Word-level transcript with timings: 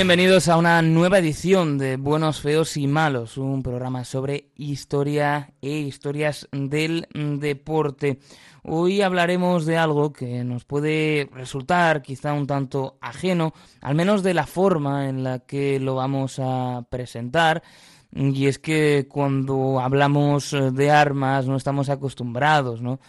Bienvenidos 0.00 0.48
a 0.48 0.56
una 0.56 0.80
nueva 0.80 1.18
edición 1.18 1.76
de 1.76 1.98
Buenos, 1.98 2.40
Feos 2.40 2.78
y 2.78 2.86
Malos, 2.86 3.36
un 3.36 3.62
programa 3.62 4.02
sobre 4.04 4.48
historia 4.56 5.52
e 5.60 5.72
historias 5.72 6.48
del 6.52 7.06
deporte. 7.12 8.18
Hoy 8.62 9.02
hablaremos 9.02 9.66
de 9.66 9.76
algo 9.76 10.10
que 10.10 10.42
nos 10.42 10.64
puede 10.64 11.28
resultar 11.34 12.00
quizá 12.00 12.32
un 12.32 12.46
tanto 12.46 12.96
ajeno, 13.02 13.52
al 13.82 13.94
menos 13.94 14.22
de 14.22 14.32
la 14.32 14.46
forma 14.46 15.06
en 15.06 15.22
la 15.22 15.40
que 15.40 15.78
lo 15.78 15.96
vamos 15.96 16.40
a 16.42 16.86
presentar. 16.88 17.62
Y 18.10 18.46
es 18.46 18.58
que 18.58 19.06
cuando 19.06 19.80
hablamos 19.80 20.56
de 20.72 20.90
armas 20.90 21.44
no 21.46 21.56
estamos 21.56 21.90
acostumbrados, 21.90 22.80
¿no? 22.80 23.00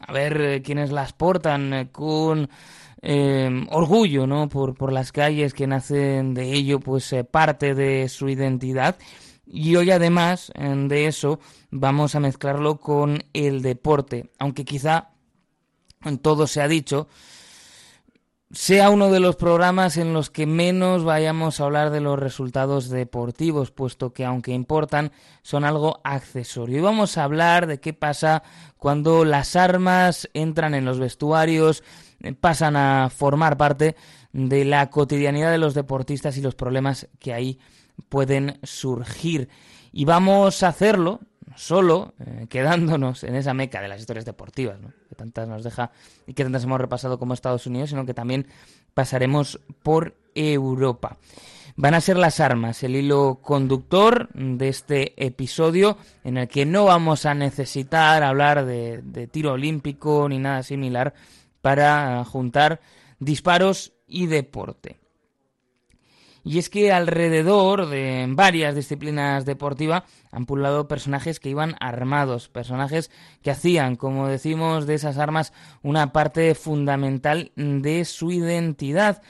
A 0.00 0.12
ver 0.12 0.40
eh, 0.40 0.62
quiénes 0.62 0.92
las 0.92 1.12
portan 1.12 1.74
eh, 1.74 1.88
con 1.92 2.48
eh, 3.02 3.66
orgullo, 3.70 4.26
¿no? 4.26 4.48
Por, 4.48 4.74
por 4.74 4.92
las 4.92 5.12
calles 5.12 5.54
que 5.54 5.66
nacen 5.66 6.34
de 6.34 6.52
ello, 6.52 6.80
pues 6.80 7.12
eh, 7.12 7.24
parte 7.24 7.74
de 7.74 8.08
su 8.08 8.28
identidad. 8.28 8.96
Y 9.46 9.76
hoy 9.76 9.90
además 9.90 10.52
de 10.54 11.06
eso 11.06 11.40
vamos 11.70 12.14
a 12.14 12.20
mezclarlo 12.20 12.78
con 12.78 13.24
el 13.32 13.62
deporte, 13.62 14.30
aunque 14.38 14.66
quizá 14.66 15.08
todo 16.20 16.46
se 16.46 16.60
ha 16.60 16.68
dicho, 16.68 17.08
sea 18.50 18.88
uno 18.88 19.10
de 19.10 19.20
los 19.20 19.36
programas 19.36 19.98
en 19.98 20.14
los 20.14 20.30
que 20.30 20.46
menos 20.46 21.04
vayamos 21.04 21.60
a 21.60 21.64
hablar 21.64 21.90
de 21.90 22.00
los 22.00 22.18
resultados 22.18 22.88
deportivos, 22.88 23.70
puesto 23.70 24.12
que 24.12 24.24
aunque 24.24 24.52
importan, 24.52 25.12
son 25.42 25.64
algo 25.64 26.00
accesorio. 26.02 26.78
Y 26.78 26.80
vamos 26.80 27.18
a 27.18 27.24
hablar 27.24 27.66
de 27.66 27.78
qué 27.78 27.92
pasa 27.92 28.42
cuando 28.78 29.24
las 29.24 29.54
armas 29.54 30.30
entran 30.32 30.74
en 30.74 30.86
los 30.86 30.98
vestuarios, 30.98 31.82
pasan 32.40 32.76
a 32.76 33.10
formar 33.10 33.56
parte 33.56 33.96
de 34.32 34.64
la 34.64 34.90
cotidianidad 34.90 35.50
de 35.50 35.58
los 35.58 35.74
deportistas 35.74 36.36
y 36.36 36.42
los 36.42 36.54
problemas 36.54 37.08
que 37.18 37.32
ahí 37.32 37.58
pueden 38.08 38.58
surgir. 38.62 39.48
Y 39.92 40.04
vamos 40.04 40.62
a 40.62 40.68
hacerlo 40.68 41.20
solo 41.56 42.14
eh, 42.20 42.46
quedándonos 42.48 43.24
en 43.24 43.34
esa 43.34 43.54
meca 43.54 43.80
de 43.80 43.88
las 43.88 44.00
historias 44.00 44.24
deportivas, 44.24 44.78
que 45.08 45.14
tantas 45.14 45.48
nos 45.48 45.64
deja 45.64 45.90
y 46.26 46.34
que 46.34 46.44
tantas 46.44 46.64
hemos 46.64 46.80
repasado 46.80 47.18
como 47.18 47.34
Estados 47.34 47.66
Unidos, 47.66 47.90
sino 47.90 48.06
que 48.06 48.14
también 48.14 48.46
pasaremos 48.94 49.60
por 49.82 50.14
Europa. 50.34 51.16
Van 51.76 51.94
a 51.94 52.00
ser 52.00 52.16
las 52.16 52.40
armas, 52.40 52.82
el 52.82 52.96
hilo 52.96 53.38
conductor 53.40 54.28
de 54.34 54.68
este 54.68 55.24
episodio 55.24 55.96
en 56.24 56.36
el 56.36 56.48
que 56.48 56.66
no 56.66 56.84
vamos 56.84 57.24
a 57.24 57.34
necesitar 57.34 58.24
hablar 58.24 58.66
de 58.66 59.28
tiro 59.30 59.52
olímpico 59.52 60.28
ni 60.28 60.38
nada 60.38 60.64
similar, 60.64 61.14
para 61.60 62.24
juntar 62.24 62.80
disparos 63.18 63.92
y 64.06 64.26
deporte. 64.26 64.98
Y 66.48 66.58
es 66.58 66.70
que 66.70 66.92
alrededor 66.92 67.90
de 67.90 68.24
varias 68.30 68.74
disciplinas 68.74 69.44
deportivas 69.44 70.04
han 70.30 70.46
pulado 70.46 70.88
personajes 70.88 71.40
que 71.40 71.50
iban 71.50 71.76
armados, 71.78 72.48
personajes 72.48 73.10
que 73.42 73.50
hacían, 73.50 73.96
como 73.96 74.28
decimos, 74.28 74.86
de 74.86 74.94
esas 74.94 75.18
armas 75.18 75.52
una 75.82 76.12
parte 76.12 76.54
fundamental 76.54 77.52
de 77.56 78.04
su 78.06 78.30
identidad. 78.30 79.20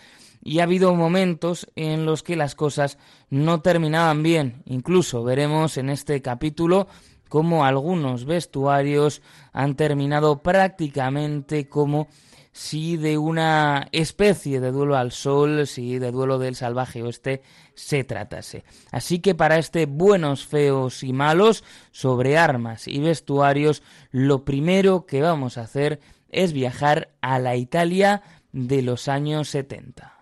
Y 0.44 0.60
ha 0.60 0.62
habido 0.62 0.94
momentos 0.94 1.66
en 1.74 2.06
los 2.06 2.22
que 2.22 2.36
las 2.36 2.54
cosas 2.54 2.98
no 3.30 3.62
terminaban 3.62 4.22
bien. 4.22 4.62
Incluso 4.66 5.24
veremos 5.24 5.76
en 5.76 5.90
este 5.90 6.22
capítulo 6.22 6.86
cómo 7.28 7.64
algunos 7.64 8.24
vestuarios 8.24 9.22
han 9.52 9.74
terminado 9.74 10.42
prácticamente 10.42 11.68
como 11.68 12.08
si 12.52 12.96
de 12.96 13.18
una 13.18 13.86
especie 13.92 14.58
de 14.58 14.72
duelo 14.72 14.96
al 14.96 15.12
sol, 15.12 15.66
si 15.66 16.00
de 16.00 16.10
duelo 16.10 16.40
del 16.40 16.56
salvaje 16.56 17.02
oeste 17.02 17.42
se 17.74 18.02
tratase. 18.02 18.64
Así 18.90 19.20
que 19.20 19.36
para 19.36 19.58
este 19.58 19.86
buenos, 19.86 20.44
feos 20.44 21.04
y 21.04 21.12
malos 21.12 21.62
sobre 21.92 22.36
armas 22.36 22.88
y 22.88 22.98
vestuarios, 22.98 23.84
lo 24.10 24.44
primero 24.44 25.06
que 25.06 25.22
vamos 25.22 25.56
a 25.56 25.62
hacer 25.62 26.00
es 26.30 26.52
viajar 26.52 27.10
a 27.20 27.38
la 27.38 27.54
Italia 27.54 28.22
de 28.52 28.82
los 28.82 29.06
años 29.06 29.48
70. 29.50 30.17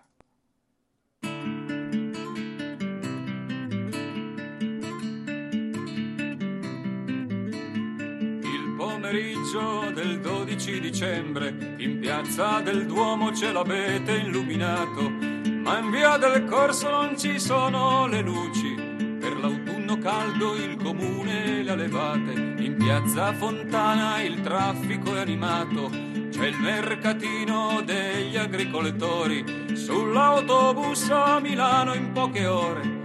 12 10.67 10.81
dicembre 10.81 11.55
in 11.77 12.01
piazza 12.01 12.61
del 12.61 12.87
Duomo 12.87 13.33
ce 13.33 13.53
l'avete 13.53 14.15
illuminato, 14.15 15.09
ma 15.09 15.79
in 15.79 15.91
via 15.93 16.17
del 16.17 16.45
Corso 16.45 16.91
non 16.91 17.17
ci 17.17 17.39
sono 17.39 18.09
le 18.09 18.21
luci. 18.21 18.75
Per 18.75 19.37
l'autunno 19.39 19.97
caldo 19.99 20.57
il 20.57 20.77
comune 20.83 21.63
le 21.63 21.71
ha 21.71 21.77
levate, 21.77 22.33
in 22.33 22.75
piazza 22.77 23.33
Fontana 23.35 24.21
il 24.23 24.41
traffico 24.41 25.15
è 25.15 25.21
animato, 25.21 25.89
c'è 26.31 26.47
il 26.47 26.59
mercatino 26.59 27.81
degli 27.85 28.37
agricoltori, 28.37 29.45
sull'autobus 29.73 31.11
a 31.11 31.39
Milano 31.39 31.95
in 31.95 32.11
poche 32.11 32.45
ore 32.45 32.96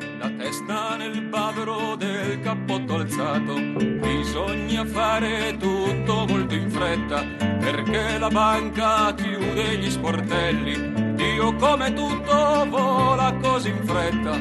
testa 0.42 0.96
nel 0.96 1.22
bavero 1.22 1.96
del 1.96 2.40
cappotto 2.42 2.96
alzato. 2.96 3.54
Bisogna 3.54 4.84
fare 4.86 5.56
tutto 5.58 6.26
molto 6.28 6.56
in 6.56 6.70
fretta 6.70 7.24
perché 7.60 8.18
la 8.18 8.30
banca 8.30 9.14
chiude 9.14 9.78
gli 9.78 9.90
sportelli. 9.90 11.14
Dio 11.14 11.56
come 11.56 11.94
tutto 11.94 12.66
vola 12.70 13.36
così 13.40 13.70
in 13.70 13.86
fretta, 13.86 14.32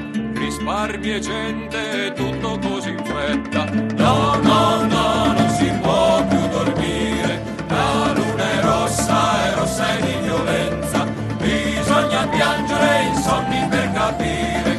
risparmi 0.40 1.14
e 1.14 1.20
gente 1.20 2.12
tutto 2.14 2.58
così 2.58 2.90
in 2.90 3.04
fretta. 3.04 3.64
No, 3.64 4.36
no, 4.40 4.86
no, 4.86 5.32
non 5.32 5.48
si 5.50 5.70
può 5.82 6.24
più 6.26 6.48
dormire, 6.48 7.42
la 7.68 8.12
luna 8.14 8.50
è 8.52 8.62
rossa, 8.62 9.44
è 9.44 9.54
rossa 9.54 9.98
e 9.98 10.02
di 10.02 10.14
violenza. 10.22 11.04
Bisogna 11.36 12.26
piangere 12.28 13.02
insonni 13.12 13.66
per 13.68 13.92
capire 13.92 14.69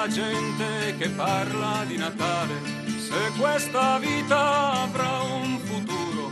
la 0.00 0.08
gente 0.08 0.96
che 0.96 1.10
parla 1.10 1.84
di 1.86 1.98
Natale, 1.98 2.54
se 2.86 3.38
questa 3.38 3.98
vita 3.98 4.84
avrà 4.84 5.20
un 5.20 5.58
futuro, 5.58 6.30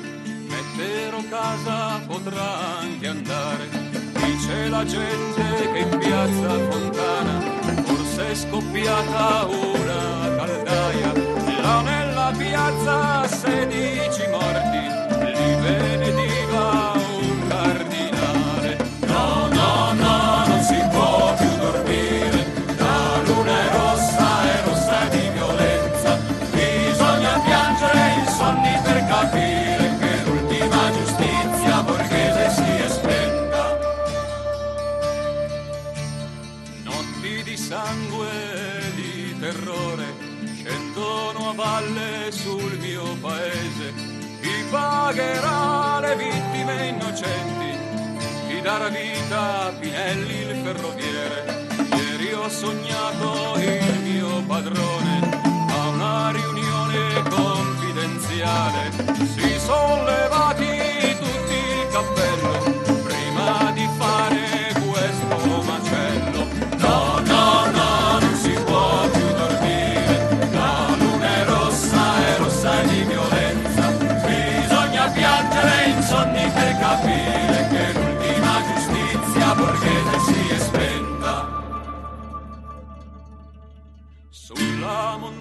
mettero 0.48 1.22
casa 1.28 2.00
potrà 2.06 2.78
anche 2.78 3.06
andare. 3.08 3.68
Dice 4.24 4.68
la 4.70 4.86
gente 4.86 5.42
che 5.72 5.78
in 5.80 5.98
piazza 5.98 6.48
Fontana 6.70 7.40
forse 7.84 8.30
è 8.30 8.34
scoppiata 8.34 9.44
una 9.44 10.36
caldaia, 10.36 11.12
là 11.60 11.80
nella 11.82 12.32
piazza 12.34 13.28
16 13.28 14.28
morti, 14.30 14.97
valle 41.78 42.30
sul 42.32 42.76
mio 42.78 43.16
paese. 43.20 43.94
Chi 44.40 44.64
pagherà 44.70 46.00
le 46.00 46.16
vittime 46.16 46.88
innocenti? 46.88 47.70
Chi 48.48 48.60
darà 48.60 48.88
vita 48.88 49.66
a 49.66 49.72
Pinelli 49.72 50.40
il 50.40 50.56
ferroviere? 50.64 51.66
Ieri 51.96 52.32
ho 52.32 52.48
sognato 52.48 53.54
il 53.58 54.00
mio 54.02 54.42
padrone 54.46 55.40
a 55.70 55.88
una 55.88 56.30
riunione 56.30 57.22
confidenziale. 57.28 58.90
Si 59.34 59.58
sono 59.60 60.27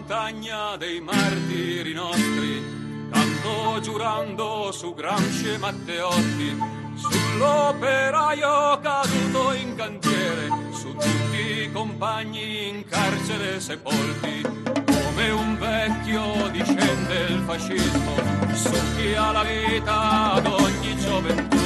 montagna 0.07 0.77
dei 0.77 1.01
martiri 1.01 1.91
nostri, 1.91 3.09
canto 3.11 3.81
giurando 3.81 4.71
su 4.71 4.93
Gramsci 4.93 5.49
e 5.49 5.57
Matteotti, 5.57 6.57
sull'operaio 6.95 8.79
caduto 8.81 9.51
in 9.51 9.75
cantiere, 9.75 10.47
su 10.71 10.93
tutti 10.93 11.63
i 11.63 11.71
compagni 11.73 12.69
in 12.69 12.85
carcere 12.85 13.59
sepolti. 13.59 14.43
Come 14.85 15.29
un 15.29 15.57
vecchio 15.57 16.47
discende 16.51 17.25
il 17.27 17.43
fascismo, 17.45 18.15
su 18.53 18.95
chi 18.95 19.13
ha 19.13 19.31
la 19.31 19.43
vita 19.43 20.31
ad 20.35 20.45
ogni 20.45 20.97
gioventù, 20.99 21.57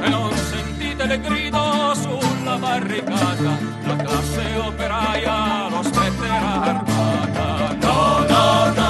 e 0.00 0.08
non 0.08 0.34
sentite 0.34 1.04
le 1.04 1.20
grido 1.20 1.94
sulla 1.94 2.56
barricata, 2.56 3.58
la 3.84 3.96
classe 3.96 4.56
operaia 4.56 5.68
lo 5.68 5.82
spetterà 5.82 6.62
armata. 6.62 6.91
No, 8.32 8.72
no, 8.74 8.81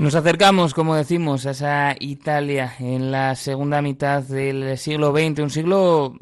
Nos 0.00 0.14
acercamos, 0.14 0.72
como 0.72 0.96
decimos, 0.96 1.44
a 1.44 1.50
esa 1.50 1.94
Italia 2.00 2.72
en 2.78 3.10
la 3.10 3.34
segunda 3.34 3.82
mitad 3.82 4.22
del 4.22 4.78
siglo 4.78 5.12
XX, 5.12 5.40
un 5.40 5.50
siglo 5.50 6.16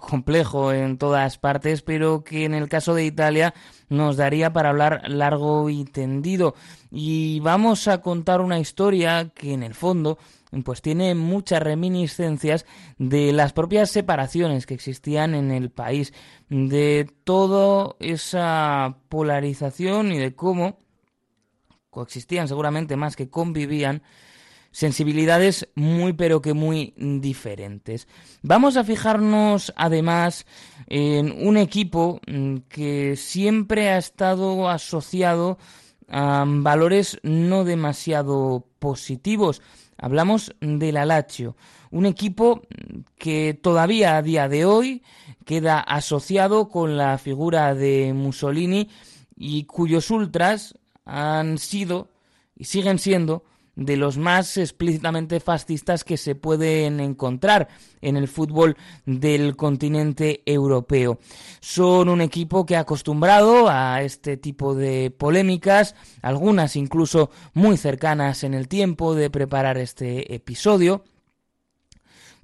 complejo 0.00 0.72
en 0.72 0.96
todas 0.96 1.36
partes, 1.36 1.82
pero 1.82 2.24
que 2.24 2.46
en 2.46 2.54
el 2.54 2.70
caso 2.70 2.94
de 2.94 3.04
Italia 3.04 3.52
nos 3.90 4.16
daría 4.16 4.54
para 4.54 4.70
hablar 4.70 5.02
largo 5.10 5.68
y 5.68 5.84
tendido. 5.84 6.54
Y 6.90 7.40
vamos 7.40 7.86
a 7.86 8.00
contar 8.00 8.40
una 8.40 8.60
historia 8.60 9.28
que 9.34 9.52
en 9.52 9.62
el 9.62 9.74
fondo 9.74 10.16
pues 10.64 10.80
tiene 10.80 11.14
muchas 11.14 11.62
reminiscencias 11.62 12.64
de 12.96 13.34
las 13.34 13.52
propias 13.52 13.90
separaciones 13.90 14.64
que 14.64 14.72
existían 14.72 15.34
en 15.34 15.50
el 15.50 15.68
país, 15.68 16.14
de 16.48 17.06
toda 17.24 17.94
esa 18.00 18.96
polarización 19.10 20.12
y 20.12 20.16
de 20.16 20.34
cómo 20.34 20.78
coexistían 21.90 22.48
seguramente 22.48 22.96
más 22.96 23.16
que 23.16 23.28
convivían, 23.28 24.02
sensibilidades 24.70 25.68
muy 25.74 26.12
pero 26.12 26.40
que 26.40 26.54
muy 26.54 26.94
diferentes. 26.96 28.06
Vamos 28.42 28.76
a 28.76 28.84
fijarnos 28.84 29.72
además 29.76 30.46
en 30.86 31.46
un 31.46 31.56
equipo 31.56 32.20
mm, 32.26 32.56
que 32.68 33.16
siempre 33.16 33.90
ha 33.90 33.98
estado 33.98 34.68
asociado 34.68 35.58
a 36.08 36.44
valores 36.46 37.18
no 37.22 37.64
demasiado 37.64 38.66
positivos. 38.78 39.62
Hablamos 39.96 40.54
del 40.60 40.96
Alacho, 40.96 41.56
un 41.90 42.06
equipo 42.06 42.62
que 43.18 43.58
todavía 43.60 44.16
a 44.16 44.22
día 44.22 44.48
de 44.48 44.64
hoy 44.64 45.02
queda 45.44 45.80
asociado 45.80 46.68
con 46.68 46.96
la 46.96 47.18
figura 47.18 47.74
de 47.74 48.12
Mussolini 48.14 48.88
y 49.36 49.64
cuyos 49.64 50.10
ultras 50.10 50.77
han 51.08 51.58
sido 51.58 52.10
y 52.54 52.64
siguen 52.64 52.98
siendo 52.98 53.42
de 53.74 53.96
los 53.96 54.18
más 54.18 54.56
explícitamente 54.56 55.38
fascistas 55.38 56.02
que 56.02 56.16
se 56.16 56.34
pueden 56.34 56.98
encontrar 56.98 57.68
en 58.00 58.16
el 58.16 58.26
fútbol 58.26 58.76
del 59.06 59.54
continente 59.54 60.42
europeo. 60.44 61.20
Son 61.60 62.08
un 62.08 62.20
equipo 62.20 62.66
que 62.66 62.76
ha 62.76 62.80
acostumbrado 62.80 63.68
a 63.68 64.02
este 64.02 64.36
tipo 64.36 64.74
de 64.74 65.12
polémicas, 65.16 65.94
algunas 66.22 66.74
incluso 66.74 67.30
muy 67.54 67.76
cercanas 67.76 68.42
en 68.42 68.54
el 68.54 68.66
tiempo 68.66 69.14
de 69.14 69.30
preparar 69.30 69.78
este 69.78 70.34
episodio, 70.34 71.04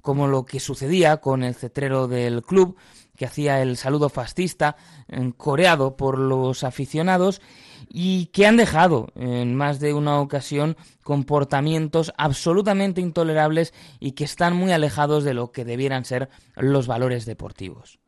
como 0.01 0.27
lo 0.27 0.45
que 0.45 0.61
sucedía 0.61 1.17
con 1.17 1.43
el 1.43 1.55
cetrero 1.55 2.07
del 2.07 2.43
club, 2.43 2.77
que 3.15 3.25
hacía 3.25 3.61
el 3.61 3.77
saludo 3.77 4.09
fascista, 4.09 4.75
eh, 5.07 5.31
coreado 5.37 5.95
por 5.97 6.17
los 6.17 6.63
aficionados, 6.63 7.41
y 7.89 8.27
que 8.27 8.45
han 8.45 8.57
dejado 8.57 9.07
en 9.15 9.55
más 9.55 9.79
de 9.79 9.93
una 9.93 10.19
ocasión 10.19 10.75
comportamientos 11.03 12.13
absolutamente 12.17 13.01
intolerables 13.01 13.73
y 13.99 14.13
que 14.13 14.23
están 14.23 14.55
muy 14.55 14.71
alejados 14.71 15.23
de 15.23 15.33
lo 15.33 15.51
que 15.51 15.65
debieran 15.65 16.03
ser 16.03 16.29
los 16.55 16.87
valores 16.87 17.25
deportivos. 17.25 17.99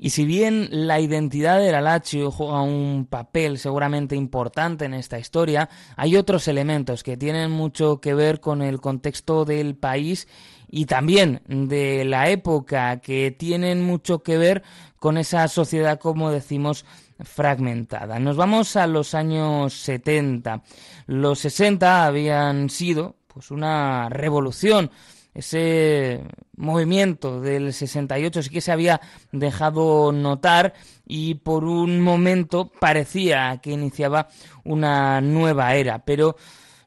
Y 0.00 0.10
si 0.10 0.24
bien 0.24 0.68
la 0.70 1.00
identidad 1.00 1.58
del 1.58 1.82
Lazio 1.82 2.30
juega 2.30 2.62
un 2.62 3.06
papel 3.10 3.58
seguramente 3.58 4.14
importante 4.14 4.84
en 4.84 4.94
esta 4.94 5.18
historia, 5.18 5.68
hay 5.96 6.14
otros 6.14 6.46
elementos 6.46 7.02
que 7.02 7.16
tienen 7.16 7.50
mucho 7.50 8.00
que 8.00 8.14
ver 8.14 8.38
con 8.38 8.62
el 8.62 8.80
contexto 8.80 9.44
del 9.44 9.74
país 9.74 10.28
y 10.70 10.86
también 10.86 11.42
de 11.46 12.04
la 12.04 12.28
época, 12.28 13.00
que 13.00 13.30
tienen 13.30 13.84
mucho 13.84 14.22
que 14.22 14.38
ver 14.38 14.62
con 14.98 15.16
esa 15.16 15.48
sociedad, 15.48 15.98
como 15.98 16.30
decimos, 16.30 16.84
fragmentada. 17.20 18.18
Nos 18.18 18.36
vamos 18.36 18.76
a 18.76 18.86
los 18.86 19.14
años 19.14 19.74
70. 19.74 20.62
Los 21.06 21.40
60 21.40 22.06
habían 22.06 22.70
sido 22.70 23.16
pues 23.26 23.50
una 23.50 24.08
revolución. 24.08 24.90
Ese 25.34 26.24
movimiento 26.56 27.40
del 27.40 27.72
68 27.72 28.42
sí 28.42 28.50
que 28.50 28.60
se 28.60 28.72
había 28.72 29.00
dejado 29.30 30.10
notar 30.10 30.74
y 31.06 31.36
por 31.36 31.64
un 31.64 32.00
momento 32.00 32.70
parecía 32.80 33.60
que 33.62 33.70
iniciaba 33.70 34.28
una 34.64 35.20
nueva 35.20 35.74
era, 35.76 36.04
pero 36.04 36.36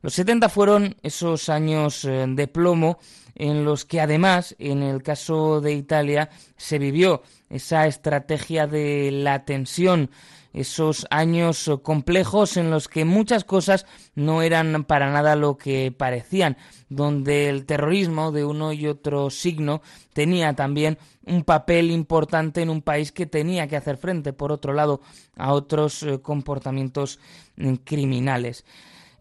los 0.02 0.14
70 0.16 0.50
fueron 0.50 0.96
esos 1.04 1.48
años 1.48 2.04
eh, 2.06 2.26
de 2.28 2.48
plomo 2.48 3.00
en 3.36 3.66
los 3.66 3.86
que 3.86 4.02
además, 4.02 4.56
en 4.60 4.84
el 4.84 5.04
caso 5.04 5.62
de 5.62 5.74
Italia, 5.74 6.30
se 6.58 6.80
vivió 6.80 7.24
esa 7.50 7.88
estrategia 7.88 8.68
de 8.68 9.10
la 9.12 9.46
tensión, 9.46 10.10
esos 10.54 11.08
años 11.10 11.70
complejos 11.82 12.58
en 12.58 12.72
los 12.72 12.88
que 12.88 13.06
muchas 13.06 13.44
cosas 13.44 13.86
no 14.16 14.42
eran 14.42 14.84
para 14.84 15.12
nada 15.12 15.36
lo 15.36 15.58
que 15.58 15.94
parecían, 15.98 16.58
donde 16.90 17.50
el 17.50 17.66
terrorismo 17.66 18.32
de 18.32 18.44
uno 18.44 18.74
y 18.74 18.88
otro 18.88 19.30
signo 19.30 19.82
tenía 20.14 20.54
también 20.54 20.98
un 21.26 21.44
papel 21.44 21.92
importante 21.92 22.62
en 22.62 22.70
un 22.70 22.82
país 22.82 23.12
que 23.12 23.26
tenía 23.26 23.68
que 23.68 23.78
hacer 23.78 23.98
frente, 23.98 24.34
por 24.34 24.52
otro 24.52 24.74
lado, 24.74 25.02
a 25.38 25.54
otros 25.54 26.04
eh, 26.04 26.20
comportamientos 26.22 27.20
mm, 27.56 27.76
criminales. 27.86 28.66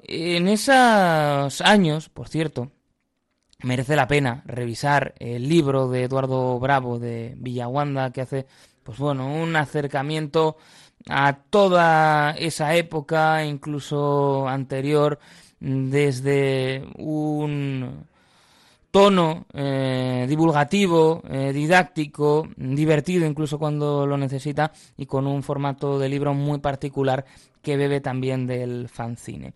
En 0.03 0.49
esos 0.49 1.61
años, 1.61 2.09
por 2.09 2.29
cierto, 2.29 2.73
merece 3.63 3.97
la 3.97 4.09
pena 4.09 4.43
revisar 4.47 5.15
el 5.19 5.49
libro 5.49 5.89
de 5.89 6.05
Eduardo 6.05 6.59
Bravo 6.59 6.99
de 6.99 7.35
Villaguanda 7.39 8.11
que 8.11 8.23
hace 8.23 8.47
pues 8.83 8.99
bueno, 8.99 9.33
un 9.33 9.55
acercamiento 9.57 10.57
a 11.09 11.35
toda 11.35 12.33
esa 12.33 12.75
época, 12.75 13.45
incluso 13.45 14.49
anterior, 14.49 15.19
desde 15.61 16.85
un 16.99 18.07
tono 18.91 19.47
eh, 19.53 20.27
divulgativo, 20.29 21.23
eh, 21.29 21.53
didáctico, 21.53 22.49
divertido 22.57 23.27
incluso 23.27 23.59
cuando 23.59 24.07
lo 24.07 24.17
necesita 24.17 24.73
y 24.97 25.07
con 25.07 25.27
un 25.27 25.43
formato 25.43 25.99
de 25.99 26.09
libro 26.09 26.35
muy 26.35 26.59
particular 26.59 27.25
que 27.63 27.77
bebe 27.77 28.01
también 28.01 28.47
del 28.47 28.89
fanzine. 28.89 29.53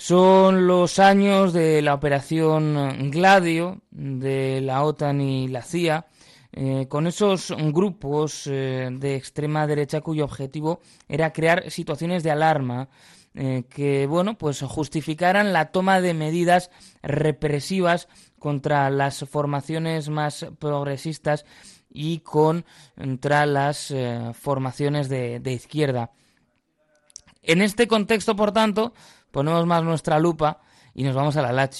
Son 0.00 0.68
los 0.68 1.00
años 1.00 1.52
de 1.52 1.82
la 1.82 1.92
operación 1.92 3.10
Gladio 3.10 3.80
de 3.90 4.60
la 4.60 4.84
OTAN 4.84 5.20
y 5.20 5.48
la 5.48 5.62
CIA, 5.62 6.06
eh, 6.52 6.86
con 6.88 7.08
esos 7.08 7.52
grupos 7.72 8.46
eh, 8.46 8.90
de 8.92 9.16
extrema 9.16 9.66
derecha 9.66 10.00
cuyo 10.00 10.24
objetivo 10.24 10.78
era 11.08 11.32
crear 11.32 11.68
situaciones 11.72 12.22
de 12.22 12.30
alarma 12.30 12.88
eh, 13.34 13.64
que, 13.68 14.06
bueno, 14.06 14.38
pues 14.38 14.62
justificaran 14.62 15.52
la 15.52 15.72
toma 15.72 16.00
de 16.00 16.14
medidas 16.14 16.70
represivas 17.02 18.06
contra 18.38 18.88
las 18.90 19.24
formaciones 19.28 20.10
más 20.10 20.46
progresistas 20.60 21.44
y 21.90 22.20
contra 22.20 23.46
las 23.46 23.92
formaciones 24.34 25.08
de, 25.08 25.40
de 25.40 25.52
izquierda. 25.54 26.12
En 27.42 27.62
este 27.62 27.88
contexto, 27.88 28.36
por 28.36 28.52
tanto, 28.52 28.92
ponemos 29.30 29.66
más 29.66 29.82
nuestra 29.82 30.18
lupa 30.18 30.60
y 30.94 31.04
nos 31.04 31.14
vamos 31.14 31.36
a 31.36 31.42
la. 31.42 31.70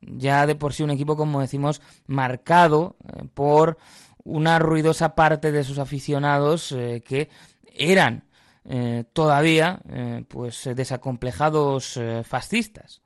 Ya 0.00 0.46
de 0.46 0.54
por 0.54 0.72
sí 0.72 0.82
un 0.82 0.90
equipo, 0.90 1.16
como 1.16 1.40
decimos, 1.40 1.82
marcado 2.06 2.96
eh, 3.04 3.24
por 3.34 3.78
una 4.24 4.58
ruidosa 4.58 5.14
parte 5.14 5.52
de 5.52 5.64
sus 5.64 5.78
aficionados 5.78 6.72
eh, 6.72 7.02
que 7.06 7.28
eran 7.72 8.24
eh, 8.64 9.04
todavía 9.12 9.80
pues 10.28 10.68
desacomplejados 10.74 11.98
fascistas. 12.24 13.00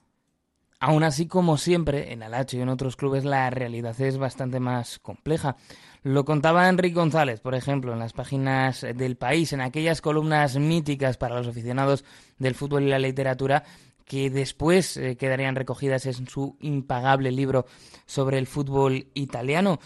Aún 0.81 1.05
así, 1.05 1.29
como 1.29 1.59
siempre, 1.59 2.13
en 2.13 2.25
Alacho 2.25 2.57
y 2.57 2.61
en 2.61 2.69
otros 2.69 2.97
clubes 2.97 3.25
la 3.25 3.49
realidad 3.51 3.99
es 4.01 4.19
bastante 4.19 4.59
más 4.59 4.99
compleja. 4.99 5.57
Lo 6.03 6.25
contaba 6.25 6.69
Enrique 6.69 6.97
González, 6.97 7.41
por 7.41 7.55
ejemplo, 7.55 7.93
en 7.93 8.01
las 8.01 8.13
páginas 8.13 8.81
del 8.81 9.17
país, 9.17 9.53
en 9.53 9.61
aquellas 9.61 10.01
columnas 10.01 10.57
míticas 10.57 11.17
para 11.17 11.37
los 11.37 11.47
aficionados 11.47 12.05
del 12.39 12.57
fútbol 12.57 12.83
y 12.83 12.89
la 12.89 12.99
literatura 12.99 13.63
que 14.05 14.31
después 14.31 14.97
eh, 14.97 15.17
quedarían 15.17 15.57
recogidas 15.57 16.07
en 16.07 16.27
su 16.29 16.57
impagable 16.61 17.31
libro 17.31 17.67
sobre 18.07 18.39
el 18.39 18.47
fútbol 18.47 19.07
italiano. 19.15 19.79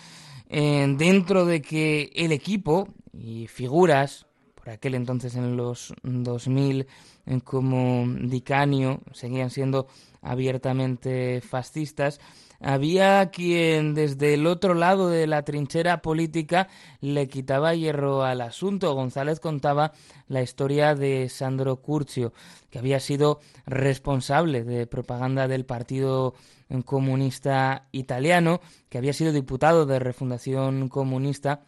Eh, 0.49 0.87
dentro 0.97 1.45
de 1.45 1.61
que 1.61 2.11
el 2.15 2.33
equipo 2.33 2.89
y 3.13 3.47
figuras, 3.47 4.27
por 4.55 4.71
aquel 4.71 4.95
entonces 4.95 5.35
en 5.35 5.57
los 5.57 5.95
2000, 6.03 6.87
eh, 7.27 7.41
como 7.43 8.07
Dicanio, 8.07 9.01
seguían 9.13 9.51
siendo 9.51 9.89
abiertamente 10.23 11.41
fascistas, 11.41 12.21
había 12.61 13.31
quien 13.31 13.95
desde 13.95 14.35
el 14.35 14.47
otro 14.47 14.75
lado 14.75 15.09
de 15.09 15.27
la 15.27 15.45
trinchera 15.45 16.03
política 16.03 16.69
le 17.01 17.29
quitaba 17.29 17.75
hierro 17.75 18.23
al 18.23 18.41
asunto. 18.41 18.95
González 18.95 19.41
contaba 19.41 19.93
la 20.29 20.43
historia 20.43 20.95
de 20.95 21.29
Sandro 21.29 21.77
Curcio, 21.77 22.33
que 22.71 22.79
había 22.79 23.01
sido 23.01 23.41
responsable 23.67 24.65
de 24.65 24.87
propaganda 24.87 25.49
del 25.49 25.65
Partido 25.65 26.35
Comunista 26.85 27.89
Italiano, 27.93 28.61
que 28.89 28.99
había 28.99 29.13
sido 29.13 29.33
diputado 29.33 29.87
de 29.87 29.99
Refundación 29.99 30.89
Comunista 30.89 31.67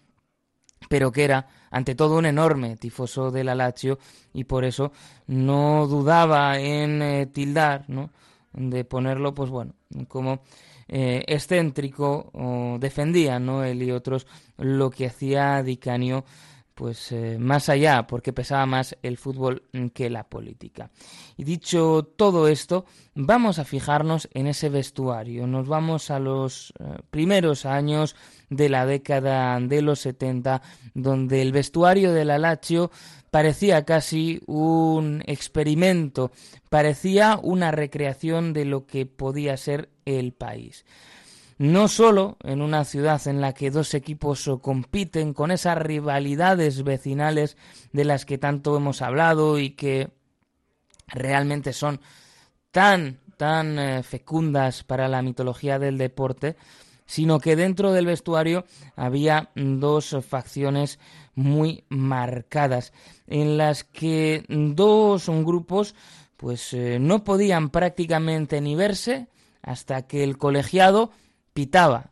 pero 0.89 1.11
que 1.13 1.25
era 1.25 1.49
ante 1.71 1.95
todo 1.95 2.17
un 2.17 2.27
enorme 2.27 2.77
tifoso 2.77 3.31
de 3.31 3.45
la 3.45 3.55
Lazio 3.55 3.99
y 4.33 4.45
por 4.45 4.65
eso 4.65 4.93
no 5.27 5.87
dudaba 5.87 6.59
en 6.59 7.03
eh, 7.03 7.27
tildar, 7.27 7.85
¿no? 7.89 8.11
De 8.53 8.85
ponerlo, 8.85 9.35
pues 9.35 9.51
bueno, 9.51 9.75
como 10.09 10.41
eh, 10.89 11.25
excéntrico, 11.27 12.31
defendía, 12.79 13.39
¿no? 13.39 13.65
Él 13.65 13.83
y 13.83 13.91
otros 13.91 14.27
lo 14.57 14.91
que 14.91 15.07
hacía 15.07 15.63
Dicanio 15.63 16.25
pues 16.79 17.11
eh, 17.11 17.39
más 17.41 17.69
allá, 17.69 18.07
porque 18.07 18.33
pesaba 18.33 18.65
más 18.65 18.97
el 19.03 19.19
fútbol 19.19 19.65
que 19.93 20.09
la 20.11 20.23
política. 20.23 20.93
Y 21.37 21.43
dicho 21.43 22.05
todo 22.05 22.47
esto, 22.47 22.85
vamos 23.17 23.59
a 23.59 23.65
fijarnos 23.65 24.29
en 24.33 24.47
ese 24.47 24.69
vestuario. 24.69 25.49
Nos 25.49 25.67
vamos 25.67 26.13
a 26.13 26.21
los 26.21 26.73
eh, 26.79 26.99
primeros 27.11 27.67
años 27.67 28.15
de 28.49 28.69
la 28.69 28.87
década 28.87 29.59
de 29.59 29.83
los 29.83 29.99
70, 29.99 30.63
donde 30.95 31.43
el 31.43 31.51
vestuario 31.51 32.13
de 32.13 32.25
la 32.25 32.39
parecía 33.33 33.85
casi 33.85 34.41
un 34.47 35.25
experimento, 35.27 36.31
parecía 36.71 37.41
una 37.43 37.73
recreación 37.73 38.53
de 38.53 38.67
lo 38.67 38.87
que 38.87 39.05
podía 39.05 39.57
ser 39.57 39.89
el 40.05 40.33
país 40.33 40.85
no 41.59 41.89
solo 41.89 42.37
en 42.45 42.63
una 42.63 42.85
ciudad 42.85 43.27
en 43.27 43.41
la 43.41 43.53
que 43.53 43.71
dos 43.71 43.95
equipos 43.95 44.49
compiten 44.63 45.35
con 45.35 45.51
esas 45.51 45.77
rivalidades 45.77 46.85
vecinales 46.85 47.57
de 47.93 48.05
las 48.05 48.25
que 48.25 48.39
tanto 48.39 48.77
hemos 48.77 49.03
hablado 49.03 49.59
y 49.59 49.71
que 49.71 50.11
realmente 51.09 51.73
son 51.73 52.01
tan 52.71 53.19
tan 53.37 53.79
eh, 53.79 54.03
fecundas 54.03 54.85
para 54.85 55.09
la 55.09 55.23
mitología 55.23 55.79
del 55.79 55.97
deporte, 55.97 56.57
sino 57.07 57.39
que 57.39 57.57
dentro 57.57 57.93
del 57.93 58.07
vestuario 58.07 58.67
había 58.97 59.51
dos 59.55 60.17
facciones 60.29 60.99
muy 61.35 61.85
marcadas 61.89 62.93
en 63.27 63.57
las 63.57 63.85
que 63.85 64.45
dos 64.49 65.29
grupos 65.29 65.95
pues 66.37 66.73
eh, 66.75 66.99
no 67.01 67.25
podían 67.25 67.71
prácticamente 67.71 68.61
ni 68.61 68.75
verse 68.75 69.29
hasta 69.63 70.07
que 70.07 70.23
el 70.25 70.37
colegiado 70.37 71.11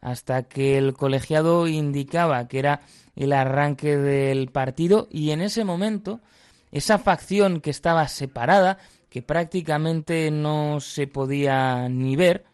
hasta 0.01 0.43
que 0.45 0.79
el 0.79 0.95
colegiado 0.95 1.69
indicaba 1.69 2.49
que 2.49 2.59
era 2.59 2.81
el 3.15 3.33
arranque 3.33 3.97
del 3.97 4.49
partido 4.49 5.09
y 5.11 5.31
en 5.31 5.41
ese 5.41 5.65
momento 5.65 6.21
esa 6.73 6.99
facción 6.99 7.61
que 7.61 7.71
estaba 7.71 8.09
separada, 8.09 8.79
que 9.09 9.23
prácticamente 9.23 10.31
no 10.31 10.81
se 10.81 11.07
podía 11.07 11.89
ni 11.89 12.17
ver, 12.17 12.45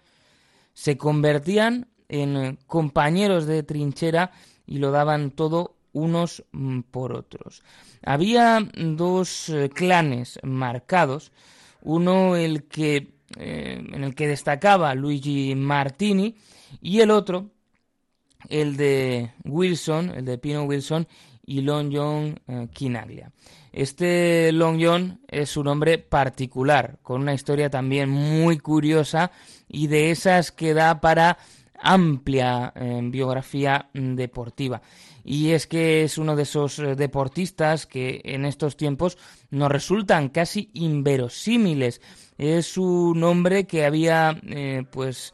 se 0.75 0.97
convertían 0.97 1.89
en 2.09 2.59
compañeros 2.67 3.47
de 3.47 3.63
trinchera 3.63 4.33
y 4.67 4.79
lo 4.79 4.91
daban 4.91 5.31
todo 5.31 5.77
unos 5.93 6.45
mm, 6.53 6.81
por 6.91 7.13
otros. 7.13 7.63
Había 8.05 8.61
dos 8.77 9.49
eh, 9.49 9.71
clanes 9.71 10.39
marcados, 10.43 11.33
uno 11.83 12.37
el 12.37 12.65
que 12.65 13.13
eh, 13.37 13.83
en 13.93 14.05
el 14.05 14.15
que 14.15 14.29
destacaba 14.29 14.95
Luigi 14.95 15.55
Martini, 15.55 16.37
y 16.81 17.01
el 17.01 17.11
otro, 17.11 17.51
el 18.49 18.77
de 18.77 19.33
Wilson, 19.45 20.11
el 20.11 20.25
de 20.25 20.39
Pino 20.39 20.65
Wilson 20.65 21.07
y 21.45 21.61
Long 21.61 21.91
John 21.93 22.41
eh, 22.47 22.69
Kinaglia. 22.73 23.33
Este 23.73 24.53
Long 24.53 24.79
John 24.83 25.21
es 25.29 25.57
un 25.57 25.67
hombre 25.69 25.99
particular, 25.99 26.99
con 27.03 27.23
una 27.23 27.35
historia 27.35 27.71
también 27.71 28.09
muy 28.09 28.59
curiosa 28.59 29.31
y 29.69 29.87
de 29.87 30.11
esas 30.11 30.53
que 30.53 30.75
da 30.75 31.01
para 31.01 31.39
amplia 31.81 32.73
eh, 32.77 33.01
biografía 33.05 33.89
deportiva. 33.93 34.83
Y 35.25 35.51
es 35.51 35.67
que 35.67 36.05
es 36.05 36.19
uno 36.19 36.37
de 36.37 36.43
esos 36.43 36.79
eh, 36.79 36.95
deportistas 36.97 37.87
que 37.87 38.21
en 38.25 38.45
estos 38.45 38.77
tiempos 38.77 39.17
nos 39.51 39.71
resultan 39.71 40.29
casi 40.29 40.71
inverosímiles. 40.75 42.01
Es 42.39 42.77
un 42.77 43.23
hombre 43.25 43.67
que 43.67 43.85
había 43.85 44.41
pues 44.91 45.33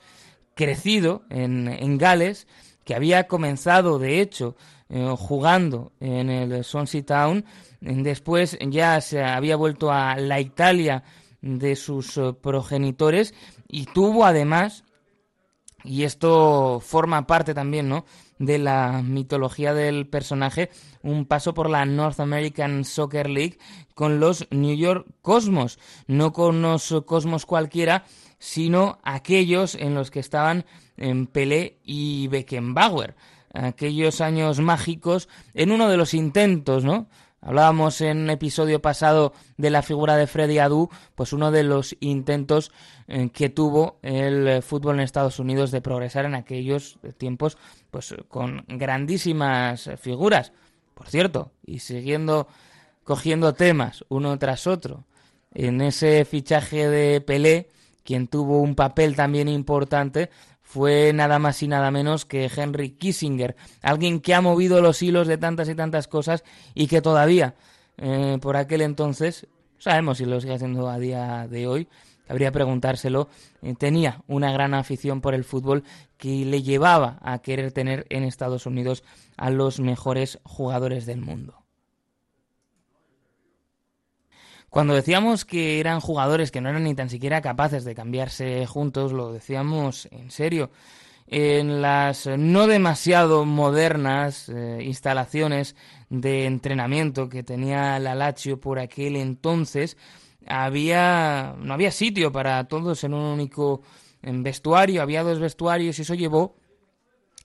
crecido 0.59 1.23
en, 1.31 1.99
Gales, 1.99 2.49
que 2.85 2.97
había 2.97 3.29
comenzado, 3.29 4.01
de 4.01 4.21
hecho, 4.21 4.57
eh, 4.89 5.15
jugando 5.17 5.93
en 6.01 6.31
el 6.31 6.65
Swansea 6.65 7.07
Town, 7.07 7.45
después 7.81 8.59
ya 8.61 9.01
se 9.01 9.23
había 9.23 9.55
vuelto 9.55 9.93
a 9.93 10.17
la 10.17 10.41
Italia 10.41 11.05
de 11.41 11.77
sus 11.77 12.19
eh, 12.19 12.33
progenitores 12.33 13.35
y 13.69 13.85
tuvo 13.85 14.25
además, 14.25 14.83
y 15.85 16.03
esto 16.03 16.81
forma 16.85 17.25
parte 17.25 17.55
también, 17.55 17.89
¿no? 17.89 18.05
de 18.41 18.59
la 18.59 19.03
mitología 19.05 19.75
del 19.75 20.09
personaje, 20.09 20.71
un 21.03 21.27
paso 21.27 21.55
por 21.55 21.71
la 21.71 21.85
North 21.85 22.19
American 22.19 22.85
Soccer 22.85 23.31
League 23.31 23.59
con 23.95 24.19
los 24.19 24.49
New 24.51 24.77
York 24.77 25.07
Cosmos, 25.23 25.79
no 26.09 26.33
con 26.33 26.63
los 26.63 26.95
Cosmos 27.07 27.47
cualquiera, 27.47 28.05
sino 28.39 28.99
aquellos 29.03 29.75
en 29.75 29.95
los 29.95 30.11
que 30.11 30.21
estaban 30.21 30.65
en 30.97 31.27
Pelé 31.27 31.79
y 31.85 32.29
Beckenbauer, 32.29 33.15
aquellos 33.53 34.21
años 34.21 34.61
mágicos 34.61 35.29
en 35.55 35.73
uno 35.73 35.89
de 35.89 35.97
los 35.97 36.15
intentos, 36.15 36.85
¿no? 36.85 37.09
Hablábamos 37.41 38.01
en 38.01 38.19
un 38.19 38.31
episodio 38.31 38.83
pasado 38.83 39.33
de 39.57 39.71
la 39.71 39.83
figura 39.83 40.17
de 40.17 40.27
Freddy 40.27 40.59
Adu, 40.59 40.91
pues 41.15 41.33
uno 41.33 41.53
de 41.53 41.63
los 41.63 41.97
intentos 42.01 42.73
eh, 43.07 43.31
que 43.33 43.49
tuvo 43.49 44.01
el 44.03 44.61
fútbol 44.61 44.97
en 44.97 45.03
Estados 45.03 45.39
Unidos 45.39 45.71
de 45.71 45.81
progresar 45.81 46.25
en 46.25 46.35
aquellos 46.35 46.99
tiempos, 47.17 47.57
pues 47.93 48.15
con 48.27 48.65
grandísimas 48.67 49.89
figuras. 50.01 50.53
Por 50.95 51.09
cierto, 51.09 51.53
y 51.65 51.79
siguiendo 51.79 52.49
cogiendo 53.05 53.55
temas 53.55 54.05
uno 54.09 54.37
tras 54.39 54.67
otro, 54.67 55.05
en 55.55 55.81
ese 55.81 56.25
fichaje 56.25 56.89
de 56.89 57.21
Pelé, 57.21 57.69
quien 58.09 58.27
tuvo 58.27 58.63
un 58.63 58.75
papel 58.75 59.15
también 59.17 59.49
importante 59.49 60.31
fue 60.63 61.13
nada 61.13 61.39
más 61.39 61.63
y 61.63 61.69
nada 61.69 61.91
menos 61.91 62.25
que 62.25 62.51
Henry 62.57 62.93
Kissinger, 62.93 63.55
alguien 63.83 64.21
que 64.21 64.33
ha 64.33 64.41
movido 64.41 64.81
los 64.81 65.03
hilos 65.03 65.29
de 65.29 65.37
tantas 65.37 65.69
y 65.69 65.75
tantas 65.75 66.09
cosas 66.09 66.43
y 66.75 66.87
que 66.87 67.03
todavía, 67.03 67.55
eh, 67.99 68.39
por 68.41 68.57
aquel 68.57 68.81
entonces, 68.81 69.47
sabemos 69.77 70.17
si 70.17 70.25
lo 70.25 70.41
sigue 70.41 70.55
haciendo 70.55 70.89
a 70.89 70.99
día 70.99 71.49
de 71.49 71.67
hoy, 71.67 71.87
habría 72.31 72.51
preguntárselo, 72.51 73.29
eh, 73.61 73.75
tenía 73.79 74.23
una 74.27 74.53
gran 74.53 74.73
afición 74.73 75.21
por 75.21 75.35
el 75.35 75.45
fútbol 75.45 75.85
que 76.17 76.47
le 76.47 76.63
llevaba 76.63 77.19
a 77.21 77.41
querer 77.41 77.73
tener 77.73 78.07
en 78.09 78.25
Estados 78.25 78.65
Unidos 78.65 79.05
a 79.37 79.51
los 79.51 79.81
mejores 79.81 80.39
jugadores 80.45 81.05
del 81.05 81.21
mundo. 81.21 81.68
Cuando 84.71 84.95
decíamos 84.95 85.45
que 85.45 85.81
eran 85.81 86.01
jugadores 86.01 86.51
que 86.51 86.61
no 86.61 86.69
eran 86.69 86.85
ni 86.85 86.95
tan 86.95 87.09
siquiera 87.09 87.41
capaces 87.41 87.85
de 87.85 87.95
cambiarse 87.95 88.67
juntos, 88.67 89.13
lo 89.13 89.33
decíamos 89.33 90.09
en 90.11 90.31
serio. 90.31 90.71
En 91.27 91.83
las 91.83 92.27
no 92.27 92.67
demasiado 92.67 93.45
modernas 93.45 94.49
eh, 94.49 94.81
instalaciones 94.83 95.77
de 96.11 96.47
entrenamiento 96.47 97.29
que 97.29 97.43
tenía 97.43 97.99
la 97.99 98.15
Lazio 98.15 98.61
por 98.61 98.79
aquel 98.79 99.17
entonces, 99.17 99.97
había 100.47 101.55
no 101.59 101.75
había 101.75 101.91
sitio 101.91 102.33
para 102.33 102.65
todos 102.65 103.05
en 103.05 103.15
un 103.15 103.25
único 103.25 103.83
vestuario, 104.23 105.03
había 105.03 105.23
dos 105.23 105.39
vestuarios 105.39 105.99
y 105.99 106.03
eso 106.03 106.15
llevó 106.15 106.57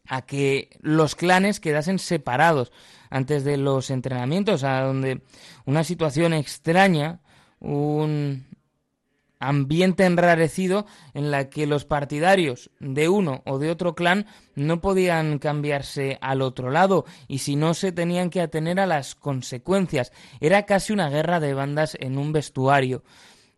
a 0.07 0.23
que 0.23 0.69
los 0.81 1.15
clanes 1.15 1.59
quedasen 1.59 1.99
separados 1.99 2.71
antes 3.09 3.43
de 3.43 3.57
los 3.57 3.89
entrenamientos, 3.89 4.63
a 4.63 4.81
donde 4.81 5.21
una 5.65 5.83
situación 5.83 6.33
extraña, 6.33 7.19
un 7.59 8.45
ambiente 9.43 10.05
enrarecido 10.05 10.85
en 11.13 11.29
la 11.29 11.49
que 11.49 11.67
los 11.67 11.85
partidarios 11.85 12.71
de 12.79 13.09
uno 13.09 13.43
o 13.45 13.59
de 13.59 13.69
otro 13.69 13.93
clan 13.93 14.25
no 14.55 14.81
podían 14.81 15.37
cambiarse 15.37 16.17
al 16.21 16.41
otro 16.41 16.71
lado 16.71 17.05
y 17.27 17.39
si 17.39 17.55
no 17.55 17.73
se 17.73 17.91
tenían 17.91 18.29
que 18.29 18.41
atener 18.41 18.79
a 18.79 18.87
las 18.87 19.15
consecuencias. 19.15 20.11
Era 20.39 20.65
casi 20.65 20.93
una 20.93 21.09
guerra 21.09 21.39
de 21.39 21.53
bandas 21.53 21.97
en 21.99 22.17
un 22.17 22.31
vestuario. 22.31 23.03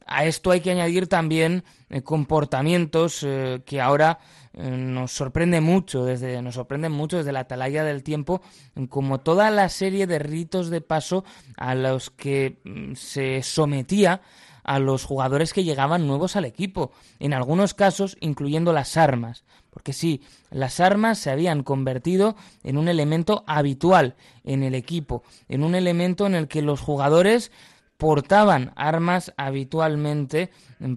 A 0.06 0.26
esto 0.26 0.52
hay 0.52 0.62
que 0.62 0.72
añadir 0.72 1.08
también 1.08 1.64
eh, 1.90 2.02
comportamientos 2.02 3.24
eh, 3.24 3.62
que 3.66 3.82
ahora 3.82 4.20
eh, 4.54 4.70
nos 4.70 5.12
sorprende 5.12 5.62
mucho 5.62 6.06
desde 6.06 6.42
nos 6.42 6.56
sorprenden 6.56 6.92
mucho 6.92 7.18
desde 7.18 7.32
la 7.32 7.42
atalaya 7.42 7.84
del 7.84 8.04
tiempo 8.04 8.42
como 8.90 9.20
toda 9.20 9.50
la 9.50 9.68
serie 9.70 10.06
de 10.06 10.20
ritos 10.20 10.70
de 10.70 10.82
paso 10.82 11.26
a 11.58 11.74
los 11.74 12.12
que 12.12 12.60
mm, 12.64 12.94
se 12.94 13.42
sometía 13.42 14.22
a 14.66 14.80
los 14.80 15.06
jugadores 15.06 15.54
que 15.54 15.64
llegaban 15.64 16.08
nuevos 16.08 16.36
al 16.36 16.44
equipo, 16.44 16.92
en 17.20 17.34
algunos 17.34 17.76
casos 17.76 18.18
incluyendo 18.20 18.74
las 18.74 18.98
armas, 18.98 19.44
porque 19.70 19.94
sí, 19.94 20.22
las 20.50 20.80
armas 20.80 21.20
se 21.20 21.30
habían 21.30 21.62
convertido 21.62 22.36
en 22.64 22.78
un 22.78 22.88
elemento 22.88 23.44
habitual 23.46 24.16
en 24.44 24.64
el 24.64 24.74
equipo, 24.74 25.24
en 25.50 25.64
un 25.64 25.76
elemento 25.76 26.26
en 26.26 26.34
el 26.34 26.48
que 26.48 26.64
los 26.64 26.82
jugadores 26.82 27.52
portaban 27.98 28.72
armas 28.76 29.34
habitualmente 29.38 30.52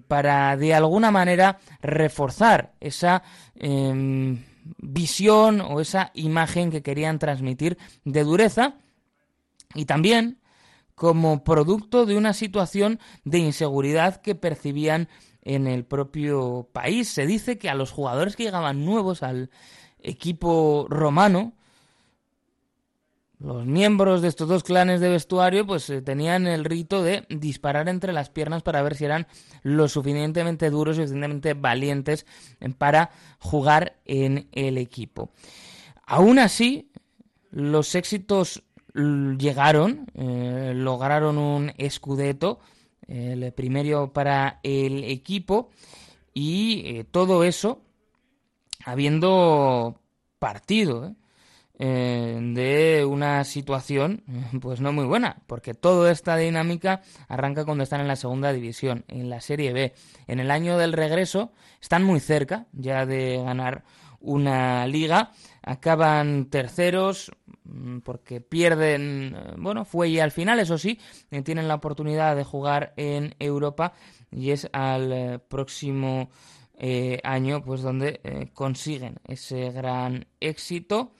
para 0.09 0.57
de 0.57 0.75
alguna 0.75 1.11
manera 1.11 1.59
reforzar 1.81 2.75
esa 2.81 3.23
em, 3.55 4.45
visión 4.79 5.61
o 5.61 5.81
esa 5.81 6.11
imagen 6.15 6.71
que 6.71 6.83
querían 6.83 7.19
transmitir 7.19 7.79
de 8.05 8.25
dureza 8.25 8.75
y 9.75 9.85
también 9.85 10.39
como 10.95 11.45
producto 11.45 12.07
de 12.07 12.17
una 12.17 12.33
situación 12.33 12.99
de 13.25 13.39
inseguridad 13.39 14.21
que 14.21 14.35
percibían 14.35 15.09
en 15.43 15.67
el 15.67 15.85
propio 15.85 16.69
país. 16.73 17.09
Se 17.09 17.27
dice 17.27 17.57
que 17.57 17.71
a 17.71 17.75
los 17.75 17.93
jugadores 17.93 18.35
que 18.35 18.43
llegaban 18.43 18.85
nuevos 18.85 19.23
al 19.23 19.51
equipo 20.01 20.87
romano, 20.91 21.53
los 23.41 23.65
miembros 23.65 24.23
de 24.23 24.29
estos 24.29 24.49
dos 24.49 24.65
clanes 24.65 25.01
de 25.01 25.09
vestuario 25.09 25.67
pues 25.67 25.89
eh, 25.91 26.03
tenían 26.03 26.47
el 26.47 26.65
rito 26.65 27.03
de 27.03 27.25
disparar 27.29 27.89
entre 27.89 28.13
las 28.13 28.31
piernas 28.31 28.63
para 28.63 28.83
ver 28.83 28.97
si 28.97 29.05
eran 29.05 29.27
lo 29.63 29.89
suficientemente 29.89 30.71
duros 30.71 30.97
y 30.97 31.03
suficientemente 31.03 31.55
valientes 31.55 32.27
para 32.79 33.11
jugar 33.39 33.97
en 34.05 34.49
el 34.53 34.79
equipo. 34.79 35.31
Aún 36.07 36.39
así, 36.39 36.91
los 37.51 37.95
éxitos 37.95 38.63
llegaron, 38.95 40.07
eh, 40.15 40.73
lograron 40.75 41.39
un 41.39 41.73
escudeto, 41.77 42.59
el 43.07 43.53
primero 43.53 44.13
para 44.13 44.61
el 44.63 45.05
equipo, 45.05 45.71
y 46.39 46.83
eh, 46.85 47.05
todo 47.05 47.43
eso 47.43 47.83
habiendo 48.85 50.01
partido 50.39 51.07
eh, 51.07 51.15
de 51.79 53.07
una 53.09 53.45
situación 53.45 54.25
pues 54.61 54.81
no 54.81 54.93
muy 54.93 55.05
buena, 55.05 55.43
porque 55.47 55.75
toda 55.75 56.11
esta 56.11 56.37
dinámica 56.37 57.03
arranca 57.29 57.65
cuando 57.65 57.85
están 57.85 58.01
en 58.01 58.09
la 58.09 58.17
segunda 58.17 58.53
división, 58.53 59.05
en 59.09 59.31
la 59.31 59.41
Serie 59.41 59.73
B. 59.73 59.95
En 60.27 60.41
el 60.41 60.51
año 60.51 60.77
del 60.77 60.93
regreso 60.93 61.53
están 61.81 62.03
muy 62.03 62.21
cerca 62.21 62.67
ya 62.73 63.07
de 63.07 63.41
ganar 63.43 63.85
una 64.21 64.87
liga, 64.89 65.31
acaban 65.63 66.47
terceros, 66.47 67.31
Mm, 67.69 67.99
porque 67.99 68.41
pierden, 68.41 69.35
eh, 69.37 69.55
bueno, 69.59 69.85
fue 69.85 70.09
y 70.09 70.21
al 70.21 70.31
final, 70.31 70.59
eso 70.59 70.79
sí, 70.79 70.99
eh, 71.31 71.43
tienen 71.43 71.69
la 71.69 71.75
oportunidad 71.75 72.35
de 72.35 72.45
jugar 72.45 72.95
en 72.97 73.35
Europa 73.39 73.93
y 74.31 74.51
es 74.51 74.69
al 74.73 75.13
eh, 75.13 75.39
próximo 75.39 76.31
año, 77.25 77.61
pues 77.65 77.83
donde 77.83 78.21
consiguen 78.55 79.19
ese 79.27 79.73
gran 79.73 80.29
éxito, 80.39 81.11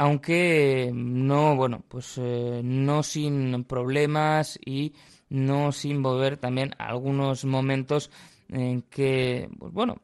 aunque 0.00 0.92
no, 0.94 1.56
bueno, 1.56 1.82
pues 1.88 2.18
no 2.18 3.02
sin 3.02 3.64
problemas 3.64 4.56
y 4.64 4.94
no 5.28 5.72
sin 5.72 6.04
volver 6.04 6.36
también 6.36 6.72
algunos 6.78 7.44
momentos 7.44 8.12
en 8.48 8.82
que, 8.82 9.50
pues 9.58 9.72
bueno, 9.72 9.96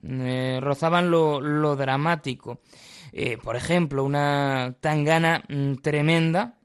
rozaban 0.61 1.13
lo, 1.13 1.41
lo 1.41 1.77
dramático. 1.77 2.59
Eh, 3.13 3.39
por 3.39 3.55
ejemplo, 3.55 4.03
una 4.03 4.75
tangana 4.81 5.45
mm, 5.49 5.75
tremenda 5.77 6.59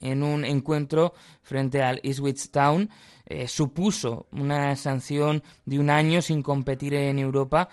en 0.00 0.22
un 0.22 0.46
encuentro 0.46 1.12
frente 1.42 1.82
al 1.82 2.00
Ipswich 2.02 2.50
Town 2.50 2.88
eh, 3.30 3.48
supuso 3.48 4.26
una 4.32 4.74
sanción 4.76 5.42
de 5.64 5.78
un 5.78 5.90
año 5.90 6.20
sin 6.20 6.42
competir 6.42 6.94
en 6.94 7.18
Europa, 7.18 7.68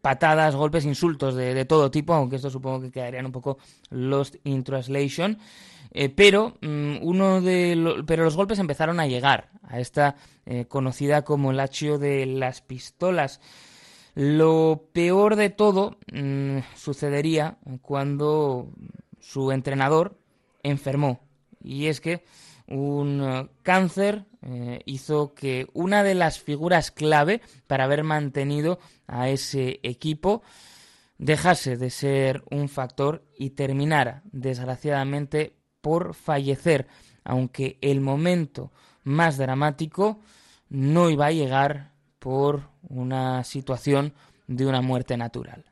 patadas, 0.00 0.56
golpes, 0.56 0.84
insultos 0.84 1.34
de, 1.34 1.64
todo 1.64 1.90
tipo, 1.90 2.14
aunque 2.14 2.36
esto 2.36 2.50
supongo 2.50 2.80
que 2.80 2.90
quedarían 2.90 3.26
un 3.26 3.32
poco 3.32 3.58
lost 3.90 4.36
in 4.44 4.64
translation. 4.64 5.38
Eh, 5.90 6.08
pero 6.08 6.56
mm, 6.60 6.96
uno 7.00 7.40
de 7.40 8.02
pero 8.06 8.24
los 8.24 8.36
golpes 8.36 8.58
empezaron 8.58 9.00
a 9.00 9.06
llegar 9.06 9.50
a 9.62 9.80
esta 9.80 10.16
conocida 10.68 11.22
como 11.22 11.50
el 11.50 11.60
hacho 11.60 11.98
de 11.98 12.26
las 12.26 12.62
pistolas. 12.62 13.40
Lo 14.14 14.88
peor 14.92 15.36
de 15.36 15.50
todo 15.50 15.98
mm, 16.12 16.58
sucedería 16.74 17.58
cuando 17.82 18.70
su 19.20 19.52
entrenador 19.52 20.16
enfermó. 20.62 21.20
Y 21.62 21.86
es 21.86 22.00
que 22.00 22.24
un 22.66 23.22
eh, 23.22 23.48
cáncer 23.62 24.24
eh, 24.42 24.80
hizo 24.86 25.34
que 25.34 25.66
una 25.72 26.02
de 26.02 26.14
las 26.14 26.38
figuras 26.38 26.90
clave 26.90 27.40
para 27.66 27.84
haber 27.84 28.04
mantenido 28.04 28.78
a 29.06 29.28
ese 29.28 29.80
equipo 29.82 30.42
dejase 31.18 31.76
de 31.76 31.90
ser 31.90 32.44
un 32.50 32.68
factor 32.68 33.24
y 33.36 33.50
terminara, 33.50 34.22
desgraciadamente, 34.30 35.56
por 35.80 36.14
fallecer, 36.14 36.86
aunque 37.24 37.78
el 37.80 38.00
momento 38.00 38.72
más 39.02 39.36
dramático 39.36 40.20
no 40.68 41.10
iba 41.10 41.26
a 41.26 41.32
llegar 41.32 41.92
por 42.18 42.70
una 42.82 43.42
situación 43.44 44.14
de 44.46 44.66
una 44.66 44.80
muerte 44.80 45.16
natural. 45.16 45.64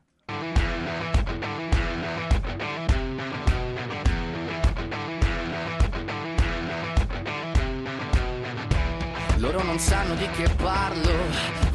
Non 9.77 9.85
sanno 9.85 10.15
di 10.15 10.27
che 10.31 10.49
parlo, 10.57 11.56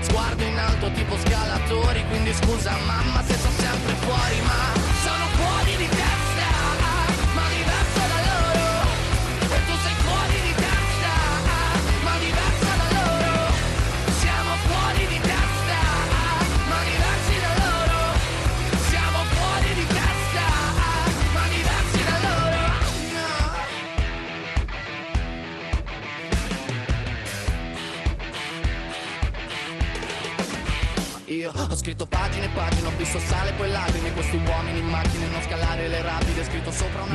Sguardo 0.00 0.42
in 0.42 0.58
alto 0.58 0.90
tipo 0.92 1.16
scalatori 1.18 2.04
Quindi 2.08 2.32
scusa 2.34 2.76
mamma 2.86 3.22
se 3.22 3.34
sono 3.36 3.54
sempre 3.58 3.92
fuori 3.94 4.40
Ma 4.42 4.83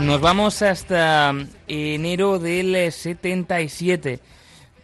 Nos 0.02 0.22
vamos 0.22 0.62
hasta 0.62 1.34
enero 1.68 2.38
del 2.38 2.92
77, 2.92 4.20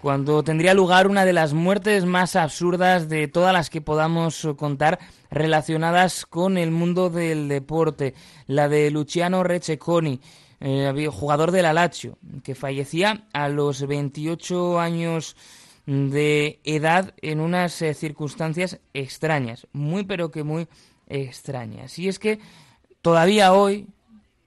cuando 0.02 0.44
tendría 0.44 0.74
lugar 0.74 1.08
una 1.08 1.26
de 1.26 1.34
las 1.34 1.54
muertes 1.54 2.06
más 2.06 2.36
absurdas 2.36 3.08
de 3.08 3.28
todas 3.28 3.54
las 3.54 3.70
que 3.70 3.82
podamos 3.82 4.48
contar 4.58 5.00
relacionadas 5.30 6.26
con 6.26 6.58
el 6.58 6.72
mundo 6.72 7.10
del 7.10 7.48
deporte, 7.48 8.16
la 8.48 8.68
de 8.68 8.90
Luciano 8.90 9.44
Receconi, 9.44 10.22
eh, 10.60 11.10
jugador 11.12 11.52
del 11.52 11.74
Lazio, 11.76 12.18
que 12.44 12.56
fallecía 12.56 13.26
a 13.34 13.50
los 13.50 13.86
28 13.86 14.80
años 14.80 15.36
de 15.86 16.60
edad 16.64 17.14
en 17.22 17.40
unas 17.40 17.82
eh, 17.82 17.94
circunstancias 17.94 18.80
extrañas, 18.94 19.68
muy 19.72 20.04
pero 20.04 20.32
que 20.32 20.44
muy 20.44 20.68
extrañas. 21.08 22.00
Y 22.00 22.08
es 22.08 22.20
que 22.20 22.40
todavía 23.02 23.54
hoy, 23.54 23.88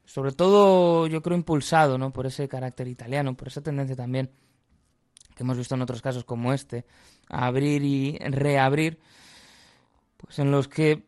sobre 0.04 0.32
todo 0.32 1.06
yo 1.06 1.22
creo 1.22 1.36
impulsado 1.36 1.98
¿no? 1.98 2.12
por 2.12 2.26
ese 2.26 2.48
carácter 2.48 2.88
italiano, 2.88 3.36
por 3.36 3.48
esa 3.48 3.60
tendencia 3.60 3.94
también 3.94 4.30
que 5.34 5.44
hemos 5.44 5.56
visto 5.56 5.76
en 5.76 5.82
otros 5.82 6.02
casos 6.02 6.24
como 6.24 6.52
este, 6.52 6.84
a 7.28 7.46
abrir 7.46 7.84
y 7.84 8.18
reabrir, 8.18 8.98
pues 10.16 10.40
en 10.40 10.50
los 10.50 10.66
que 10.66 11.04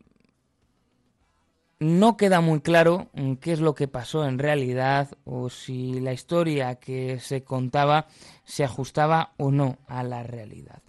no 1.81 2.15
queda 2.15 2.41
muy 2.41 2.61
claro 2.61 3.09
qué 3.41 3.53
es 3.53 3.59
lo 3.59 3.73
que 3.73 3.87
pasó 3.87 4.27
en 4.27 4.37
realidad 4.37 5.09
o 5.25 5.49
si 5.49 5.99
la 5.99 6.13
historia 6.13 6.75
que 6.75 7.19
se 7.19 7.43
contaba 7.43 8.05
se 8.45 8.63
ajustaba 8.63 9.33
o 9.37 9.49
no 9.49 9.79
a 9.87 10.03
la 10.03 10.21
realidad. 10.21 10.83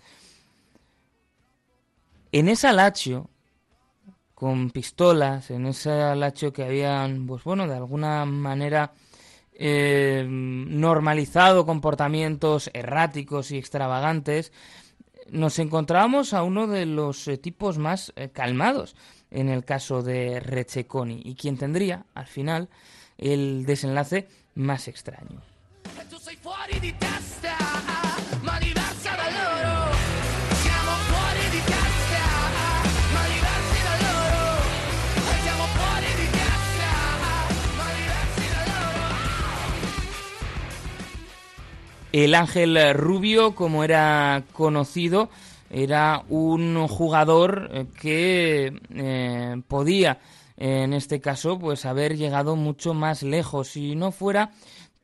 En 2.31 2.47
esa 2.47 2.75
lacho, 2.75 3.31
con 4.35 4.71
pistolas, 4.71 5.51
en 5.51 5.65
ese 5.65 6.15
lacho 6.15 6.53
que 6.53 6.65
habían, 6.65 7.27
pues 7.27 7.43
bueno, 7.43 7.67
de 7.67 7.77
alguna 7.77 8.27
manera 8.27 8.93
eh, 9.55 10.27
normalizado 10.29 11.65
comportamientos 11.65 12.71
erráticos 12.75 13.51
y 13.51 13.57
extravagantes, 13.57 14.53
nos 15.31 15.59
encontrábamos 15.59 16.35
a 16.35 16.43
uno 16.43 16.67
de 16.67 16.85
los 16.85 17.27
eh, 17.29 17.39
tipos 17.39 17.79
más 17.79 18.13
eh, 18.17 18.29
calmados 18.29 18.95
en 19.33 19.49
el 19.49 19.65
caso 19.65 20.03
de 20.03 20.41
Receconi 20.41 21.23
y 21.25 21.35
quien 21.35 21.57
tendría, 21.57 22.05
al 22.15 22.27
final, 22.27 22.69
el 23.19 23.65
desenlace 23.67 24.29
más 24.55 24.89
extraño. 24.89 25.43
El 42.13 42.35
Ángel 42.35 42.93
Rubio, 42.93 43.55
como 43.55 43.85
era 43.85 44.45
conocido, 44.53 45.31
era 45.73 46.25
un 46.29 46.87
jugador 46.87 47.71
eh, 47.73 47.87
que 47.99 48.81
eh, 48.91 49.63
podía, 49.67 50.21
en 50.57 50.93
este 50.93 51.21
caso, 51.21 51.59
pues 51.59 51.87
haber 51.87 52.17
llegado 52.17 52.55
mucho 52.57 52.95
más 52.95 53.23
lejos 53.23 53.69
si 53.69 53.97
no 53.97 54.13
fuera 54.13 54.53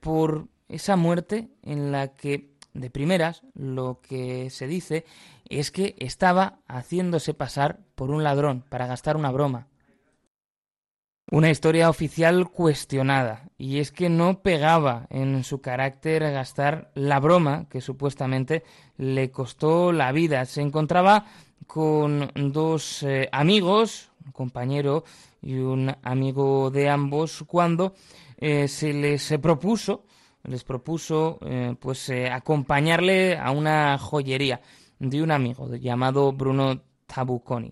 por 0.00 0.46
esa 0.68 0.96
muerte 0.96 1.48
en 1.62 1.90
la 1.90 2.09
que, 2.09 2.50
de 2.74 2.90
primeras, 2.90 3.42
lo 3.54 4.00
que 4.02 4.50
se 4.50 4.66
dice 4.66 5.04
es 5.48 5.70
que 5.70 5.96
estaba 5.98 6.59
haciéndose 6.68 7.33
pasar 7.35 7.81
por 7.94 8.11
un 8.11 8.22
ladrón 8.22 8.62
para 8.68 8.87
gastar 8.87 9.16
una 9.16 9.31
broma. 9.31 9.66
Una 11.30 11.50
historia 11.50 11.90
oficial 11.90 12.48
cuestionada, 12.48 13.50
y 13.58 13.80
es 13.80 13.92
que 13.92 14.08
no 14.08 14.40
pegaba 14.40 15.06
en 15.10 15.44
su 15.44 15.60
carácter 15.60 16.22
gastar 16.22 16.90
la 16.94 17.20
broma 17.20 17.66
que 17.68 17.82
supuestamente 17.82 18.62
le 18.96 19.30
costó 19.30 19.92
la 19.92 20.10
vida. 20.10 20.46
Se 20.46 20.62
encontraba 20.62 21.26
con 21.66 22.30
dos 22.34 23.02
eh, 23.02 23.28
amigos, 23.30 24.10
un 24.24 24.32
compañero 24.32 25.04
y 25.42 25.58
un 25.58 25.94
amigo 26.02 26.70
de 26.70 26.88
ambos, 26.88 27.44
cuando 27.46 27.92
eh, 28.38 28.66
se 28.66 28.94
les 28.94 29.34
propuso, 29.38 30.06
les 30.44 30.64
propuso 30.64 31.40
eh, 31.42 31.74
pues 31.78 32.10
acompañarle 32.32 33.36
a 33.36 33.50
una 33.50 33.98
joyería 33.98 34.62
de 34.98 35.22
un 35.22 35.30
amigo 35.30 35.76
llamado 35.76 36.32
Bruno 36.32 36.80
Tabuconi. 37.06 37.70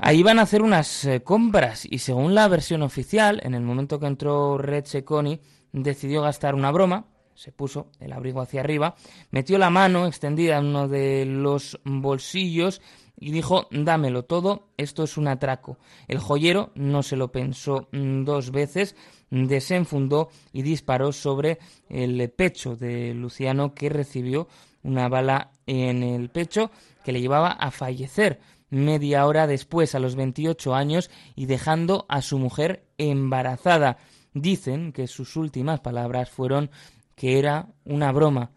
Ahí 0.00 0.20
iban 0.20 0.38
a 0.38 0.42
hacer 0.42 0.62
unas 0.62 1.04
eh, 1.04 1.22
compras 1.22 1.84
y 1.84 1.98
según 1.98 2.34
la 2.34 2.46
versión 2.46 2.82
oficial, 2.82 3.40
en 3.42 3.54
el 3.54 3.62
momento 3.62 3.98
que 3.98 4.06
entró 4.06 4.56
Red 4.56 4.84
Seconi, 4.84 5.40
decidió 5.72 6.22
gastar 6.22 6.54
una 6.54 6.70
broma, 6.70 7.06
se 7.34 7.50
puso 7.50 7.90
el 7.98 8.12
abrigo 8.12 8.40
hacia 8.40 8.60
arriba, 8.60 8.94
metió 9.32 9.58
la 9.58 9.70
mano 9.70 10.06
extendida 10.06 10.58
en 10.58 10.66
uno 10.66 10.86
de 10.86 11.24
los 11.24 11.80
bolsillos 11.84 12.80
y 13.18 13.32
dijo, 13.32 13.66
dámelo 13.72 14.24
todo, 14.24 14.68
esto 14.76 15.02
es 15.02 15.16
un 15.16 15.26
atraco. 15.26 15.78
El 16.06 16.20
joyero 16.20 16.70
no 16.76 17.02
se 17.02 17.16
lo 17.16 17.32
pensó 17.32 17.88
mm, 17.90 18.22
dos 18.22 18.52
veces, 18.52 18.94
desenfundó 19.30 20.28
y 20.52 20.62
disparó 20.62 21.10
sobre 21.10 21.58
el 21.88 22.30
pecho 22.30 22.76
de 22.76 23.14
Luciano 23.14 23.74
que 23.74 23.88
recibió 23.88 24.46
una 24.84 25.08
bala 25.08 25.50
en 25.66 26.04
el 26.04 26.30
pecho 26.30 26.70
que 27.04 27.10
le 27.10 27.20
llevaba 27.20 27.50
a 27.50 27.72
fallecer 27.72 28.38
media 28.70 29.26
hora 29.26 29.46
después, 29.46 29.94
a 29.94 29.98
los 29.98 30.14
28 30.14 30.74
años, 30.74 31.10
y 31.34 31.46
dejando 31.46 32.06
a 32.08 32.22
su 32.22 32.38
mujer 32.38 32.86
embarazada. 32.98 33.98
Dicen 34.34 34.92
que 34.92 35.06
sus 35.06 35.36
últimas 35.36 35.80
palabras 35.80 36.30
fueron 36.30 36.70
que 37.14 37.38
era 37.38 37.68
una 37.84 38.12
broma. 38.12 38.52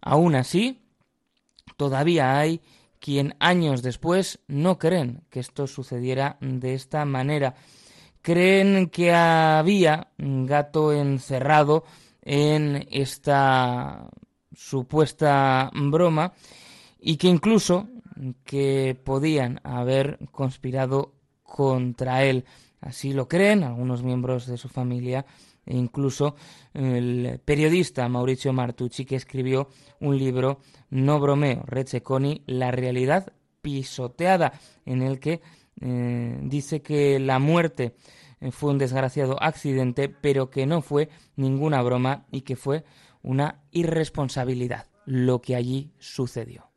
Aún 0.00 0.34
así, 0.34 0.80
todavía 1.76 2.38
hay 2.38 2.60
quien 2.98 3.34
años 3.38 3.82
después 3.82 4.40
no 4.48 4.78
creen 4.78 5.24
que 5.30 5.40
esto 5.40 5.66
sucediera 5.66 6.38
de 6.40 6.74
esta 6.74 7.04
manera. 7.04 7.54
Creen 8.22 8.88
que 8.88 9.12
había 9.12 10.08
un 10.18 10.46
gato 10.46 10.92
encerrado 10.92 11.84
en 12.22 12.86
esta 12.90 14.08
supuesta 14.52 15.70
broma 15.74 16.32
y 16.98 17.16
que 17.16 17.28
incluso 17.28 17.88
que 18.44 18.98
podían 19.04 19.60
haber 19.64 20.18
conspirado 20.30 21.14
contra 21.42 22.24
él. 22.24 22.44
Así 22.80 23.12
lo 23.12 23.28
creen 23.28 23.62
algunos 23.62 24.02
miembros 24.02 24.46
de 24.46 24.56
su 24.56 24.68
familia 24.68 25.26
e 25.64 25.76
incluso 25.76 26.36
el 26.74 27.40
periodista 27.44 28.08
Mauricio 28.08 28.52
Martucci 28.52 29.04
que 29.04 29.16
escribió 29.16 29.68
un 30.00 30.18
libro 30.18 30.60
No 30.90 31.18
bromeo, 31.18 31.64
Receconi, 31.66 32.42
la 32.46 32.70
realidad 32.70 33.32
pisoteada, 33.62 34.52
en 34.84 35.02
el 35.02 35.18
que 35.18 35.40
eh, 35.80 36.38
dice 36.42 36.82
que 36.82 37.18
la 37.18 37.40
muerte 37.40 37.96
eh, 38.40 38.52
fue 38.52 38.70
un 38.70 38.78
desgraciado 38.78 39.42
accidente, 39.42 40.08
pero 40.08 40.50
que 40.50 40.66
no 40.66 40.82
fue 40.82 41.08
ninguna 41.34 41.82
broma 41.82 42.26
y 42.30 42.42
que 42.42 42.54
fue 42.54 42.84
una 43.22 43.64
irresponsabilidad 43.72 44.86
lo 45.04 45.40
que 45.40 45.56
allí 45.56 45.90
sucedió. 45.98 46.75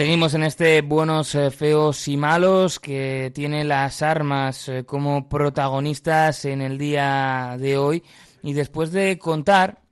Seguimos 0.00 0.32
en 0.32 0.44
este 0.44 0.80
buenos, 0.80 1.34
eh, 1.34 1.50
feos 1.50 2.08
y 2.08 2.16
malos 2.16 2.80
que 2.80 3.30
tiene 3.34 3.64
las 3.64 4.00
armas 4.00 4.66
eh, 4.70 4.84
como 4.86 5.28
protagonistas 5.28 6.46
en 6.46 6.62
el 6.62 6.78
día 6.78 7.56
de 7.58 7.76
hoy. 7.76 8.02
Y 8.42 8.54
después 8.54 8.92
de 8.92 9.18
contar 9.18 9.82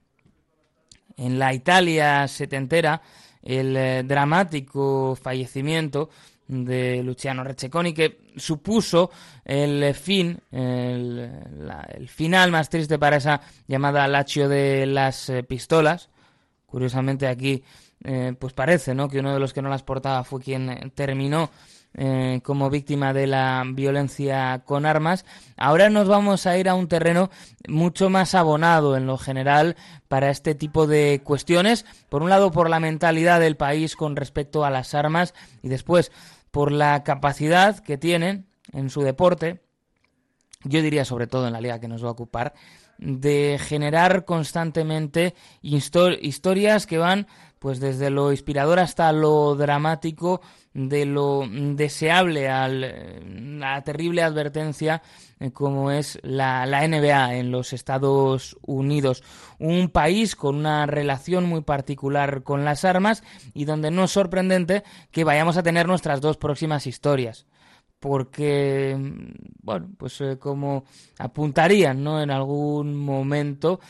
en 1.18 1.38
la 1.38 1.53
Italia 1.53 2.27
setentera 2.27 3.03
el 3.42 3.77
eh, 3.77 4.03
dramático 4.03 5.14
fallecimiento 5.14 6.09
de 6.47 7.03
Luciano 7.03 7.44
Receconi 7.44 7.92
que 7.92 8.33
supuso 8.38 9.11
el 9.44 9.94
fin, 9.94 10.40
el, 10.51 11.31
el, 11.92 12.09
final 12.09 12.51
más 12.51 12.71
triste 12.71 12.99
para 12.99 13.18
esa 13.18 13.42
llamada 13.66 14.09
Lazio 14.09 14.49
de 14.49 14.87
las 14.87 15.31
pistolas. 15.47 16.09
Curiosamente 16.64 17.27
aquí 17.27 17.62
eh, 18.04 18.34
pues 18.38 18.52
parece 18.52 18.94
¿no? 18.94 19.08
que 19.08 19.20
uno 19.20 19.32
de 19.32 19.40
los 19.40 19.52
que 19.52 19.62
no 19.62 19.68
las 19.68 19.82
portaba 19.82 20.24
fue 20.24 20.40
quien 20.40 20.70
eh, 20.70 20.92
terminó 20.94 21.50
eh, 21.94 22.40
como 22.44 22.70
víctima 22.70 23.12
de 23.12 23.26
la 23.26 23.64
violencia 23.66 24.62
con 24.64 24.87
armas. 24.87 25.24
Ahora 25.56 25.90
nos 25.90 26.06
vamos 26.06 26.46
a 26.46 26.56
ir 26.56 26.68
a 26.68 26.74
un 26.74 26.87
terreno 26.87 27.30
mucho 27.66 28.08
más 28.11 28.34
abonado 28.34 28.96
en 28.96 29.06
lo 29.06 29.18
general 29.18 29.74
para 30.06 30.30
este 30.30 30.54
tipo 30.54 30.87
de 30.87 31.22
cuestiones. 31.24 31.87
Por 32.08 32.22
un 32.22 32.30
lado, 32.30 32.52
por 32.52 32.70
la 32.70 32.78
mentalidad 32.78 33.40
del 33.40 33.56
país 33.56 33.96
con 33.96 34.16
respecto 34.16 34.64
a 34.64 34.70
las 34.70 34.94
armas 34.94 35.34
y 35.62 35.68
después 35.68 36.12
por 36.50 36.72
la 36.72 37.02
capacidad 37.02 37.78
que 37.80 37.98
tienen 37.98 38.46
en 38.72 38.90
su 38.90 39.00
deporte, 39.00 39.62
yo 40.64 40.82
diría 40.82 41.04
sobre 41.04 41.26
todo 41.26 41.46
en 41.46 41.52
la 41.52 41.61
liga 41.61 41.80
que 41.80 41.88
nos 41.88 42.04
va 42.04 42.08
a 42.08 42.12
ocupar, 42.12 42.54
de 42.98 43.58
generar 43.61 44.24
constantemente 44.24 45.34
historias 45.62 46.87
que 46.87 46.98
van 46.98 47.26
pues 47.59 47.81
desde 47.81 48.11
lo 48.11 48.31
inspirador 48.31 48.79
hasta 48.79 49.12
lo 49.12 49.55
dramático, 49.55 50.40
de 50.75 51.07
lo 51.07 51.44
deseable 51.49 52.49
a 52.49 52.68
la 52.68 53.83
terrible 53.83 54.23
advertencia 54.23 55.03
eh, 55.40 55.51
como 55.51 55.90
es 55.90 56.18
la, 56.23 56.66
la, 56.66 56.87
NBA 56.87 57.37
en 57.37 57.51
los 57.51 57.73
Estados 57.73 58.57
Unidos. 58.62 59.25
Un 59.59 59.88
país 59.88 60.37
con 60.37 60.57
una 60.57 60.87
relación 60.87 61.44
muy 61.47 61.62
particular 61.62 62.42
con 62.42 62.64
las 62.64 62.85
armas 62.85 63.25
y 63.55 63.64
donde 63.64 63.90
no 63.90 64.05
es 64.05 64.11
sorprendente 64.11 64.85
que 65.11 65.25
vayamos 65.25 65.57
a 65.57 65.62
tener 65.62 65.87
nuestras 65.87 66.21
dos 66.21 66.37
próximas 66.37 66.87
historias 66.87 67.47
porque, 68.01 68.97
bueno, 69.62 69.88
pues 69.97 70.21
eh, 70.21 70.38
como 70.38 70.85
apuntarían, 71.18 72.03
¿no? 72.03 72.23
En 72.23 72.31
algún 72.31 72.94
momento 72.94 73.81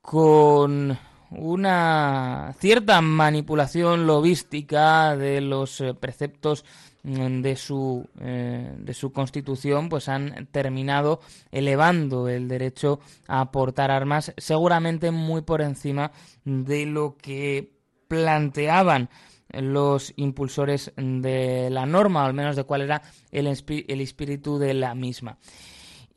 con 0.00 0.98
una 1.38 2.54
cierta 2.58 3.00
manipulación 3.00 4.06
lobística 4.06 5.16
de 5.16 5.40
los 5.40 5.80
eh, 5.80 5.94
preceptos 5.94 6.64
mm, 7.02 7.40
de 7.42 7.56
su, 7.56 8.08
eh, 8.20 8.74
de 8.78 8.94
su 8.94 9.12
constitución, 9.12 9.88
pues 9.88 10.08
han 10.08 10.46
terminado 10.50 11.20
elevando 11.50 12.28
el 12.28 12.48
derecho 12.48 13.00
a 13.28 13.50
portar 13.50 13.90
armas, 13.90 14.32
seguramente 14.36 15.10
muy 15.10 15.42
por 15.42 15.62
encima 15.62 16.12
de 16.44 16.86
lo 16.86 17.16
que 17.16 17.72
planteaban 18.08 19.08
los 19.52 20.12
impulsores 20.16 20.92
de 20.96 21.68
la 21.70 21.86
norma, 21.86 22.24
o 22.24 22.26
al 22.26 22.34
menos 22.34 22.56
de 22.56 22.64
cuál 22.64 22.82
era 22.82 23.02
el, 23.30 23.46
el 23.46 24.00
espíritu 24.00 24.58
de 24.58 24.74
la 24.74 24.94
misma. 24.94 25.38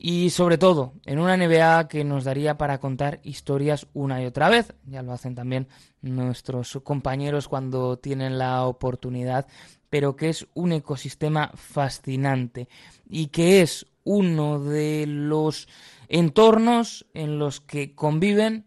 Y 0.00 0.30
sobre 0.30 0.58
todo, 0.58 0.94
en 1.06 1.18
una 1.18 1.36
NBA 1.36 1.88
que 1.88 2.04
nos 2.04 2.22
daría 2.22 2.56
para 2.56 2.78
contar 2.78 3.18
historias 3.24 3.88
una 3.94 4.22
y 4.22 4.26
otra 4.26 4.48
vez. 4.48 4.72
Ya 4.86 5.02
lo 5.02 5.12
hacen 5.12 5.34
también 5.34 5.66
nuestros 6.02 6.78
compañeros 6.84 7.48
cuando 7.48 7.98
tienen 7.98 8.38
la 8.38 8.64
oportunidad, 8.64 9.48
pero 9.90 10.14
que 10.14 10.28
es 10.28 10.46
un 10.54 10.70
ecosistema 10.70 11.50
fascinante 11.54 12.68
y 13.10 13.26
que 13.26 13.60
es 13.62 13.86
uno 14.04 14.60
de 14.60 15.04
los 15.08 15.68
entornos 16.08 17.04
en 17.12 17.40
los 17.40 17.60
que 17.60 17.96
conviven 17.96 18.66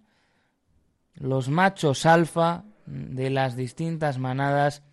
los 1.16 1.48
machos 1.48 2.06
alfa 2.06 2.66
de 2.86 3.30
las 3.30 3.56
distintas 3.56 4.18
manadas, 4.18 4.84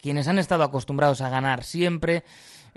quienes 0.00 0.28
han 0.28 0.38
estado 0.38 0.62
acostumbrados 0.62 1.20
a 1.20 1.30
ganar 1.30 1.64
siempre, 1.64 2.22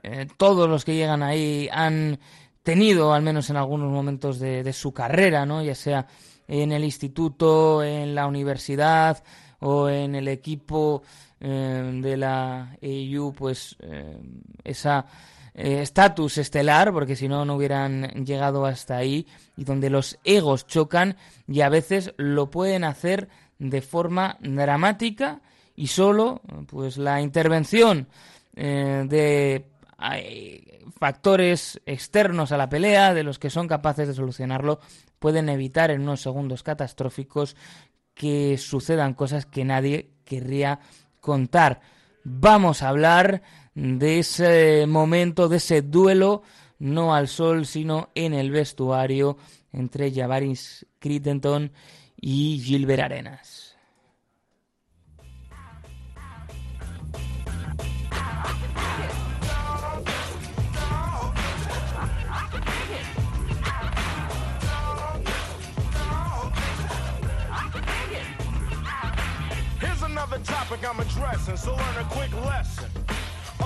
eh, 0.03 0.27
todos 0.37 0.69
los 0.69 0.83
que 0.83 0.95
llegan 0.95 1.23
ahí 1.23 1.69
han 1.71 2.19
tenido, 2.65 3.13
al 3.13 3.21
menos 3.21 3.49
en 3.49 3.55
algunos 3.55 3.89
momentos 3.89 4.39
de, 4.39 4.73
su 4.73 4.91
carrera, 4.91 5.45
¿no? 5.45 5.63
ya 5.63 5.75
sea 5.75 6.07
en 6.47 6.73
el 6.73 6.83
instituto, 6.83 7.81
en 7.83 8.13
la 8.13 8.27
universidad 8.27 9.23
o 9.59 9.87
en 9.87 10.15
el 10.15 10.27
equipo 10.27 11.03
eh, 11.39 11.99
de 12.03 12.17
la 12.17 12.75
EU, 12.81 13.31
pues 13.33 13.77
eh, 13.79 14.17
esa 14.63 15.05
estatus 15.53 16.37
estelar, 16.37 16.91
porque 16.91 17.15
si 17.15 17.29
no, 17.29 17.45
no 17.45 17.55
hubieran 17.55 18.25
llegado 18.25 18.65
hasta 18.65 18.97
ahí, 18.97 19.25
y 19.55 19.63
donde 19.63 19.89
los 19.89 20.19
egos 20.25 20.67
chocan 20.67 21.15
y 21.47 21.61
a 21.61 21.69
veces 21.69 22.13
lo 22.17 22.49
pueden 22.49 22.83
hacer 22.83 23.29
de 23.57 23.81
forma 23.81 24.37
dramática 24.41 25.39
y 25.75 25.87
solo 25.87 26.41
pues 26.67 26.97
la 26.97 27.21
intervención 27.21 28.09
eh, 28.55 29.63
de 29.99 30.85
factores 30.99 31.81
externos 31.85 32.51
a 32.51 32.57
la 32.57 32.69
pelea 32.69 33.13
de 33.13 33.23
los 33.23 33.39
que 33.39 33.49
son 33.49 33.67
capaces 33.67 34.07
de 34.07 34.13
solucionarlo 34.13 34.79
pueden 35.19 35.49
evitar 35.49 35.91
en 35.91 36.01
unos 36.01 36.21
segundos 36.21 36.63
catastróficos 36.63 37.55
que 38.13 38.57
sucedan 38.57 39.13
cosas 39.13 39.45
que 39.45 39.65
nadie 39.65 40.11
querría 40.23 40.79
contar. 41.19 41.81
Vamos 42.23 42.81
a 42.81 42.89
hablar 42.89 43.41
de 43.73 44.19
ese 44.19 44.85
momento, 44.87 45.49
de 45.49 45.57
ese 45.57 45.81
duelo, 45.81 46.43
no 46.79 47.13
al 47.13 47.27
sol, 47.27 47.65
sino 47.65 48.09
en 48.15 48.33
el 48.33 48.51
vestuario 48.51 49.37
entre 49.71 50.11
Javaris 50.11 50.85
Crittenton 50.99 51.71
y 52.19 52.61
Gilbert 52.63 53.03
Arenas. 53.03 53.64
I'm 70.85 70.99
addressing, 70.99 71.57
so 71.57 71.75
learn 71.75 71.97
a 71.97 72.03
quick 72.11 72.31
lesson 72.45 73.04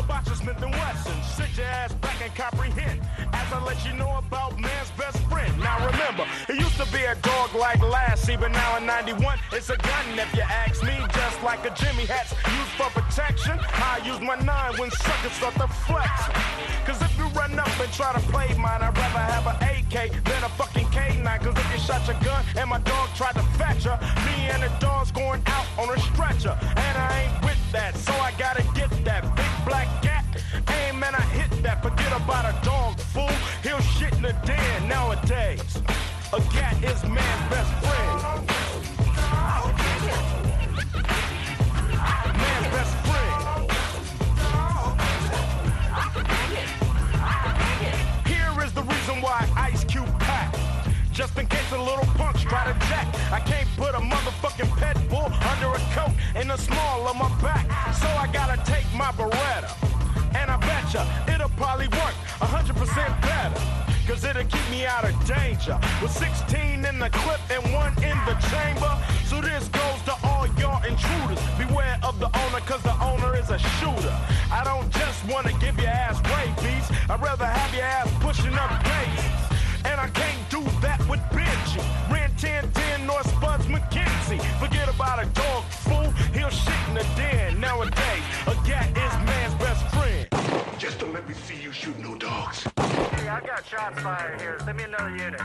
about 0.09 0.25
Smith 0.35 0.61
and 0.63 0.71
Wesson. 0.71 1.21
Sit 1.21 1.57
your 1.57 1.67
ass 1.67 1.93
back 1.95 2.19
and 2.23 2.33
comprehend 2.33 2.99
as 3.31 3.53
I 3.53 3.63
let 3.63 3.85
you 3.85 3.93
know 3.93 4.17
about 4.17 4.59
man's 4.59 4.89
best 4.97 5.19
friend. 5.29 5.51
Now 5.59 5.85
remember, 5.85 6.25
it 6.47 6.55
used 6.55 6.77
to 6.77 6.87
be 6.91 7.03
a 7.03 7.15
dog 7.21 7.53
like 7.53 7.79
Lassie, 7.81 8.35
but 8.35 8.51
now 8.51 8.77
in 8.77 8.85
91, 8.87 9.37
it's 9.51 9.69
a 9.69 9.77
gun 9.77 10.05
if 10.17 10.33
you 10.33 10.41
ask 10.41 10.83
me. 10.83 10.95
Just 11.13 11.43
like 11.43 11.63
a 11.65 11.71
Jimmy 11.75 12.05
hat's 12.05 12.31
used 12.31 12.73
for 12.77 12.89
protection, 12.99 13.59
I 13.61 14.01
use 14.03 14.19
my 14.19 14.35
nine 14.35 14.73
when 14.79 14.89
suckers 14.89 15.33
start 15.33 15.53
to 15.55 15.67
flex. 15.85 16.09
Cause 16.85 17.01
if 17.03 17.15
you 17.19 17.25
run 17.37 17.59
up 17.59 17.79
and 17.79 17.91
try 17.93 18.11
to 18.13 18.19
play 18.31 18.47
mine, 18.57 18.81
I'd 18.81 18.97
rather 18.97 19.25
have 19.33 19.45
an 19.45 19.57
AK 19.61 20.23
than 20.23 20.43
a 20.43 20.49
fucking 20.57 20.87
K9. 20.87 21.39
Cause 21.43 21.55
if 21.55 21.71
you 21.71 21.79
shot 21.79 22.07
your 22.07 22.19
gun 22.21 22.43
and 22.57 22.67
my 22.67 22.79
dog 22.79 23.09
tried 23.15 23.33
to 23.33 23.43
fetch 23.59 23.83
her, 23.83 23.99
me 24.25 24.49
and 24.49 24.63
the 24.63 24.71
dog's 24.79 25.11
going 25.11 25.43
out 25.45 25.67
on 25.77 25.95
a 25.95 25.99
stretcher. 25.99 26.57
And 26.61 26.97
I 26.97 27.29
ain't 27.29 27.45
with 27.45 27.59
that, 27.73 27.95
so 27.95 28.13
I 28.13 28.31
gotta 28.39 28.63
get 28.73 28.89
that 29.05 29.21
big 29.35 29.65
black 29.67 29.98
Aim 30.05 31.03
and 31.03 31.15
I 31.15 31.21
hit 31.21 31.63
that, 31.63 31.81
forget 31.81 32.12
about 32.15 32.45
a 32.45 32.53
dog, 32.65 32.99
fool. 32.99 33.29
He'll 33.63 33.79
shit 33.79 34.13
in 34.13 34.21
the 34.21 34.33
den 34.45 34.88
nowadays. 34.88 35.81
A 36.33 36.41
cat 36.51 36.75
is 36.83 37.03
man's 37.03 37.49
best 37.49 37.71
friend. 37.83 38.47
Man's 42.38 42.67
best 42.75 42.95
friend. 43.07 43.39
Here 48.27 48.63
is 48.63 48.71
the 48.73 48.83
reason 48.83 49.21
why. 49.21 49.58
Just 51.19 51.38
in 51.38 51.47
case 51.47 51.69
a 51.73 51.77
little 51.77 52.05
punks 52.15 52.43
try 52.43 52.63
to 52.63 52.79
jack. 52.88 53.05
I 53.29 53.41
can't 53.41 53.67
put 53.75 53.93
a 53.93 53.99
motherfucking 53.99 54.71
pet 54.77 54.95
bull 55.10 55.27
under 55.51 55.67
a 55.67 55.79
coat 55.91 56.15
in 56.39 56.47
the 56.47 56.55
small 56.55 57.10
of 57.10 57.17
my 57.17 57.27
back. 57.41 57.67
So 57.91 58.08
I 58.08 58.29
gotta 58.32 58.55
take 58.63 58.86
my 58.95 59.12
Beretta. 59.12 59.67
And 60.34 60.49
I 60.49 60.55
betcha 60.63 61.03
it'll 61.27 61.49
probably 61.60 61.89
work 61.89 62.15
100% 62.39 63.21
better. 63.21 63.62
Cause 64.08 64.23
it'll 64.23 64.45
keep 64.45 64.63
me 64.71 64.86
out 64.86 65.03
of 65.03 65.12
danger. 65.27 65.77
With 66.01 66.12
16 66.12 66.86
in 66.86 66.99
the 66.99 67.10
clip 67.10 67.41
and 67.51 67.63
one 67.73 67.91
in 68.01 68.15
the 68.23 68.39
chamber. 68.47 68.91
So 69.25 69.41
this 69.41 69.67
goes 69.67 69.99
to 70.08 70.15
all 70.23 70.47
y'all 70.55 70.82
intruders. 70.88 71.43
Beware 71.58 71.99
of 72.01 72.17
the 72.21 72.32
owner, 72.32 72.62
cause 72.63 72.82
the 72.84 72.95
owner 73.03 73.36
is 73.36 73.49
a 73.49 73.60
shooter. 73.60 74.15
I 74.49 74.63
don't 74.63 74.89
just 74.93 75.27
wanna 75.27 75.51
give 75.60 75.75
your 75.79 75.91
ass 75.91 76.15
rabies. 76.32 76.88
I'd 77.10 77.21
rather 77.21 77.45
have 77.45 77.75
your 77.75 77.84
ass 77.84 78.08
pushing 78.21 78.53
up 78.53 78.71
daisies. 78.86 79.48
And 79.85 79.99
I 79.99 80.09
can't 80.09 80.49
do 80.49 80.61
that 80.81 80.99
with 81.09 81.19
Benji. 81.31 81.79
Ran 82.11 82.29
1010 82.31 83.05
North 83.05 83.29
Spuds 83.35 83.65
McKenzie. 83.67 84.41
Forget 84.59 84.89
about 84.89 85.23
a 85.23 85.27
dog 85.27 85.63
fool, 85.65 86.09
he'll 86.33 86.49
shit 86.49 86.73
in 86.89 86.93
the 86.95 87.05
den. 87.15 87.59
Nowadays, 87.59 88.23
a 88.47 88.55
cat 88.65 88.89
is 88.89 89.13
man's 89.25 89.53
best 89.55 89.85
friend. 89.95 90.27
Just 90.79 90.99
don't 90.99 91.13
let 91.13 91.27
me 91.27 91.33
see 91.33 91.61
you 91.61 91.71
shoot 91.71 91.97
no 91.99 92.15
dogs. 92.15 92.63
Hey, 92.77 93.27
I 93.27 93.41
got 93.45 93.65
shots 93.65 93.99
fired 94.01 94.39
here. 94.41 94.57
Send 94.63 94.77
me 94.77 94.83
another 94.83 95.11
unit. 95.11 95.41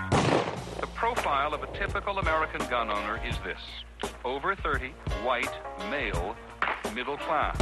The 0.81 0.89
profile 0.95 1.55
of 1.55 1.63
a 1.63 1.67
typical 1.79 2.19
American 2.19 2.61
gun 2.69 2.91
owner 2.91 3.21
is 3.27 3.37
this 3.45 3.61
over 4.25 4.55
30, 4.55 4.89
white, 5.23 5.53
male, 5.91 6.37
middle 6.95 7.17
class. 7.17 7.57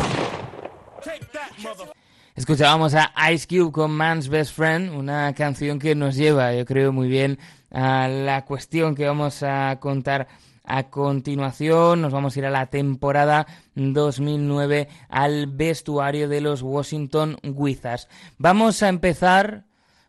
Take 1.02 1.30
that, 1.32 1.52
mother. 1.62 1.86
Escuchábamos 2.34 2.94
a 2.94 3.12
Ice 3.30 3.46
Cube 3.46 3.72
con 3.72 3.90
Man's 3.90 4.28
Best 4.30 4.54
Friend, 4.54 4.94
una 4.94 5.34
canción 5.34 5.78
que 5.78 5.94
nos 5.94 6.16
lleva, 6.16 6.54
yo 6.54 6.64
creo, 6.64 6.90
muy 6.90 7.06
bien 7.06 7.38
a 7.70 8.08
la 8.08 8.46
cuestión 8.46 8.94
que 8.94 9.06
vamos 9.06 9.42
a 9.42 9.78
contar 9.80 10.28
A 10.64 10.84
continuación 10.88 12.00
nos 12.00 12.12
vamos 12.12 12.34
a 12.34 12.38
ir 12.38 12.46
a 12.46 12.50
la 12.50 12.66
temporada 12.66 13.46
2009 13.74 14.88
al 15.10 15.46
vestuario 15.48 16.26
de 16.26 16.40
los 16.40 16.62
Washington 16.62 17.36
Wizards. 17.42 18.08
Vamos 18.38 18.82
a 18.82 18.88
empezar 18.88 19.66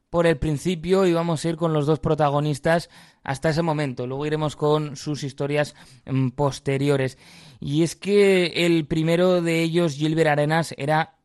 por 0.10 0.26
el 0.26 0.38
principio 0.38 1.06
y 1.06 1.14
vamos 1.14 1.44
a 1.44 1.50
ir 1.50 1.58
con 1.58 1.74
los 1.74 1.88
dos 1.88 2.00
protagonistas 2.00 2.90
hasta 3.24 3.50
ese 3.50 3.64
momento. 3.64 4.08
Luego 4.08 4.26
iremos 4.28 4.56
con 4.56 4.96
sus 4.96 5.24
historias 5.24 5.76
mm, 6.06 6.30
posteriores. 6.30 7.18
Y 7.60 7.84
es 7.84 7.96
que 7.96 8.66
el 8.66 8.86
primero 8.86 9.42
de 9.42 9.62
ellos, 9.62 9.96
Gilbert 9.96 10.30
Arenas, 10.30 10.74
era, 10.78 11.16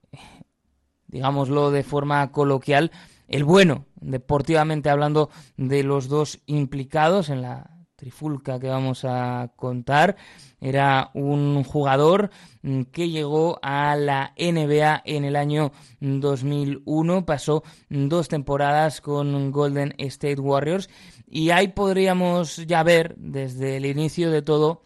digámoslo 1.09 1.71
de 1.71 1.83
forma 1.83 2.31
coloquial, 2.31 2.93
el 3.27 3.45
bueno, 3.45 3.87
deportivamente 3.97 4.89
hablando, 4.89 5.31
de 5.57 5.83
los 5.83 6.09
dos 6.09 6.41
implicados 6.47 7.29
en 7.29 7.43
la 7.43 7.79
trifulca 7.99 8.61
que 8.61 8.69
vamos 8.69 9.05
a 9.05 9.51
contar. 9.57 10.17
Era 10.61 11.11
un 11.15 11.65
jugador 11.65 12.31
mm, 12.63 12.83
que 12.85 13.11
llegó 13.11 13.59
a 13.61 13.97
la 13.97 14.33
NBA 14.39 15.03
en 15.05 15.25
el 15.25 15.37
año 15.37 15.73
2001, 16.01 17.27
pasó 17.27 17.65
dos 17.89 18.29
temporadas 18.29 19.01
con 19.01 19.51
Golden 19.51 19.95
State 19.99 20.41
Warriors 20.41 20.89
y 21.27 21.51
ahí 21.51 21.69
podríamos 21.69 22.57
ya 22.67 22.83
ver 22.85 23.17
desde 23.19 23.77
el 23.77 23.87
inicio 23.87 24.31
de 24.31 24.43
todo 24.43 24.85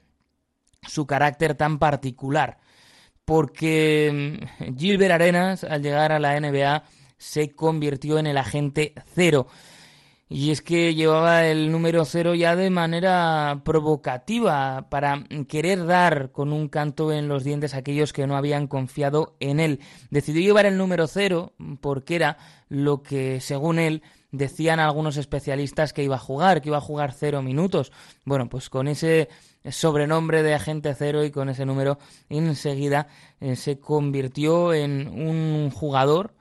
su 0.83 1.07
carácter 1.07 1.55
tan 1.55 1.79
particular, 1.79 2.59
porque 3.25 4.39
mm, 4.61 4.77
Gilbert 4.77 5.13
Arenas 5.13 5.65
al 5.65 5.83
llegar 5.83 6.13
a 6.13 6.19
la 6.19 6.39
NBA 6.39 6.85
se 7.19 7.51
convirtió 7.51 8.19
en 8.19 8.27
el 8.27 8.37
agente 8.37 8.95
cero 9.15 9.47
y 10.33 10.51
es 10.51 10.63
que 10.63 10.95
llevaba 10.95 11.47
el 11.47 11.71
número 11.71 12.07
cero 12.07 12.35
ya 12.35 12.57
de 12.57 12.71
manera 12.71 13.61
provocativa 13.65 14.87
para 14.89 15.25
querer 15.47 15.85
dar 15.85 16.33
con 16.33 16.55
un 16.55 16.69
canto 16.69 17.13
en 17.13 17.29
los 17.29 17.45
dientes 17.45 17.75
a 17.75 17.79
aquellos 17.79 18.15
que 18.15 18.27
no 18.27 18.35
habían 18.35 18.67
confiado 18.67 19.37
en 19.41 19.61
él. 19.61 19.81
Decidió 20.09 20.41
llevar 20.41 20.65
el 20.65 20.79
número 20.79 21.07
cero 21.07 21.53
porque 21.83 22.17
era 22.17 22.39
lo 22.71 23.03
que, 23.03 23.43
según 23.43 23.79
él, 23.79 24.03
decían 24.31 24.81
algunos 24.81 25.19
especialistas 25.19 25.93
que 25.93 26.03
iba 26.03 26.17
a 26.17 26.19
jugar, 26.19 26.63
que 26.63 26.71
iba 26.71 26.79
a 26.79 26.81
jugar 26.81 27.13
cero 27.13 27.43
minutos. 27.43 27.93
Bueno, 28.25 28.49
pues 28.49 28.71
con 28.71 28.89
ese 28.89 29.29
sobrenombre 29.71 30.43
de 30.43 30.55
agente 30.55 30.95
cero 30.95 31.25
y 31.25 31.31
con 31.31 31.49
ese 31.49 31.65
número 31.65 31.99
enseguida 32.29 33.07
eh, 33.41 33.57
se 33.57 33.79
convirtió 33.79 34.75
en 34.75 35.09
un 35.09 35.71
jugador 35.71 36.35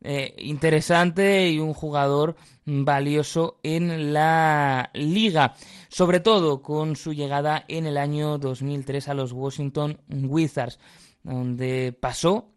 eh, 0.00 0.34
interesante 0.38 1.48
y 1.50 1.58
un 1.58 1.74
jugador 1.74 2.36
valioso 2.64 3.58
en 3.64 4.12
la 4.12 4.90
liga, 4.94 5.54
sobre 5.88 6.20
todo 6.20 6.62
con 6.62 6.94
su 6.94 7.12
llegada 7.12 7.64
en 7.66 7.86
el 7.86 7.96
año 7.96 8.38
2003 8.38 9.08
a 9.08 9.14
los 9.14 9.32
Washington 9.32 10.00
Wizards, 10.08 10.78
donde 11.24 11.96
pasó 11.98 12.52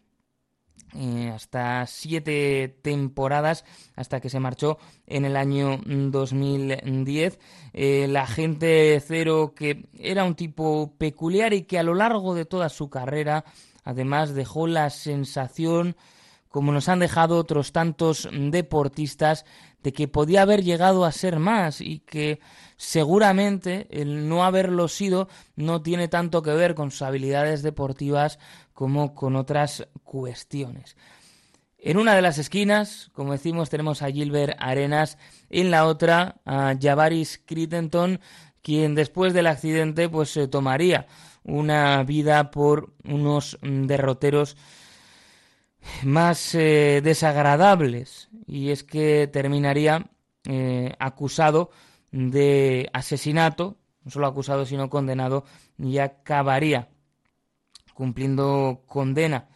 eh, 0.94 1.30
hasta 1.34 1.86
siete 1.86 2.76
temporadas 2.82 3.64
hasta 3.96 4.20
que 4.20 4.30
se 4.30 4.40
marchó 4.40 4.78
en 5.06 5.24
el 5.24 5.36
año 5.36 5.80
2010. 5.84 7.38
Eh, 7.72 8.06
la 8.08 8.26
gente 8.26 9.02
cero 9.06 9.54
que 9.56 9.86
era 9.98 10.24
un 10.24 10.34
tipo 10.34 10.94
peculiar 10.98 11.52
y 11.54 11.62
que 11.62 11.78
a 11.78 11.82
lo 11.82 11.94
largo 11.94 12.34
de 12.34 12.44
toda 12.44 12.68
su 12.68 12.90
carrera 12.90 13.44
además 13.84 14.34
dejó 14.34 14.66
la 14.66 14.90
sensación 14.90 15.96
como 16.52 16.70
nos 16.70 16.90
han 16.90 16.98
dejado 16.98 17.38
otros 17.38 17.72
tantos 17.72 18.28
deportistas, 18.30 19.46
de 19.82 19.92
que 19.92 20.06
podía 20.06 20.42
haber 20.42 20.62
llegado 20.62 21.04
a 21.04 21.10
ser 21.10 21.38
más 21.38 21.80
y 21.80 22.00
que 22.00 22.40
seguramente 22.76 23.88
el 23.90 24.28
no 24.28 24.44
haberlo 24.44 24.86
sido 24.86 25.28
no 25.56 25.82
tiene 25.82 26.06
tanto 26.08 26.42
que 26.42 26.52
ver 26.52 26.74
con 26.74 26.90
sus 26.90 27.02
habilidades 27.02 27.62
deportivas 27.62 28.38
como 28.72 29.14
con 29.14 29.36
otras 29.36 29.88
cuestiones. 30.04 30.96
En 31.78 31.96
una 31.96 32.14
de 32.14 32.22
las 32.22 32.38
esquinas, 32.38 33.10
como 33.12 33.32
decimos, 33.32 33.68
tenemos 33.68 34.02
a 34.02 34.10
Gilbert 34.10 34.56
Arenas, 34.60 35.18
en 35.50 35.72
la 35.72 35.86
otra 35.86 36.36
a 36.44 36.74
Javaris 36.80 37.42
Crittenton, 37.44 38.20
quien 38.62 38.94
después 38.94 39.34
del 39.34 39.48
accidente 39.48 40.08
pues 40.08 40.30
se 40.30 40.46
tomaría 40.46 41.06
una 41.42 42.04
vida 42.04 42.52
por 42.52 42.94
unos 43.04 43.58
derroteros 43.62 44.56
más 46.04 46.54
eh, 46.54 47.00
desagradables 47.02 48.28
y 48.46 48.70
es 48.70 48.84
que 48.84 49.28
terminaría 49.32 50.06
eh, 50.44 50.94
acusado 50.98 51.70
de 52.12 52.88
asesinato, 52.92 53.76
no 54.04 54.10
solo 54.12 54.28
acusado 54.28 54.66
sino 54.66 54.88
condenado 54.88 55.44
y 55.78 55.98
acabaría 55.98 56.90
cumpliendo 57.94 58.82
condena. 58.86 59.48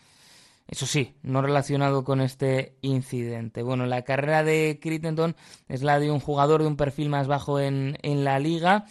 Eso 0.68 0.86
sí, 0.86 1.14
no 1.22 1.42
relacionado 1.42 2.02
con 2.02 2.20
este 2.20 2.76
incidente. 2.82 3.62
Bueno, 3.62 3.86
la 3.86 4.02
carrera 4.02 4.42
de 4.42 4.80
Crittenden 4.82 5.36
es 5.68 5.82
la 5.82 6.00
de 6.00 6.10
un 6.10 6.18
jugador 6.18 6.62
de 6.62 6.68
un 6.68 6.76
perfil 6.76 7.08
más 7.08 7.28
bajo 7.28 7.60
en, 7.60 7.98
en 8.02 8.24
la 8.24 8.40
liga. 8.40 8.86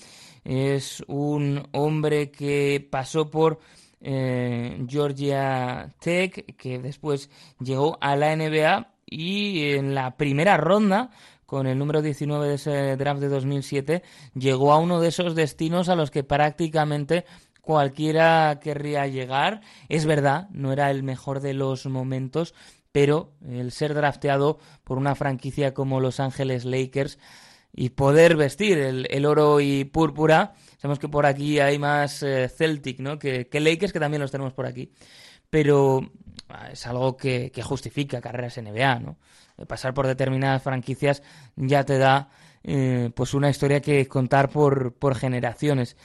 Es 0.45 1.03
un 1.07 1.67
hombre 1.73 2.31
que 2.31 2.87
pasó 2.89 3.29
por 3.29 3.59
eh, 4.07 4.85
Georgia 4.87 5.93
Tech, 5.99 6.55
que 6.55 6.79
después 6.79 7.29
llegó 7.59 7.97
a 7.99 8.15
la 8.15 8.35
NBA 8.35 8.93
y 9.07 9.71
en 9.71 9.95
la 9.95 10.15
primera 10.15 10.57
ronda, 10.57 11.09
con 11.45 11.67
el 11.67 11.77
número 11.77 12.01
19 12.01 12.47
de 12.47 12.53
ese 12.55 12.95
draft 12.97 13.19
de 13.21 13.29
2007, 13.29 14.03
llegó 14.33 14.73
a 14.73 14.79
uno 14.79 14.99
de 14.99 15.09
esos 15.09 15.35
destinos 15.35 15.89
a 15.89 15.95
los 15.95 16.11
que 16.11 16.23
prácticamente 16.23 17.25
cualquiera 17.65 18.59
querría 18.61 19.07
llegar. 19.07 19.61
Es 19.89 20.05
verdad, 20.05 20.47
no 20.51 20.71
era 20.71 20.89
el 20.91 21.03
mejor 21.03 21.41
de 21.41 21.53
los 21.53 21.85
momentos, 21.85 22.53
pero 22.91 23.33
el 23.45 23.71
ser 23.71 23.93
drafteado 23.93 24.59
por 24.83 24.97
una 24.97 25.15
franquicia 25.15 25.73
como 25.73 25.99
Los 25.99 26.19
Ángeles 26.19 26.63
Lakers 26.63 27.19
y 27.73 27.89
poder 27.89 28.37
vestir 28.37 28.77
el 28.77 29.25
oro 29.25 29.59
y 29.59 29.83
púrpura 29.83 30.53
Sabemos 30.85 30.99
que 30.99 31.09
por 31.09 31.25
aquí 31.25 31.59
hay 31.59 31.79
más 31.79 32.21
eh, 32.21 32.47
Celtic, 32.47 32.99
¿no? 32.99 33.17
Que, 33.17 33.47
que, 33.47 33.59
Lakers, 33.59 33.91
que 33.91 33.99
también 33.99 34.21
los 34.21 34.29
tenemos 34.29 34.53
por 34.53 34.67
aquí. 34.67 34.91
Pero 35.49 36.11
ah, 36.47 36.69
es 36.71 36.85
algo 36.85 37.17
que, 37.17 37.51
justifica 37.63 38.21
carreras 38.21 38.55
NBA, 38.57 38.99
¿no? 38.99 39.17
Pasar 39.67 39.95
por 39.95 40.05
determinadas 40.05 40.61
franquicias 40.61 41.23
ya 41.55 41.83
te 41.85 41.97
da 41.97 42.29
eh, 42.63 43.09
pues 43.15 43.33
una 43.33 43.49
historia 43.49 43.81
que 43.81 44.07
contar 44.07 44.49
por, 44.49 44.93
por 44.93 45.15
generaciones. 45.15 45.97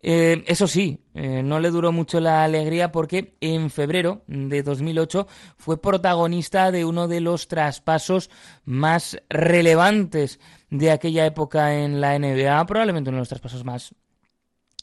Eh, 0.00 0.44
eso 0.46 0.68
sí, 0.68 1.00
no 1.14 1.58
le 1.58 1.70
duró 1.70 1.90
mucho 1.90 2.20
la 2.20 2.44
alegría 2.44 2.92
porque 2.92 3.34
en 3.40 3.68
febrero 3.68 4.22
de 4.28 4.62
2008 4.62 5.26
fue 5.56 5.82
protagonista 5.82 6.70
de 6.70 6.84
uno 6.84 7.08
de 7.08 7.20
los 7.20 7.48
traspasos 7.48 8.30
más 8.64 9.20
relevantes 9.28 10.38
de 10.70 10.90
aquella 10.90 11.26
época 11.26 11.82
en 11.82 12.00
la 12.00 12.18
NBA, 12.18 12.64
probablemente 12.66 13.10
uno 13.10 13.16
de 13.16 13.22
los 13.22 13.28
traspasos 13.28 13.64
más 13.64 13.94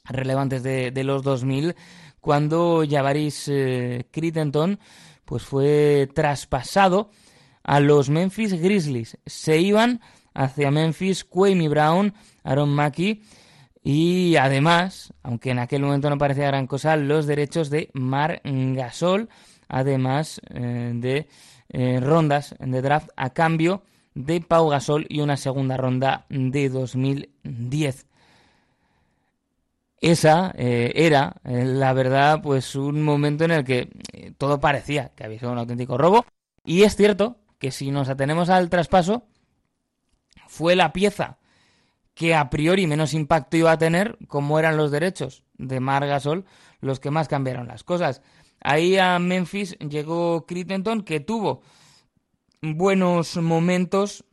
relevantes 0.06 0.64
de, 0.64 1.04
los 1.04 1.24
2000, 1.24 1.76
cuando 2.20 2.84
Javaris 2.88 3.48
eh, 3.48 4.08
Crittenton 4.12 4.80
pues 5.26 5.44
fue 5.44 6.08
traspasado 6.14 7.10
a 7.64 7.80
los 7.80 8.10
Memphis 8.10 8.54
Grizzlies. 8.54 9.18
Se 9.26 9.60
iban 9.60 10.02
hacia 10.34 10.70
Memphis 10.70 11.24
Quamey 11.24 11.68
Brown, 11.68 12.14
Aaron 12.44 12.70
Mackey 12.70 13.24
y 13.88 14.36
además, 14.38 15.14
aunque 15.22 15.52
en 15.52 15.60
aquel 15.60 15.84
momento 15.84 16.10
no 16.10 16.18
parecía 16.18 16.48
gran 16.48 16.66
cosa, 16.66 16.98
los 16.98 17.28
derechos 17.28 17.70
de 17.70 17.92
Mar 17.94 18.42
Gasol, 18.44 19.30
además 19.68 20.42
eh, 20.50 20.92
de 20.96 21.28
eh, 21.70 22.00
rondas 22.00 22.56
de 22.60 22.82
draft 22.82 23.10
a 23.16 23.30
cambio 23.30 23.84
de 24.16 24.42
Pau 24.42 24.70
Gasol 24.70 25.06
y 25.08 25.20
una 25.20 25.38
segunda 25.38 25.78
ronda 25.78 26.26
de 26.30 26.68
2010. 26.70 28.08
Esa 30.02 30.52
eh, 30.58 30.92
era, 30.96 31.36
la 31.44 31.94
verdad, 31.94 32.42
pues 32.42 32.76
un 32.76 33.04
momento 33.04 33.44
en 33.44 33.52
el 33.52 33.64
que 33.64 33.90
todo 34.40 34.60
parecía 34.60 35.10
que 35.10 35.26
había 35.26 35.38
sido 35.38 35.52
un 35.52 35.60
auténtico 35.60 35.96
robo. 35.96 36.26
Y 36.64 36.82
es 36.82 36.96
cierto 36.96 37.38
que 37.60 37.70
si 37.70 37.92
nos 37.92 38.10
atenemos 38.10 38.50
al 38.50 38.72
traspaso, 38.72 39.28
fue 40.48 40.76
la 40.76 40.92
pieza 40.92 41.38
que 42.16 42.34
a 42.34 42.50
priori 42.50 42.88
menos 42.88 43.14
impacto 43.14 43.58
iba 43.58 43.72
a 43.72 43.78
tener, 43.78 44.18
como 44.28 44.58
eran 44.58 44.78
los 44.78 44.90
derechos 44.90 45.44
de 45.58 45.80
Mar 45.80 46.08
Gasol, 46.08 46.46
los 46.80 47.00
que 47.00 47.12
más 47.12 47.28
cambiaron 47.28 47.68
las 47.68 47.84
cosas. 47.84 48.22
Ahí 48.62 48.98
a 48.98 49.20
Memphis 49.20 49.78
llegó 49.80 50.46
Crittenton, 50.48 51.04
que 51.04 51.20
tuvo 51.20 51.62
buenos 52.62 53.36
momentos. 53.38 54.24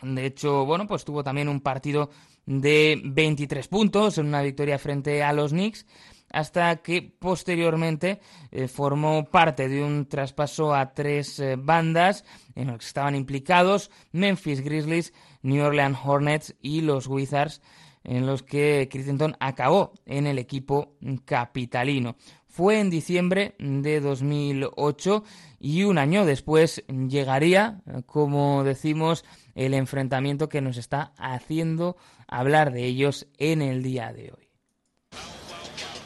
De 0.00 0.26
hecho, 0.26 0.64
bueno, 0.64 0.86
pues 0.86 1.04
tuvo 1.04 1.24
también 1.24 1.48
un 1.48 1.60
partido 1.60 2.10
de 2.46 3.00
23 3.04 3.66
puntos 3.68 4.18
en 4.18 4.26
una 4.26 4.42
victoria 4.42 4.78
frente 4.78 5.22
a 5.22 5.32
los 5.32 5.50
Knicks, 5.50 5.86
hasta 6.30 6.76
que 6.76 7.02
posteriormente 7.02 8.20
eh, 8.50 8.68
formó 8.68 9.24
parte 9.24 9.68
de 9.68 9.82
un 9.82 10.06
traspaso 10.06 10.74
a 10.74 10.92
tres 10.92 11.38
eh, 11.38 11.56
bandas 11.56 12.24
en 12.54 12.68
los 12.68 12.78
que 12.78 12.86
estaban 12.86 13.14
implicados 13.14 13.90
Memphis 14.12 14.60
Grizzlies, 14.60 15.12
New 15.44 15.64
Orleans 15.64 15.98
Hornets 16.02 16.56
y 16.60 16.80
los 16.80 17.06
Wizards, 17.06 17.62
en 18.02 18.26
los 18.26 18.42
que 18.42 18.88
Crichton 18.90 19.36
acabó 19.38 19.92
en 20.04 20.26
el 20.26 20.38
equipo 20.38 20.96
capitalino. 21.24 22.16
Fue 22.48 22.80
en 22.80 22.90
diciembre 22.90 23.54
de 23.58 24.00
2008 24.00 25.24
y 25.58 25.84
un 25.84 25.98
año 25.98 26.24
después 26.24 26.84
llegaría, 26.86 27.82
como 28.06 28.64
decimos, 28.64 29.24
el 29.54 29.74
enfrentamiento 29.74 30.48
que 30.48 30.60
nos 30.60 30.76
está 30.76 31.12
haciendo 31.16 31.96
hablar 32.28 32.72
de 32.72 32.84
ellos 32.84 33.26
en 33.38 33.62
el 33.62 33.82
día 33.82 34.12
de 34.12 34.32
hoy. 34.36 34.43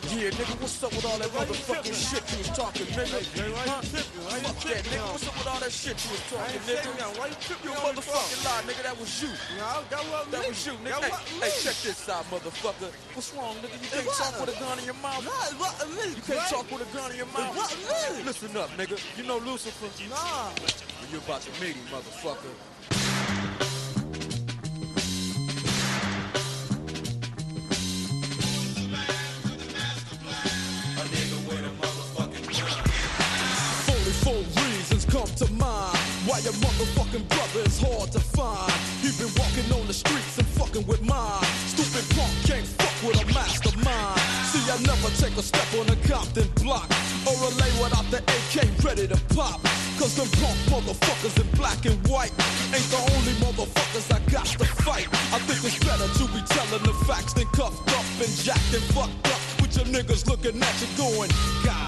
Yeah, 0.08 0.30
nigga, 0.32 0.56
what's 0.60 0.82
up 0.82 0.88
with 0.96 1.04
all 1.04 1.18
that 1.18 1.28
motherfucking 1.36 1.92
shit 1.92 2.24
you 2.32 2.38
was 2.40 2.48
talking, 2.56 2.86
nigga? 2.96 3.20
Huh? 3.68 3.82
Fuck 3.84 4.56
that, 4.64 4.80
nigga. 4.88 5.04
What's 5.12 5.28
up 5.28 5.36
with 5.36 5.46
all 5.46 5.60
that 5.60 5.70
shit 5.70 6.00
you 6.00 6.10
was 6.16 6.24
talking, 6.32 6.60
nigga? 6.64 7.18
Why 7.18 7.28
you 7.28 7.36
tripping? 7.44 7.68
You 7.68 7.76
motherfucking 7.76 8.40
lie, 8.40 8.64
nigga. 8.64 8.82
That 8.88 8.96
was 8.98 9.12
you. 9.20 9.28
That 9.60 10.48
was 10.48 10.66
you, 10.66 10.72
nigga. 10.80 11.12
Hey, 11.12 11.44
hey, 11.44 11.52
check 11.60 11.76
this 11.84 12.08
out, 12.08 12.24
motherfucker. 12.32 12.88
What's 13.12 13.34
wrong, 13.36 13.56
nigga? 13.60 13.76
You 13.76 13.88
can't 13.92 14.08
talk 14.16 14.40
with 14.40 14.56
a 14.56 14.58
gun 14.58 14.78
in 14.78 14.84
your 14.86 14.96
mouth. 15.04 15.24
You 16.16 16.22
can't 16.24 16.48
talk 16.48 16.70
with 16.72 16.88
a 16.88 16.96
gun 16.96 17.10
in 17.12 17.16
your 17.18 17.26
mouth. 17.36 17.52
Listen 18.24 18.56
up, 18.56 18.70
nigga. 18.80 18.96
You 19.18 19.24
know 19.28 19.38
Lucifer? 19.44 19.92
Nah. 20.08 20.50
you're 21.12 21.20
about 21.20 21.42
to 21.42 21.52
meet 21.60 21.76
him, 21.76 21.84
motherfucker. 21.92 22.56
Your 36.44 36.52
motherfucking 36.60 37.26
brother 37.28 37.66
is 37.66 37.80
hard 37.80 38.12
to 38.12 38.20
find. 38.20 38.70
He 39.02 39.10
been 39.18 39.32
walking 39.34 39.66
on 39.74 39.86
the 39.86 39.94
streets 39.94 40.38
and 40.38 40.46
fucking 40.54 40.86
with 40.86 41.02
mine. 41.02 41.42
Stupid 41.66 42.04
punk 42.14 42.30
can't 42.46 42.66
fuck 42.78 42.94
with 43.02 43.18
a 43.18 43.26
mastermind. 43.34 44.20
See, 44.52 44.62
I 44.70 44.78
never 44.86 45.10
take 45.18 45.34
a 45.36 45.42
step 45.42 45.66
on 45.80 45.88
a 45.90 45.96
Compton 46.06 46.46
block 46.62 46.86
or 47.26 47.34
a 47.34 47.50
lay 47.58 47.72
without 47.82 48.06
the 48.12 48.22
AK 48.22 48.70
ready 48.84 49.08
to 49.08 49.18
pop. 49.34 49.60
Cause 49.98 50.14
them 50.14 50.30
punk 50.38 50.58
motherfuckers 50.70 51.34
in 51.42 51.48
black 51.58 51.84
and 51.86 51.98
white 52.06 52.34
ain't 52.70 52.88
the 52.92 53.02
only 53.18 53.34
motherfuckers 53.42 54.06
I 54.14 54.20
got 54.30 54.46
to 54.62 54.66
fight. 54.86 55.08
I 55.34 55.42
think 55.48 55.64
it's 55.64 55.80
better 55.82 56.06
to 56.06 56.24
be 56.30 56.42
telling 56.46 56.84
the 56.86 56.94
facts 57.08 57.32
than 57.32 57.46
cuffed 57.56 57.82
up 57.98 58.06
and 58.22 58.30
jacked 58.46 58.72
and 58.74 58.84
fucked 58.94 59.26
up 59.26 59.42
with 59.60 59.74
your 59.74 59.86
niggas 59.90 60.28
looking 60.28 60.60
at 60.62 60.74
you 60.78 60.88
going, 60.94 61.30
God 61.64 61.87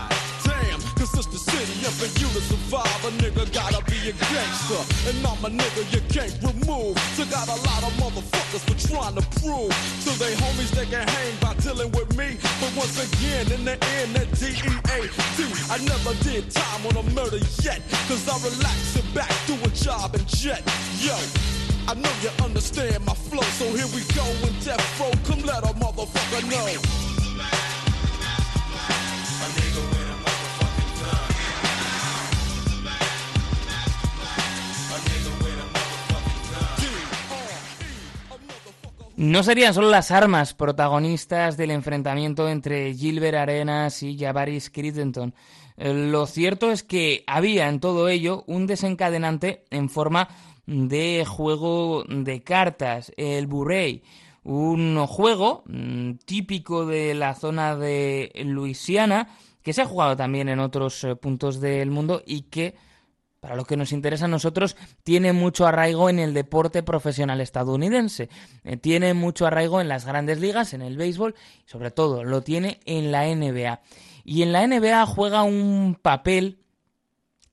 cause 1.01 1.17
it's 1.17 1.33
the 1.33 1.41
city 1.41 1.73
and 1.81 1.97
for 1.97 2.13
you 2.21 2.29
to 2.29 2.41
survive, 2.45 3.01
a 3.09 3.11
nigga 3.25 3.49
gotta 3.57 3.81
be 3.89 4.13
a 4.13 4.15
gangster. 4.29 4.85
And 5.09 5.17
I'm 5.25 5.41
a 5.41 5.49
nigga 5.49 5.89
you 5.89 6.05
can't 6.13 6.37
remove. 6.45 6.93
So 7.17 7.25
got 7.33 7.49
a 7.49 7.57
lot 7.57 7.81
of 7.89 7.93
motherfuckers 7.97 8.61
for 8.69 8.77
trying 8.77 9.17
to 9.17 9.25
prove 9.41 9.73
to 10.05 10.11
they 10.21 10.37
homies 10.37 10.69
they 10.77 10.85
can 10.85 11.09
hang 11.09 11.33
by 11.41 11.57
dealing 11.65 11.91
with 11.97 12.13
me. 12.21 12.37
But 12.61 12.77
once 12.77 13.01
again, 13.01 13.49
in 13.49 13.65
the 13.65 13.81
end, 13.97 14.13
that 14.21 14.29
D-E-A-D, 14.37 15.41
I 15.73 15.77
never 15.89 16.13
did 16.21 16.53
time 16.53 16.85
on 16.85 16.95
a 17.01 17.05
murder 17.17 17.41
yet. 17.65 17.81
Cause 18.05 18.29
I 18.29 18.37
relax 18.45 19.01
and 19.01 19.09
back, 19.15 19.33
do 19.49 19.57
a 19.65 19.71
job 19.73 20.15
and 20.15 20.27
jet. 20.29 20.61
Yo. 21.01 21.17
I 21.89 21.95
know 21.95 22.13
you 22.21 22.31
understand 22.45 23.05
my 23.07 23.15
flow, 23.15 23.43
so 23.57 23.65
here 23.73 23.89
we 23.97 24.05
go 24.13 24.23
in 24.47 24.53
death 24.61 25.01
row. 25.01 25.11
Come 25.25 25.41
let 25.49 25.65
a 25.65 25.73
motherfucker 25.81 26.45
know. 26.51 27.10
No 39.21 39.43
serían 39.43 39.75
solo 39.75 39.91
las 39.91 40.13
armas 40.13 40.55
protagonistas 40.55 41.59
del 41.59 41.73
enfrentamiento 41.73 42.49
entre 42.49 42.95
Gilbert 42.95 43.37
Arenas 43.37 44.03
y 44.03 44.19
Javaris 44.19 44.71
Crittenden. 44.71 45.35
Eh, 45.77 45.93
Lo 45.93 46.25
cierto 46.25 46.71
es 46.71 46.83
que 46.83 47.23
había 47.27 47.69
en 47.69 47.81
todo 47.81 48.09
ello 48.09 48.45
un 48.47 48.67
desencadenante 48.67 49.67
en 49.69 49.91
forma 49.91 50.29
de 50.65 51.27
juego 51.29 52.03
de 52.09 52.43
cartas, 52.43 53.13
el 53.19 53.47
Burrey, 53.47 54.03
un 54.43 55.07
juego 55.07 55.65
mm, 55.67 56.13
típico 56.25 56.87
de 56.87 57.13
la 57.13 57.35
zona 57.35 57.77
de 57.77 58.33
Luisiana 58.47 59.29
que 59.63 59.75
se 59.75 59.83
ha 59.83 59.87
jugado 59.87 60.17
también 60.17 60.49
en 60.49 60.61
otros 60.61 61.05
eh, 61.05 61.15
puntos 61.15 61.61
del 61.61 61.91
mundo 61.91 62.23
y 62.25 62.45
que 62.45 62.75
para 63.41 63.57
lo 63.57 63.65
que 63.65 63.77
nos 63.77 63.93
interesa 63.93 64.27
a 64.27 64.29
nosotros, 64.29 64.77
tiene 65.03 65.33
mucho 65.33 65.67
arraigo 65.67 66.11
en 66.11 66.19
el 66.19 66.35
deporte 66.35 66.83
profesional 66.83 67.41
estadounidense. 67.41 68.29
Eh, 68.65 68.77
tiene 68.77 69.15
mucho 69.15 69.47
arraigo 69.47 69.81
en 69.81 69.89
las 69.89 70.05
grandes 70.05 70.41
ligas, 70.41 70.75
en 70.75 70.83
el 70.83 70.97
béisbol, 70.97 71.35
y 71.67 71.71
sobre 71.71 71.91
todo 71.91 72.23
lo 72.23 72.43
tiene 72.43 72.81
en 72.85 73.11
la 73.11 73.25
NBA. 73.25 73.81
Y 74.25 74.43
en 74.43 74.53
la 74.53 74.67
NBA 74.67 75.07
juega 75.07 75.43
un 75.43 75.99
papel 76.01 76.59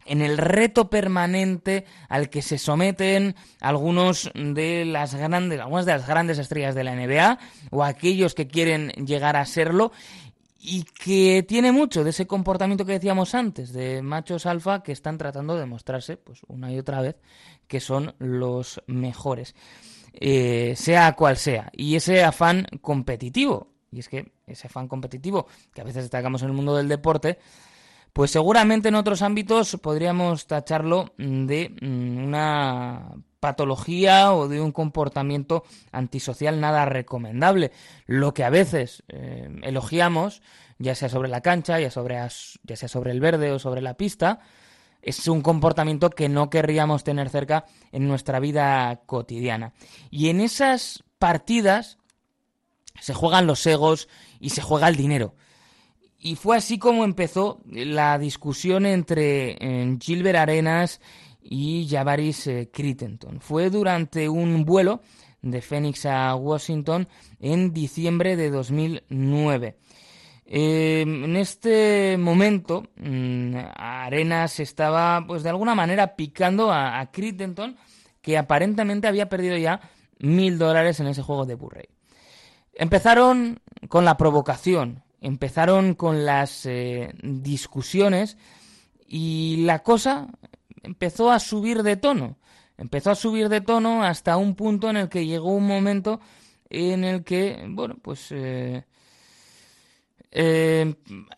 en 0.07 0.21
el 0.21 0.37
reto 0.37 0.89
permanente 0.89 1.85
al 2.09 2.29
que 2.29 2.41
se 2.41 2.57
someten 2.57 3.35
algunos 3.59 4.31
de 4.33 4.85
las 4.85 5.13
grandes, 5.15 5.59
algunas 5.59 5.85
de 5.85 5.93
las 5.93 6.07
grandes 6.07 6.39
estrellas 6.39 6.75
de 6.75 6.83
la 6.83 6.95
NBA 6.95 7.39
o 7.71 7.83
aquellos 7.83 8.33
que 8.33 8.47
quieren 8.47 8.89
llegar 9.05 9.35
a 9.35 9.45
serlo 9.45 9.91
y 10.59 10.83
que 10.83 11.45
tiene 11.47 11.71
mucho 11.71 12.03
de 12.03 12.09
ese 12.09 12.27
comportamiento 12.27 12.85
que 12.85 12.93
decíamos 12.93 13.35
antes, 13.35 13.73
de 13.73 14.01
machos 14.01 14.45
alfa 14.45 14.83
que 14.83 14.91
están 14.91 15.17
tratando 15.17 15.53
de 15.53 15.61
demostrarse, 15.61 16.17
pues 16.17 16.41
una 16.47 16.71
y 16.71 16.79
otra 16.79 17.01
vez, 17.01 17.15
que 17.67 17.79
son 17.79 18.15
los 18.19 18.81
mejores, 18.87 19.55
eh, 20.13 20.73
sea 20.75 21.13
cual 21.13 21.37
sea. 21.37 21.69
Y 21.73 21.95
ese 21.95 22.23
afán 22.23 22.67
competitivo, 22.81 23.71
y 23.91 23.99
es 23.99 24.09
que 24.09 24.31
ese 24.45 24.67
afán 24.67 24.87
competitivo 24.87 25.47
que 25.73 25.81
a 25.81 25.83
veces 25.83 26.03
destacamos 26.03 26.41
en 26.41 26.49
el 26.49 26.53
mundo 26.53 26.75
del 26.75 26.87
deporte, 26.87 27.37
pues 28.13 28.31
seguramente 28.31 28.89
en 28.89 28.95
otros 28.95 29.21
ámbitos 29.21 29.77
podríamos 29.81 30.47
tacharlo 30.47 31.13
de 31.17 31.75
mm, 31.81 32.23
una 32.23 33.11
patología 33.39 34.33
o 34.33 34.47
de 34.47 34.59
un 34.59 34.71
comportamiento 34.71 35.63
antisocial 35.91 36.59
nada 36.59 36.85
recomendable. 36.85 37.71
Lo 38.05 38.33
que 38.33 38.43
a 38.43 38.49
veces 38.49 39.03
eh, 39.09 39.49
elogiamos, 39.63 40.41
ya 40.79 40.95
sea 40.95 41.09
sobre 41.09 41.29
la 41.29 41.41
cancha, 41.41 41.79
ya, 41.79 41.89
ya 41.89 42.75
sea 42.75 42.89
sobre 42.89 43.11
el 43.11 43.19
verde 43.19 43.51
o 43.51 43.59
sobre 43.59 43.81
la 43.81 43.95
pista, 43.95 44.39
es 45.01 45.27
un 45.27 45.41
comportamiento 45.41 46.09
que 46.09 46.29
no 46.29 46.49
querríamos 46.49 47.03
tener 47.03 47.29
cerca 47.29 47.65
en 47.91 48.07
nuestra 48.07 48.39
vida 48.39 49.01
cotidiana. 49.05 49.73
Y 50.09 50.29
en 50.29 50.41
esas 50.41 51.03
partidas 51.19 51.97
se 52.99 53.13
juegan 53.13 53.47
los 53.47 53.65
egos 53.65 54.09
y 54.39 54.49
se 54.49 54.61
juega 54.61 54.87
el 54.87 54.95
dinero. 54.95 55.35
Y 56.19 56.35
fue 56.35 56.57
así 56.57 56.79
como 56.79 57.03
empezó 57.03 57.61
la 57.69 58.17
discusión 58.17 58.85
entre 58.85 59.51
eh, 59.59 59.97
Gilbert 60.01 60.39
Arenas 60.39 60.99
y 61.41 61.87
Javaris 61.89 62.47
eh, 62.47 62.69
Crittenden. 62.73 63.39
Fue 63.39 63.69
durante 63.69 64.27
un 64.27 64.65
vuelo 64.65 65.01
de 65.41 65.61
Phoenix 65.61 66.05
a 66.05 66.35
Washington 66.35 67.07
en 67.39 67.71
diciembre 67.71 68.35
de 68.35 68.49
2009. 68.49 69.77
Eh, 70.49 71.01
en 71.01 71.35
este 71.35 72.17
momento, 72.17 72.83
mmm, 72.95 73.55
Arenas 73.75 74.59
estaba, 74.59 75.23
pues 75.27 75.43
de 75.43 75.49
alguna 75.49 75.75
manera, 75.75 76.15
picando 76.15 76.71
a, 76.71 76.99
a 76.99 77.11
Crittenden, 77.11 77.77
que 78.21 78.37
aparentemente 78.37 79.07
había 79.07 79.29
perdido 79.29 79.57
ya 79.57 79.81
mil 80.19 80.57
dólares 80.57 80.99
en 80.99 81.07
ese 81.07 81.21
juego 81.21 81.45
de 81.45 81.55
Burray. 81.55 81.89
Empezaron 82.73 83.59
con 83.89 84.05
la 84.05 84.17
provocación, 84.17 85.03
empezaron 85.21 85.93
con 85.93 86.25
las 86.25 86.65
eh, 86.65 87.13
discusiones 87.23 88.37
y 89.07 89.63
la 89.65 89.79
cosa 89.79 90.27
empezó 90.83 91.31
a 91.31 91.39
subir 91.39 91.83
de 91.83 91.97
tono. 91.97 92.37
Empezó 92.77 93.11
a 93.11 93.15
subir 93.15 93.49
de 93.49 93.61
tono 93.61 94.03
hasta 94.03 94.37
un 94.37 94.55
punto 94.55 94.89
en 94.89 94.97
el 94.97 95.09
que 95.09 95.25
llegó 95.25 95.51
un 95.51 95.65
momento 95.65 96.19
en 96.69 97.03
el 97.03 97.23
que, 97.23 97.65
bueno, 97.69 97.95
pues 98.01 98.27
eh, 98.31 98.83
eh, 100.31 100.95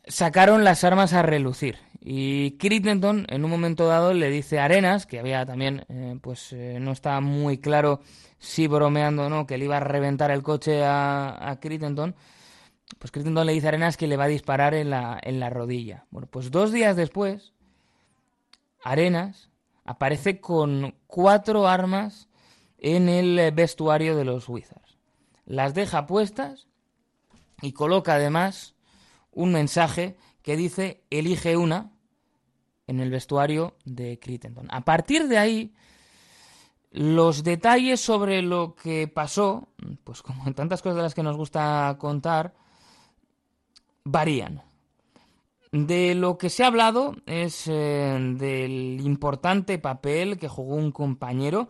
sacaron 0.07 0.63
las 0.63 0.83
armas 0.83 1.13
a 1.13 1.21
relucir. 1.21 1.77
Y 2.01 2.51
Crittenden, 2.57 3.25
en 3.29 3.43
un 3.43 3.51
momento 3.51 3.87
dado, 3.87 4.13
le 4.13 4.29
dice 4.29 4.59
a 4.59 4.65
Arenas, 4.65 5.05
que 5.05 5.19
había 5.19 5.45
también, 5.45 5.85
eh, 5.89 6.17
pues 6.21 6.53
no 6.53 6.91
estaba 6.91 7.19
muy 7.21 7.57
claro 7.57 8.01
si 8.37 8.67
bromeando 8.67 9.25
o 9.25 9.29
no, 9.29 9.45
que 9.45 9.57
le 9.57 9.65
iba 9.65 9.77
a 9.77 9.81
reventar 9.81 10.31
el 10.31 10.43
coche 10.43 10.83
a, 10.83 11.49
a 11.49 11.59
Crittenden, 11.59 12.15
pues 12.97 13.11
Crittenden 13.11 13.45
le 13.45 13.53
dice 13.53 13.67
a 13.67 13.69
Arenas 13.69 13.97
que 13.97 14.07
le 14.07 14.17
va 14.17 14.25
a 14.25 14.27
disparar 14.27 14.73
en 14.73 14.89
la, 14.89 15.19
en 15.21 15.39
la 15.39 15.49
rodilla. 15.49 16.05
Bueno, 16.09 16.27
pues 16.29 16.51
dos 16.51 16.71
días 16.71 16.95
después, 16.95 17.53
Arenas 18.83 19.49
aparece 19.85 20.39
con 20.41 20.95
cuatro 21.07 21.67
armas 21.67 22.29
en 22.77 23.09
el 23.09 23.51
vestuario 23.53 24.15
de 24.15 24.25
los 24.25 24.49
Wizards. 24.49 24.97
Las 25.45 25.73
deja 25.73 26.07
puestas 26.07 26.67
y 27.61 27.73
coloca 27.73 28.15
además 28.15 28.75
un 29.31 29.51
mensaje 29.51 30.17
que 30.41 30.55
dice 30.55 31.03
elige 31.09 31.57
una 31.57 31.91
en 32.87 32.99
el 32.99 33.11
vestuario 33.11 33.75
de 33.85 34.19
Crittenden. 34.19 34.67
A 34.71 34.81
partir 34.81 35.27
de 35.27 35.37
ahí, 35.37 35.73
Los 36.91 37.43
detalles 37.43 38.01
sobre 38.01 38.41
lo 38.41 38.75
que 38.75 39.07
pasó, 39.07 39.69
pues 40.03 40.23
como 40.23 40.47
en 40.47 40.55
tantas 40.55 40.81
cosas 40.81 40.95
de 40.95 41.03
las 41.03 41.13
que 41.13 41.21
nos 41.21 41.37
gusta 41.37 41.95
contar, 41.99 42.55
varían. 44.11 44.63
De 45.71 46.15
lo 46.15 46.37
que 46.37 46.49
se 46.49 46.63
ha 46.63 46.67
hablado 46.67 47.15
es 47.27 47.67
eh, 47.67 48.17
del 48.37 48.99
importante 49.01 49.77
papel 49.77 50.39
que 50.39 50.47
jugó 50.47 50.75
un 50.75 50.91
compañero, 50.91 51.69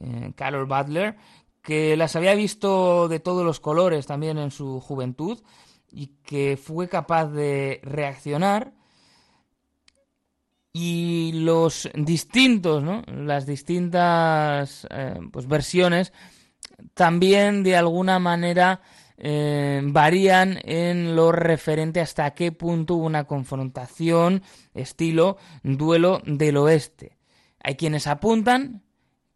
eh, 0.00 0.32
Carol 0.36 0.66
Butler, 0.66 1.16
que 1.62 1.96
las 1.96 2.14
había 2.14 2.34
visto 2.34 3.08
de 3.08 3.18
todos 3.18 3.44
los 3.44 3.58
colores 3.58 4.06
también 4.06 4.38
en 4.38 4.50
su 4.50 4.80
juventud 4.80 5.40
y 5.90 6.18
que 6.22 6.56
fue 6.56 6.88
capaz 6.88 7.26
de 7.26 7.80
reaccionar 7.82 8.72
y 10.72 11.32
los 11.34 11.90
distintos, 11.94 12.84
¿no? 12.84 13.02
las 13.08 13.46
distintas 13.46 14.86
eh, 14.90 15.18
pues 15.32 15.48
versiones 15.48 16.12
también 16.94 17.62
de 17.62 17.76
alguna 17.76 18.18
manera 18.18 18.80
eh, 19.22 19.82
varían 19.84 20.58
en 20.62 21.14
lo 21.14 21.30
referente 21.30 22.00
hasta 22.00 22.32
qué 22.32 22.52
punto 22.52 22.94
hubo 22.94 23.06
una 23.06 23.24
confrontación 23.24 24.42
estilo 24.74 25.36
duelo 25.62 26.22
del 26.24 26.56
oeste. 26.56 27.18
Hay 27.62 27.76
quienes 27.76 28.06
apuntan 28.06 28.82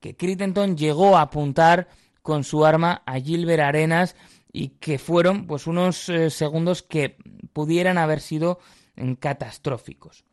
que 0.01 0.17
Crittenton 0.17 0.77
llegó 0.77 1.17
a 1.17 1.23
apuntar 1.23 1.89
con 2.23 2.45
su 2.45 2.65
arma 2.65 3.03
a 3.05 3.21
Gilbert 3.21 3.63
Arenas 3.63 4.17
y 4.53 4.69
que 4.69 4.99
fueron 4.99 5.47
pues 5.47 5.67
unos 5.67 6.09
eh, 6.09 6.31
segundos 6.31 6.83
que 6.83 7.17
pudieran 7.53 7.99
haber 7.99 8.21
sido 8.21 8.61
catastróficos. 9.21 10.25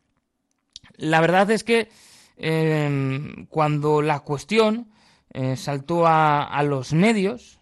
La 0.96 1.20
verdad 1.20 1.50
es 1.50 1.64
que 1.64 1.88
em, 2.36 3.46
cuando 3.46 4.02
la 4.02 4.20
cuestión 4.20 4.92
eh, 5.30 5.56
saltó 5.56 6.06
a, 6.06 6.62
los 6.62 6.92
medios, 6.92 7.58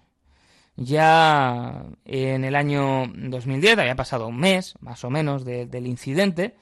ya 0.81 1.85
en 2.07 2.43
el 2.43 2.57
año 2.57 3.07
2010, 3.15 3.79
había 3.79 3.97
pasado 3.97 4.27
un 4.29 4.39
mes 4.39 4.75
más 4.81 5.05
o 5.05 5.11
menos 5.11 5.45
del 5.45 5.87
incidente, 5.87 6.57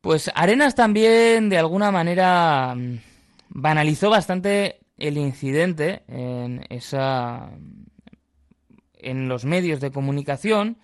pues 0.00 0.30
Arenas 0.32 0.76
también 0.76 1.48
de 1.48 1.58
alguna 1.58 1.90
manera 1.90 2.76
mm, 2.76 3.00
banalizó 3.48 4.10
bastante 4.10 4.78
el 4.96 5.18
incidente 5.18 6.04
en 6.06 6.64
esa 6.68 7.50
en 8.94 9.28
los 9.28 9.44
medios 9.44 9.80
de 9.80 9.90
comunicación 9.90 10.78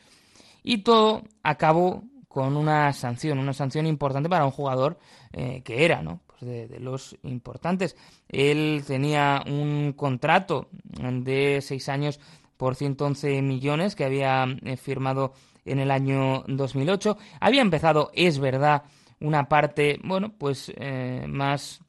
y 0.65 0.79
todo 0.79 1.23
acabó 1.45 2.03
con 2.27 2.57
una 2.57 2.93
sanción, 2.93 3.39
una 3.39 3.53
sanción 3.53 3.87
importante 3.87 4.29
para 4.29 4.45
un 4.45 4.51
jugador 4.51 4.99
eh, 5.33 5.63
que 5.65 5.85
era, 5.85 6.03
¿no? 6.03 6.24
De, 6.45 6.79
los 6.81 7.17
importantes. 7.23 7.97
Él 8.29 8.85
tenía 8.87 9.43
un 9.47 9.95
contrato 9.95 10.69
de 11.01 11.61
seis 11.63 11.89
años 11.89 12.21
por 12.57 12.75
111 12.77 13.43
millones 13.43 13.95
que 13.95 14.05
había 14.05 14.47
eh, 14.65 14.77
firmado 14.77 15.33
en 15.65 15.79
el 15.79 15.91
año 15.91 16.45
2008. 16.47 17.17
Había 17.41 17.63
empezado, 17.63 18.11
es 18.15 18.39
verdad, 18.39 18.85
una 19.21 19.49
parte, 19.49 19.99
bueno, 20.05 20.35
pues 20.37 20.73
eh, 20.77 21.25
más 21.29 21.81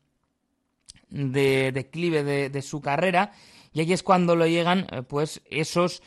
de 1.09 1.71
declive 1.71 2.23
de, 2.23 2.61
su 2.61 2.81
carrera 2.81 3.31
y 3.73 3.81
ahí 3.81 3.93
es 3.93 4.03
cuando 4.03 4.35
le 4.35 4.49
llegan, 4.49 4.87
pues, 5.07 5.41
esos 5.49 6.01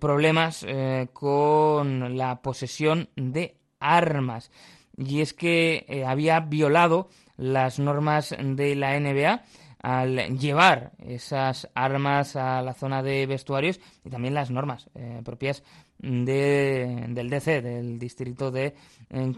problemas 0.00 0.66
con 1.12 2.16
la 2.16 2.40
posesión 2.42 3.08
de 3.16 3.56
armas. 3.82 4.50
Y 4.96 5.20
es 5.20 5.34
que 5.34 5.84
eh, 5.88 6.04
había 6.04 6.40
violado 6.40 7.08
las 7.36 7.78
normas 7.78 8.34
de 8.38 8.74
la 8.74 8.98
NBA 8.98 9.42
al 9.82 10.38
llevar 10.38 10.92
esas 10.98 11.68
armas 11.74 12.36
a 12.36 12.62
la 12.62 12.72
zona 12.72 13.02
de 13.02 13.26
vestuarios 13.26 13.80
y 14.04 14.10
también 14.10 14.34
las 14.34 14.50
normas 14.50 14.88
eh, 14.94 15.20
propias 15.24 15.64
de, 15.98 17.06
del 17.08 17.30
DC, 17.30 17.62
del 17.62 17.98
distrito 17.98 18.50
de 18.50 18.74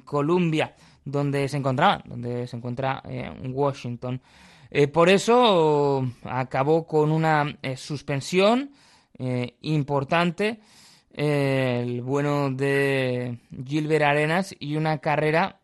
Columbia, 0.04 0.74
donde 1.04 1.48
se 1.48 1.56
encontraba, 1.56 2.02
donde 2.04 2.46
se 2.46 2.56
encuentra 2.56 3.02
eh, 3.08 3.30
Washington. 3.50 4.20
por 4.92 5.08
eso 5.08 6.06
acabó 6.24 6.86
con 6.86 7.10
una 7.10 7.58
suspensión 7.76 8.70
importante 9.60 10.60
el 11.14 12.02
bueno 12.02 12.50
de 12.50 13.38
Gilbert 13.64 14.04
Arenas 14.04 14.54
y 14.58 14.76
una 14.76 14.98
carrera 14.98 15.60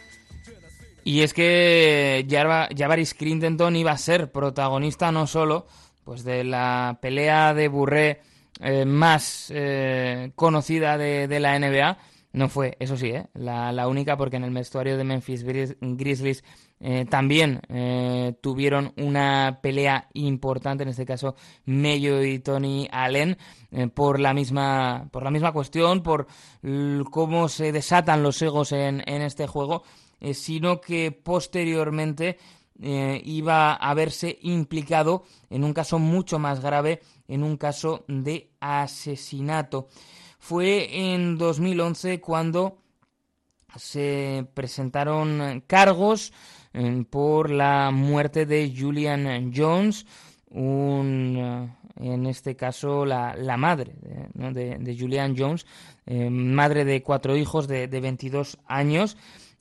Y 1.05 1.21
es 1.21 1.33
que 1.33 2.25
Javaris 2.29 3.13
Crintenton 3.13 3.75
iba 3.77 3.91
a 3.91 3.97
ser 3.97 4.31
protagonista 4.31 5.11
no 5.11 5.27
solo 5.27 5.67
pues 6.03 6.25
de 6.25 6.43
la 6.43 6.97
pelea 7.01 7.53
de 7.53 7.69
Burré 7.69 8.21
eh, 8.59 8.83
más 8.83 9.51
eh, 9.53 10.31
conocida 10.35 10.97
de, 10.97 11.27
de, 11.29 11.39
la 11.39 11.57
NBA, 11.57 11.97
no 12.33 12.49
fue, 12.49 12.75
eso 12.79 12.97
sí, 12.97 13.09
¿eh? 13.09 13.27
la, 13.35 13.71
la, 13.71 13.87
única 13.87 14.17
porque 14.17 14.37
en 14.37 14.43
el 14.43 14.51
vestuario 14.51 14.97
de 14.97 15.03
Memphis 15.03 15.43
Grizzlies 15.43 16.43
eh, 16.85 17.05
también 17.05 17.61
eh, 17.69 18.33
tuvieron 18.41 18.91
una 18.97 19.59
pelea 19.61 20.09
importante, 20.15 20.83
en 20.83 20.89
este 20.89 21.05
caso 21.05 21.35
Mello 21.63 22.21
y 22.21 22.39
Tony 22.39 22.89
Allen, 22.91 23.37
eh, 23.71 23.87
por, 23.87 24.19
la 24.19 24.33
misma, 24.33 25.07
por 25.09 25.23
la 25.23 25.31
misma 25.31 25.53
cuestión, 25.53 26.03
por 26.03 26.27
cómo 27.09 27.47
se 27.47 27.71
desatan 27.71 28.21
los 28.21 28.41
egos 28.41 28.73
en, 28.73 29.01
en 29.05 29.21
este 29.21 29.47
juego, 29.47 29.83
sino 30.33 30.81
que 30.81 31.11
posteriormente 31.11 32.37
iba 32.79 33.75
a 33.75 33.93
verse 33.93 34.39
implicado 34.41 35.23
en 35.49 35.63
un 35.63 35.73
caso 35.73 35.99
mucho 35.99 36.39
más 36.39 36.59
grave, 36.59 37.01
en 37.29 37.43
un 37.43 37.55
caso 37.55 38.03
de 38.07 38.49
asesinato 38.59 39.87
fue 40.43 41.13
en 41.13 41.37
2011 41.37 42.19
cuando 42.19 42.77
se 43.77 44.45
presentaron 44.53 45.63
cargos 45.67 46.33
eh, 46.73 47.05
por 47.09 47.49
la 47.49 47.91
muerte 47.91 48.45
de 48.45 48.75
Julian 48.77 49.53
Jones, 49.55 50.05
un, 50.49 51.37
eh, 51.37 52.11
en 52.11 52.25
este 52.25 52.57
caso 52.57 53.05
la, 53.05 53.55
madre 53.55 53.93
de, 54.33 54.97
Julian 54.99 55.33
Jones, 55.37 55.65
eh, 56.05 56.29
madre 56.29 56.83
de 56.83 57.01
cuatro 57.01 57.37
hijos 57.37 57.69
de, 57.69 57.87
22 57.87 58.57
años, 58.67 59.15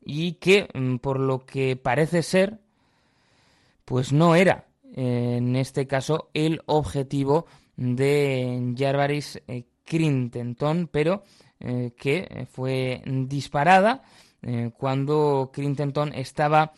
y 0.04 0.32
que, 0.32 0.66
mm, 0.74 0.96
por 0.96 1.20
lo 1.20 1.46
que 1.46 1.76
parece 1.76 2.24
ser, 2.24 2.58
pues 3.84 4.12
no 4.12 4.34
era 4.34 4.66
en 4.96 5.54
este 5.54 5.86
caso 5.86 6.28
el 6.34 6.60
objetivo 6.66 7.46
de 7.76 8.74
Jarvaris 8.76 9.40
Crintenton, 9.84 10.88
pero 10.90 11.22
que 11.96 12.48
fue 12.50 13.02
disparada 13.06 14.02
cuando 14.76 15.50
Crintenton 15.52 16.12
estaba 16.12 16.72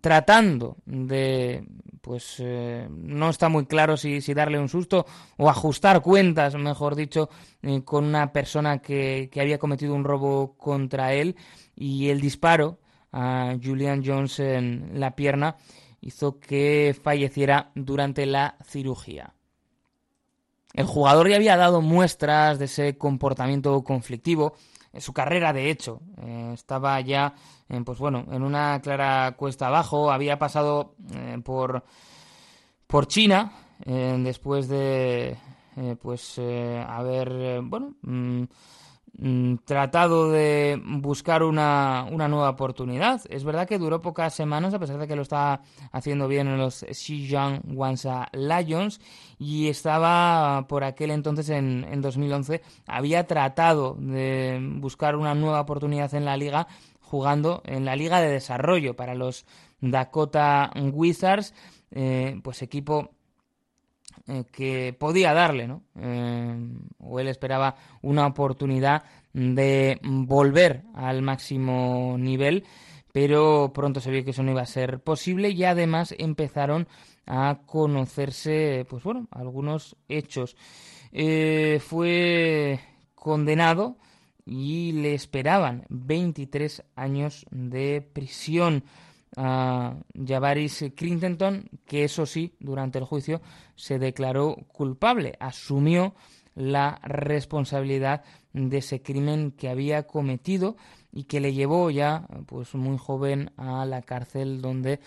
tratando 0.00 0.76
de 0.84 1.64
pues 2.02 2.36
eh, 2.40 2.86
no 2.90 3.30
está 3.30 3.48
muy 3.48 3.64
claro 3.64 3.96
si, 3.96 4.20
darle 4.34 4.58
un 4.58 4.68
susto 4.68 5.06
o 5.38 5.48
ajustar 5.48 6.02
cuentas, 6.02 6.54
mejor 6.56 6.96
dicho, 6.96 7.30
eh, 7.62 7.82
con 7.84 8.04
una 8.04 8.32
persona 8.32 8.80
que, 8.80 9.30
que, 9.32 9.40
había 9.40 9.58
cometido 9.58 9.94
un 9.94 10.04
robo 10.04 10.56
contra 10.58 11.14
él 11.14 11.36
y 11.76 12.08
el 12.08 12.20
disparo 12.20 12.80
a 13.12 13.56
Julian 13.62 14.02
Jones 14.04 14.40
en 14.40 14.90
la 14.94 15.14
pierna 15.14 15.56
hizo 16.00 16.40
que 16.40 16.94
falleciera 17.00 17.70
durante 17.76 18.26
la 18.26 18.56
cirugía. 18.64 19.32
El 20.74 20.86
jugador 20.86 21.28
ya 21.28 21.36
había 21.36 21.56
dado 21.56 21.80
muestras 21.80 22.58
de 22.58 22.64
ese 22.66 22.96
comportamiento 22.96 23.82
conflictivo 23.84 24.54
en 24.92 25.00
su 25.00 25.12
carrera, 25.12 25.52
de 25.52 25.70
hecho, 25.70 26.00
eh, 26.22 26.50
estaba 26.54 27.00
ya 27.00 27.34
pues 27.84 27.98
bueno, 27.98 28.26
en 28.30 28.42
una 28.42 28.80
clara 28.82 29.34
cuesta 29.36 29.68
abajo, 29.68 30.10
había 30.10 30.38
pasado 30.38 30.94
eh, 31.14 31.38
por, 31.42 31.82
por 32.86 33.06
China 33.06 33.52
eh, 33.84 34.14
después 34.18 34.68
de 34.68 35.36
eh, 35.76 35.96
pues 36.00 36.38
haber 36.38 37.62
bueno 37.62 37.94
mm, 38.02 38.42
tratado 39.64 40.30
de 40.30 40.80
buscar 40.84 41.42
una, 41.42 42.06
una, 42.10 42.28
nueva 42.28 42.50
oportunidad. 42.50 43.20
Es 43.28 43.44
verdad 43.44 43.68
que 43.68 43.78
duró 43.78 44.00
pocas 44.00 44.34
semanas, 44.34 44.74
a 44.74 44.78
pesar 44.78 44.98
de 44.98 45.06
que 45.06 45.16
lo 45.16 45.22
estaba 45.22 45.62
haciendo 45.92 46.28
bien 46.28 46.48
en 46.48 46.58
los 46.58 46.84
Xizang 46.90 47.60
Wansa 47.74 48.28
Lions, 48.32 49.00
y 49.38 49.68
estaba 49.68 50.66
por 50.66 50.82
aquel 50.82 51.10
entonces, 51.10 51.50
en, 51.50 51.86
en 51.90 52.00
2011, 52.00 52.62
había 52.86 53.26
tratado 53.26 53.96
de 53.98 54.58
buscar 54.78 55.16
una 55.16 55.34
nueva 55.34 55.60
oportunidad 55.60 56.14
en 56.14 56.24
la 56.24 56.36
liga, 56.36 56.66
jugando 57.00 57.62
en 57.66 57.84
la 57.84 57.94
Liga 57.94 58.20
de 58.20 58.30
Desarrollo 58.30 58.96
para 58.96 59.14
los 59.14 59.44
Dakota 59.82 60.70
Wizards, 60.74 61.52
eh, 61.90 62.40
pues 62.42 62.62
equipo 62.62 63.10
que 64.52 64.94
podía 64.98 65.32
darle, 65.34 65.66
¿no? 65.66 65.82
Eh, 65.96 66.68
o 66.98 67.20
él 67.20 67.28
esperaba 67.28 67.76
una 68.02 68.26
oportunidad 68.26 69.04
de 69.32 69.98
volver 70.02 70.82
al 70.94 71.22
máximo 71.22 72.16
nivel, 72.18 72.64
pero 73.12 73.72
pronto 73.74 74.00
se 74.00 74.10
vio 74.10 74.24
que 74.24 74.30
eso 74.30 74.42
no 74.42 74.52
iba 74.52 74.62
a 74.62 74.66
ser 74.66 75.00
posible 75.00 75.50
y 75.50 75.64
además 75.64 76.14
empezaron 76.18 76.88
a 77.26 77.60
conocerse, 77.66 78.86
pues 78.88 79.02
bueno, 79.02 79.28
algunos 79.30 79.96
hechos. 80.08 80.56
fue 81.80 82.80
condenado 83.14 83.96
y 84.44 84.92
le 84.92 85.14
esperaban 85.14 85.84
23 85.88 86.84
años 86.96 87.46
de 87.50 88.06
prisión 88.12 88.84
a 89.36 89.96
Javaris 90.14 90.84
Crintenton, 90.94 91.68
que 91.86 92.04
eso 92.04 92.26
sí, 92.26 92.54
durante 92.60 92.98
el 92.98 93.04
juicio 93.04 93.40
se 93.74 93.98
declaró 93.98 94.56
culpable, 94.68 95.36
asumió 95.40 96.14
la 96.54 97.00
responsabilidad 97.02 98.22
de 98.52 98.78
ese 98.78 99.00
crimen 99.02 99.52
que 99.52 99.68
había 99.68 100.06
cometido 100.06 100.76
y 101.12 101.24
que 101.24 101.40
le 101.40 101.52
llevó 101.52 101.90
ya 101.90 102.26
pues 102.46 102.74
muy 102.74 102.98
joven 102.98 103.50
a 103.56 103.84
la 103.86 104.02
cárcel 104.02 104.60
donde 104.60 105.00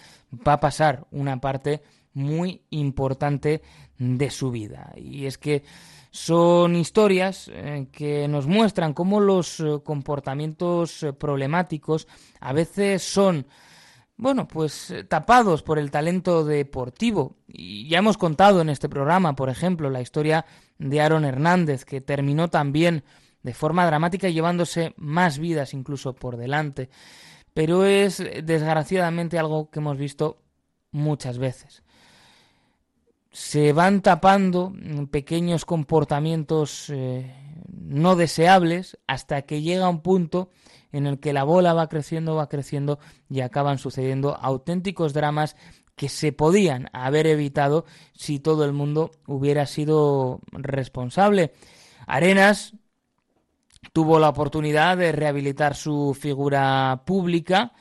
va 0.48 0.54
a 0.54 0.60
pasar 0.60 1.06
una 1.12 1.40
parte 1.40 1.82
muy 2.14 2.62
importante 2.70 3.62
de 3.98 4.30
su 4.30 4.52
vida. 4.52 4.94
Y 4.96 5.26
es 5.26 5.38
que 5.38 5.64
son 6.12 6.76
historias 6.76 7.52
eh, 7.54 7.88
que 7.92 8.28
nos 8.28 8.48
muestran 8.48 8.94
cómo 8.94 9.20
los 9.20 9.60
eh, 9.60 9.80
comportamientos 9.84 11.04
eh, 11.04 11.12
problemáticos 11.12 12.08
a 12.40 12.54
veces 12.54 13.04
son, 13.04 13.46
bueno, 14.18 14.48
pues 14.48 14.94
tapados 15.08 15.62
por 15.64 15.80
el 15.80 15.92
talento 15.92 16.46
deportivo. 16.46 17.36
Y 17.48 17.88
ya 17.90 18.00
hemos 18.00 18.18
contado 18.18 18.62
en 18.62 18.70
este 18.70 18.90
programa, 18.90 19.36
por 19.36 19.50
ejemplo, 19.50 19.90
la 19.90 20.02
historia 20.02 20.46
de 20.78 21.02
Aaron 21.02 21.26
Hernández, 21.26 21.86
que 21.86 22.02
terminó 22.02 22.50
también 22.50 23.04
de 23.44 23.54
forma 23.54 23.86
dramática 23.86 24.30
llevándose 24.30 24.94
más 24.98 25.38
vidas 25.38 25.74
incluso 25.74 26.14
por 26.14 26.38
delante. 26.38 26.90
Pero 27.54 27.86
es 27.86 28.24
desgraciadamente 28.44 29.38
algo 29.38 29.70
que 29.70 29.80
hemos 29.80 29.98
visto 29.98 30.42
muchas 30.92 31.38
veces 31.38 31.84
se 33.36 33.74
van 33.74 34.02
tapando 34.02 34.74
pequeños 35.12 35.66
comportamientos 35.66 36.90
eh, 36.90 37.36
no 37.68 38.16
deseables 38.16 38.98
hasta 39.08 39.42
que 39.42 39.62
llega 39.62 39.90
un 39.90 40.00
punto 40.00 40.52
en 40.96 41.08
el 41.08 41.20
que 41.20 41.34
la 41.34 41.44
bola 41.44 41.74
va 41.74 41.90
creciendo, 41.90 42.36
va 42.36 42.48
creciendo 42.48 43.00
y 43.30 43.42
acaban 43.42 43.78
sucediendo 43.78 44.36
auténticos 44.36 45.14
dramas 45.14 45.58
que 45.96 46.08
se 46.08 46.32
podían 46.32 46.90
haber 46.94 47.28
evitado 47.28 47.86
si 48.14 48.40
todo 48.40 48.64
el 48.64 48.72
mundo 48.72 49.12
hubiera 49.28 49.66
sido 49.66 50.40
responsable. 50.52 51.52
Arenas 52.08 52.74
tuvo 53.92 54.20
la 54.20 54.30
oportunidad 54.30 54.98
de 54.98 55.12
rehabilitar 55.12 55.76
su 55.76 56.18
figura 56.20 57.04
pública, 57.06 57.74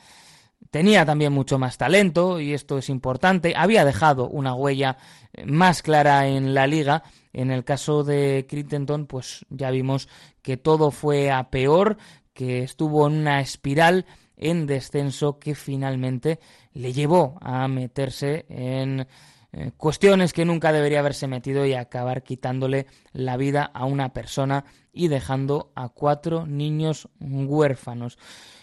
tenía 0.71 1.05
también 1.05 1.31
mucho 1.31 1.57
más 1.57 1.77
talento 1.77 2.39
y 2.41 2.53
esto 2.53 2.77
es 2.77 2.89
importante, 2.89 3.53
había 3.55 3.85
dejado 3.85 4.27
una 4.27 4.55
huella 4.55 4.97
más 5.45 5.81
clara 5.81 6.27
en 6.27 6.53
la 6.53 6.67
liga. 6.67 7.03
En 7.31 7.51
el 7.51 7.65
caso 7.65 8.03
de 8.03 8.45
Crittenton, 8.49 9.07
pues 9.07 9.45
ya 9.49 9.71
vimos 9.71 10.07
que 10.41 10.55
todo 10.55 10.91
fue 10.91 11.31
a 11.31 11.49
peor, 11.49 11.97
que 12.35 12.61
estuvo 12.61 13.07
en 13.07 13.13
una 13.13 13.39
espiral 13.39 14.05
en 14.37 14.67
descenso 14.67 15.39
que 15.39 15.55
finalmente 15.55 16.39
le 16.73 16.93
llevó 16.93 17.37
a 17.41 17.67
meterse 17.69 18.45
en 18.49 19.07
eh, 19.53 19.71
cuestiones 19.77 20.33
que 20.33 20.43
nunca 20.43 20.73
debería 20.73 20.99
haberse 20.99 21.27
metido 21.27 21.65
y 21.65 21.73
acabar 21.73 22.23
quitándole 22.23 22.87
la 23.13 23.37
vida 23.37 23.63
a 23.73 23.85
una 23.85 24.09
persona 24.09 24.65
y 24.91 25.07
dejando 25.07 25.71
a 25.75 25.87
cuatro 25.89 26.45
niños 26.45 27.07
huérfanos. 27.21 28.17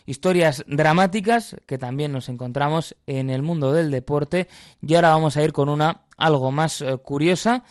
Historias 0.05 0.65
dramáticas 0.67 1.57
que 1.67 1.79
también 1.79 2.13
nos 2.13 2.29
encontramos 2.29 2.95
en 3.07 3.31
el 3.31 3.41
mundo 3.41 3.73
del 3.73 3.91
deporte 3.91 4.49
y 4.83 4.95
ahora 4.95 5.11
vamos 5.11 5.39
a 5.39 5.43
ir 5.43 5.55
con 5.55 5.71
una 5.71 6.03
algo 6.19 6.53
más 6.53 6.83
eh, 6.83 6.99
curiosa 6.99 7.65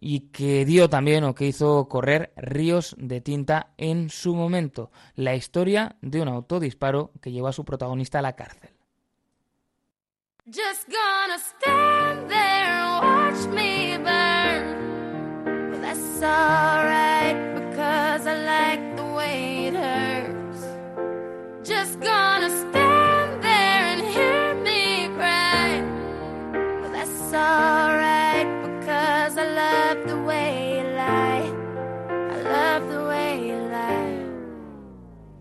y 0.00 0.30
que 0.30 0.64
dio 0.64 0.88
también 0.88 1.24
o 1.24 1.34
que 1.34 1.46
hizo 1.46 1.88
correr 1.88 2.32
ríos 2.36 2.94
de 2.98 3.20
tinta 3.20 3.72
en 3.76 4.10
su 4.10 4.34
momento, 4.34 4.90
la 5.14 5.34
historia 5.34 5.96
de 6.00 6.22
un 6.22 6.28
autodisparo 6.28 7.12
que 7.20 7.32
llevó 7.32 7.48
a 7.48 7.52
su 7.52 7.64
protagonista 7.64 8.20
a 8.20 8.22
la 8.22 8.36
cárcel. 8.36 8.70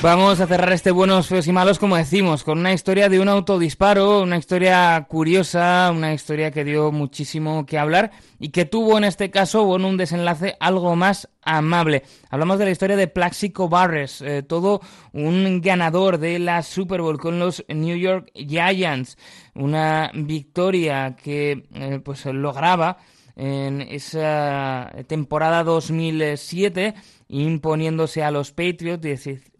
Vamos 0.00 0.38
a 0.38 0.46
cerrar 0.46 0.72
este 0.72 0.92
Buenos, 0.92 1.26
Feos 1.26 1.48
y 1.48 1.52
Malos, 1.52 1.80
como 1.80 1.96
decimos, 1.96 2.44
con 2.44 2.60
una 2.60 2.72
historia 2.72 3.08
de 3.08 3.18
un 3.18 3.28
autodisparo, 3.28 4.22
una 4.22 4.36
historia 4.36 5.04
curiosa, 5.08 5.90
una 5.92 6.14
historia 6.14 6.52
que 6.52 6.62
dio 6.62 6.92
muchísimo 6.92 7.66
que 7.66 7.78
hablar 7.78 8.12
y 8.38 8.50
que 8.50 8.64
tuvo 8.64 8.96
en 8.96 9.02
este 9.02 9.32
caso 9.32 9.64
bueno, 9.64 9.88
un 9.88 9.96
desenlace 9.96 10.56
algo 10.60 10.94
más 10.94 11.28
amable. 11.42 12.04
Hablamos 12.30 12.60
de 12.60 12.66
la 12.66 12.70
historia 12.70 12.96
de 12.96 13.08
Plaxico 13.08 13.68
Barres, 13.68 14.22
eh, 14.22 14.44
todo 14.44 14.80
un 15.12 15.60
ganador 15.60 16.18
de 16.18 16.38
la 16.38 16.62
Super 16.62 17.02
Bowl 17.02 17.18
con 17.18 17.40
los 17.40 17.64
New 17.66 17.96
York 17.96 18.30
Giants, 18.36 19.18
una 19.56 20.12
victoria 20.14 21.16
que 21.16 21.66
eh, 21.74 22.00
pues 22.04 22.24
lograba 22.26 22.98
en 23.38 23.82
esa 23.82 24.92
temporada 25.06 25.62
2007 25.62 26.94
imponiéndose 27.28 28.24
a 28.24 28.32
los 28.32 28.50
Patriots 28.50 29.02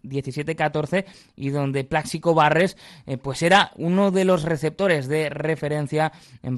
17-14 0.03 1.05
y 1.37 1.49
donde 1.49 1.85
Plaxico 1.85 2.33
Barres 2.33 2.75
eh, 3.07 3.17
pues 3.17 3.41
era 3.41 3.71
uno 3.77 4.11
de 4.11 4.25
los 4.25 4.43
receptores 4.43 5.07
de 5.07 5.29
referencia 5.29 6.11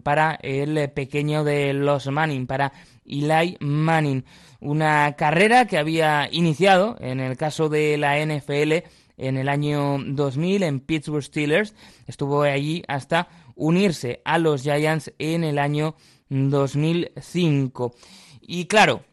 para 0.03 0.39
el 0.41 0.89
pequeño 0.89 1.43
de 1.43 1.73
los 1.73 2.07
Manning, 2.07 2.47
para 2.47 2.73
Eli 3.05 3.55
Manning. 3.59 4.25
Una 4.59 5.15
carrera 5.15 5.67
que 5.67 5.77
había 5.77 6.27
iniciado 6.31 6.95
en 6.99 7.19
el 7.19 7.37
caso 7.37 7.69
de 7.69 7.97
la 7.97 8.17
NFL 8.25 8.83
en 9.17 9.37
el 9.37 9.47
año 9.47 9.99
2000 10.03 10.63
en 10.63 10.79
Pittsburgh 10.79 11.23
Steelers. 11.23 11.75
Estuvo 12.07 12.41
allí 12.41 12.83
hasta 12.87 13.27
unirse 13.55 14.21
a 14.25 14.39
los 14.39 14.63
Giants 14.63 15.13
en 15.19 15.43
el 15.43 15.59
año 15.59 15.95
2005. 16.31 17.93
Y 18.41 18.65
claro, 18.65 19.03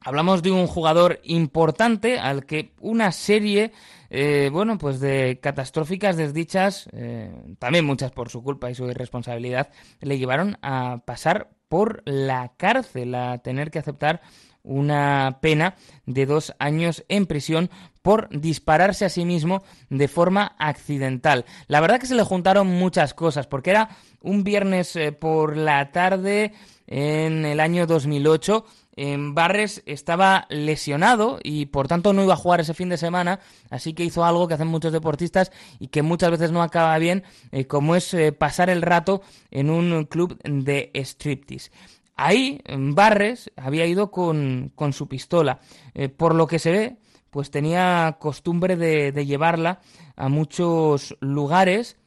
hablamos 0.00 0.42
de 0.42 0.52
un 0.52 0.66
jugador 0.66 1.20
importante 1.24 2.18
al 2.18 2.46
que 2.46 2.72
una 2.80 3.10
serie, 3.10 3.72
eh, 4.10 4.50
bueno, 4.52 4.78
pues 4.78 5.00
de 5.00 5.40
catastróficas 5.42 6.16
desdichas, 6.16 6.88
eh, 6.92 7.34
también 7.58 7.84
muchas 7.84 8.12
por 8.12 8.28
su 8.28 8.42
culpa 8.42 8.70
y 8.70 8.74
su 8.74 8.88
irresponsabilidad, 8.88 9.70
le 10.00 10.18
llevaron 10.18 10.58
a 10.62 11.02
pasar 11.04 11.50
por 11.68 12.02
la 12.04 12.52
cárcel, 12.56 13.14
a 13.14 13.38
tener 13.38 13.70
que 13.70 13.80
aceptar 13.80 14.20
una 14.66 15.38
pena 15.40 15.76
de 16.04 16.26
dos 16.26 16.54
años 16.58 17.04
en 17.08 17.26
prisión 17.26 17.70
por 18.02 18.28
dispararse 18.30 19.04
a 19.04 19.08
sí 19.08 19.24
mismo 19.24 19.62
de 19.88 20.06
forma 20.06 20.54
accidental. 20.58 21.44
La 21.66 21.80
verdad 21.80 21.98
que 21.98 22.06
se 22.06 22.14
le 22.14 22.22
juntaron 22.22 22.66
muchas 22.66 23.14
cosas, 23.14 23.46
porque 23.46 23.70
era 23.70 23.88
un 24.20 24.44
viernes 24.44 24.94
eh, 24.96 25.12
por 25.12 25.56
la 25.56 25.90
tarde 25.90 26.52
en 26.86 27.44
el 27.44 27.60
año 27.60 27.86
2008. 27.86 28.64
En 28.98 29.34
Barres 29.34 29.82
estaba 29.86 30.46
lesionado 30.48 31.38
y 31.42 31.66
por 31.66 31.86
tanto 31.86 32.12
no 32.12 32.22
iba 32.22 32.32
a 32.32 32.38
jugar 32.38 32.60
ese 32.60 32.72
fin 32.72 32.88
de 32.88 32.96
semana, 32.96 33.40
así 33.68 33.92
que 33.92 34.04
hizo 34.04 34.24
algo 34.24 34.48
que 34.48 34.54
hacen 34.54 34.68
muchos 34.68 34.92
deportistas 34.92 35.52
y 35.78 35.88
que 35.88 36.00
muchas 36.02 36.30
veces 36.30 36.50
no 36.50 36.62
acaba 36.62 36.96
bien, 36.98 37.22
eh, 37.52 37.66
como 37.66 37.94
es 37.94 38.14
eh, 38.14 38.32
pasar 38.32 38.70
el 38.70 38.82
rato 38.82 39.20
en 39.50 39.68
un 39.68 40.04
club 40.04 40.38
de 40.44 40.92
striptease. 40.94 41.70
Ahí, 42.16 42.62
Barres 42.66 43.52
había 43.56 43.86
ido 43.86 44.10
con, 44.10 44.72
su 44.92 45.06
pistola. 45.06 45.60
Eh, 45.94 46.08
por 46.08 46.34
lo 46.34 46.46
que 46.46 46.58
se 46.58 46.70
ve, 46.70 46.96
pues 47.30 47.50
tenía 47.50 48.16
costumbre 48.18 48.76
de, 48.76 49.12
de 49.12 49.26
llevarla 49.26 49.80
a 50.16 50.28
muchos 50.28 51.16
lugares 51.20 51.98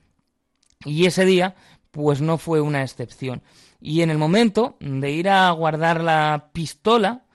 y 0.83 1.05
ese 1.05 1.25
día, 1.25 1.55
pues 1.91 2.21
no 2.21 2.37
fue 2.37 2.59
una 2.59 2.81
excepción. 2.81 3.43
Y 3.79 4.01
en 4.01 4.09
el 4.09 4.17
momento 4.17 4.77
de 4.79 5.11
ir 5.11 5.29
a 5.29 5.51
guardar 5.51 6.01
la 6.01 6.49
pistola, 6.53 7.25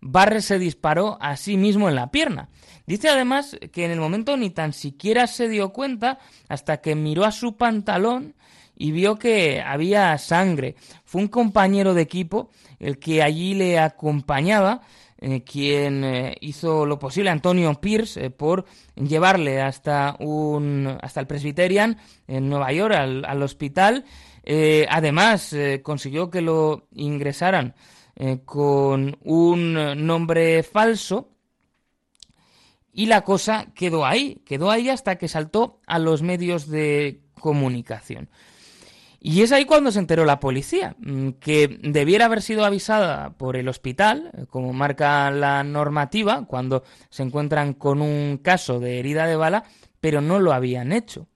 Barres 0.00 0.44
se 0.44 0.58
disparó 0.58 1.18
a 1.20 1.36
sí 1.36 1.56
mismo 1.56 1.88
en 1.88 1.96
la 1.96 2.10
pierna. 2.10 2.48
Dice 2.86 3.08
además 3.08 3.58
que 3.72 3.84
en 3.84 3.90
el 3.90 4.00
momento 4.00 4.36
ni 4.36 4.50
tan 4.50 4.72
siquiera 4.72 5.26
se 5.26 5.48
dio 5.48 5.72
cuenta 5.72 6.18
hasta 6.48 6.80
que 6.80 6.94
miró 6.94 7.24
a 7.24 7.32
su 7.32 7.56
pantalón 7.56 8.35
y 8.76 8.92
vio 8.92 9.16
que 9.16 9.62
había 9.62 10.16
sangre. 10.18 10.76
Fue 11.04 11.22
un 11.22 11.28
compañero 11.28 11.94
de 11.94 12.02
equipo 12.02 12.50
el 12.78 12.98
que 12.98 13.22
allí 13.22 13.54
le 13.54 13.78
acompañaba, 13.78 14.82
eh, 15.18 15.42
quien 15.42 16.04
eh, 16.04 16.36
hizo 16.42 16.84
lo 16.84 16.98
posible, 16.98 17.30
Antonio 17.30 17.72
Pierce, 17.80 18.26
eh, 18.26 18.30
por 18.30 18.66
llevarle 18.96 19.62
hasta, 19.62 20.14
un, 20.20 20.98
hasta 21.00 21.20
el 21.20 21.26
Presbyterian 21.26 21.96
en 22.28 22.48
Nueva 22.50 22.70
York, 22.72 22.94
al, 22.94 23.42
hospital. 23.42 24.04
además, 24.88 25.54
consiguió 25.82 26.30
que 26.30 26.40
lo 26.40 26.86
ingresaran 26.92 27.74
con 28.44 29.18
un 29.24 30.06
nombre 30.06 30.62
falso. 30.62 31.30
Y 32.92 33.06
la 33.06 33.22
cosa 33.22 33.66
quedó 33.74 34.06
ahí, 34.06 34.42
quedó 34.46 34.70
ahí 34.70 34.88
hasta 34.88 35.16
que 35.16 35.28
saltó 35.28 35.80
a 35.86 35.98
los 35.98 36.22
medios 36.22 36.68
de 36.68 37.20
comunicación. 37.34 38.30
Y 39.28 39.42
es 39.42 39.50
ahí 39.50 39.64
cuando 39.64 39.90
se 39.90 39.98
enteró 39.98 40.24
la 40.24 40.38
policía, 40.38 40.94
mm, 41.00 41.30
que 41.40 41.80
debiera 41.82 42.26
haber 42.26 42.42
sido 42.42 42.64
avisada 42.64 43.30
por 43.30 43.56
el 43.56 43.68
hospital, 43.68 44.30
eh, 44.32 44.46
como 44.48 44.72
marca 44.72 45.32
la 45.32 45.64
normativa, 45.64 46.46
cuando 46.46 46.84
se 47.10 47.24
encuentran 47.24 47.74
con 47.74 48.02
un 48.02 48.38
caso 48.40 48.78
de 48.78 49.00
herida 49.00 49.26
de 49.26 49.34
bala, 49.34 49.64
pero 49.98 50.20
no 50.20 50.38
lo 50.38 50.52
habían 50.52 50.92
hecho. 50.92 51.26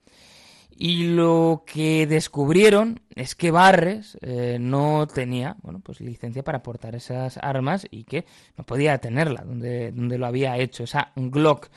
Y 0.70 1.09
lo 1.09 1.64
que 1.66 2.07
descubrieron 2.07 3.01
es 3.16 3.34
que 3.34 3.51
Barres 3.51 4.16
eh, 4.22 4.59
no 4.61 5.09
tenía 5.12 5.57
bueno, 5.61 5.80
pues 5.80 6.01
licencia 6.01 6.45
para 6.45 6.62
portar 6.62 6.95
esas 6.95 7.38
armas 7.38 7.88
y 7.91 8.05
que 8.05 8.24
no 8.57 8.64
podía 8.64 8.99
tenerla 8.99 9.43
donde, 9.43 9.91
donde 9.91 10.16
lo 10.16 10.26
había 10.26 10.57
hecho, 10.59 10.84
esa 10.84 11.11
Glock 11.16 11.68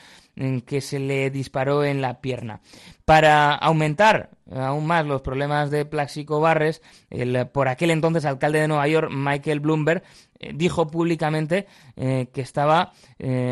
que 0.66 0.82
se 0.82 1.00
le 1.00 1.30
disparó 1.30 1.84
en 1.84 2.02
la 2.02 2.20
pierna. 2.20 2.62
Para 3.06 3.54
aumentar 3.54 4.32
aún 4.52 4.88
más 4.88 5.06
los 5.06 5.22
problemas 5.22 5.70
de 5.70 5.86
Plaxico 5.86 6.40
Barres, 6.40 6.82
el 7.10 7.48
por 7.48 7.68
aquel 7.68 7.92
entonces 7.92 8.26
alcalde 8.26 8.60
de 8.60 8.68
Nueva 8.68 8.88
York, 8.88 9.10
Michael 9.12 9.60
Bloomberg, 9.60 10.04
eh, 10.40 10.52
dijo 10.56 10.88
públicamente 10.88 11.68
eh, 11.96 12.28
que 12.34 12.42
estaba 12.42 12.94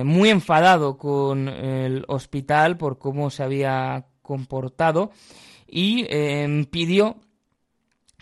muy 0.03 0.29
enfadado 0.29 0.97
con 0.97 1.47
el 1.47 2.03
hospital 2.07 2.77
por 2.77 2.97
cómo 2.97 3.29
se 3.29 3.43
había 3.43 4.05
comportado 4.21 5.11
y 5.71 6.05
em, 6.09 6.65
pidió 6.65 7.17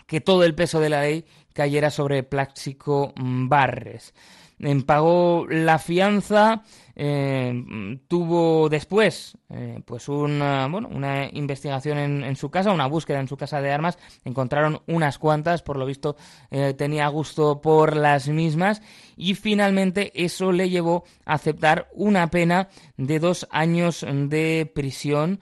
que 0.06 0.22
todo 0.22 0.44
el 0.44 0.56
peso 0.56 0.80
de 0.80 0.90
la 0.90 1.02
ley 1.02 1.26
cayera 1.54 1.90
sobre 1.90 2.24
Pláxico 2.24 3.14
Barres. 3.18 4.14
Em, 4.62 4.82
pagó 4.82 5.48
la 5.50 5.80
fianza, 5.80 6.64
em, 6.94 7.98
tuvo 8.10 8.68
después 8.68 9.38
eh, 9.50 9.80
pues 9.86 10.10
una, 10.10 10.68
bueno, 10.68 10.90
una 10.92 11.30
investigación 11.32 11.98
en, 11.98 12.36
su 12.36 12.52
casa, 12.52 12.74
una 12.74 12.88
búsqueda 12.88 13.22
en 13.22 13.30
su 13.30 13.38
casa 13.38 13.62
de 13.62 13.72
armas, 13.72 13.98
encontraron 14.26 14.82
unas 14.88 15.18
cuantas, 15.18 15.62
por 15.62 15.78
lo 15.78 15.86
visto 15.86 16.18
eh, 16.52 16.74
tenía 16.78 17.08
gusto 17.08 17.62
por 17.62 17.96
las 17.96 18.28
mismas 18.28 18.82
y 19.16 19.36
finalmente 19.36 20.12
eso 20.14 20.52
le 20.52 20.70
llevó 20.70 21.06
a 21.26 21.36
aceptar 21.36 21.88
una 21.94 22.30
pena 22.30 22.68
de 22.98 23.20
dos 23.20 23.48
años 23.52 24.06
de 24.06 24.70
prisión 24.76 25.40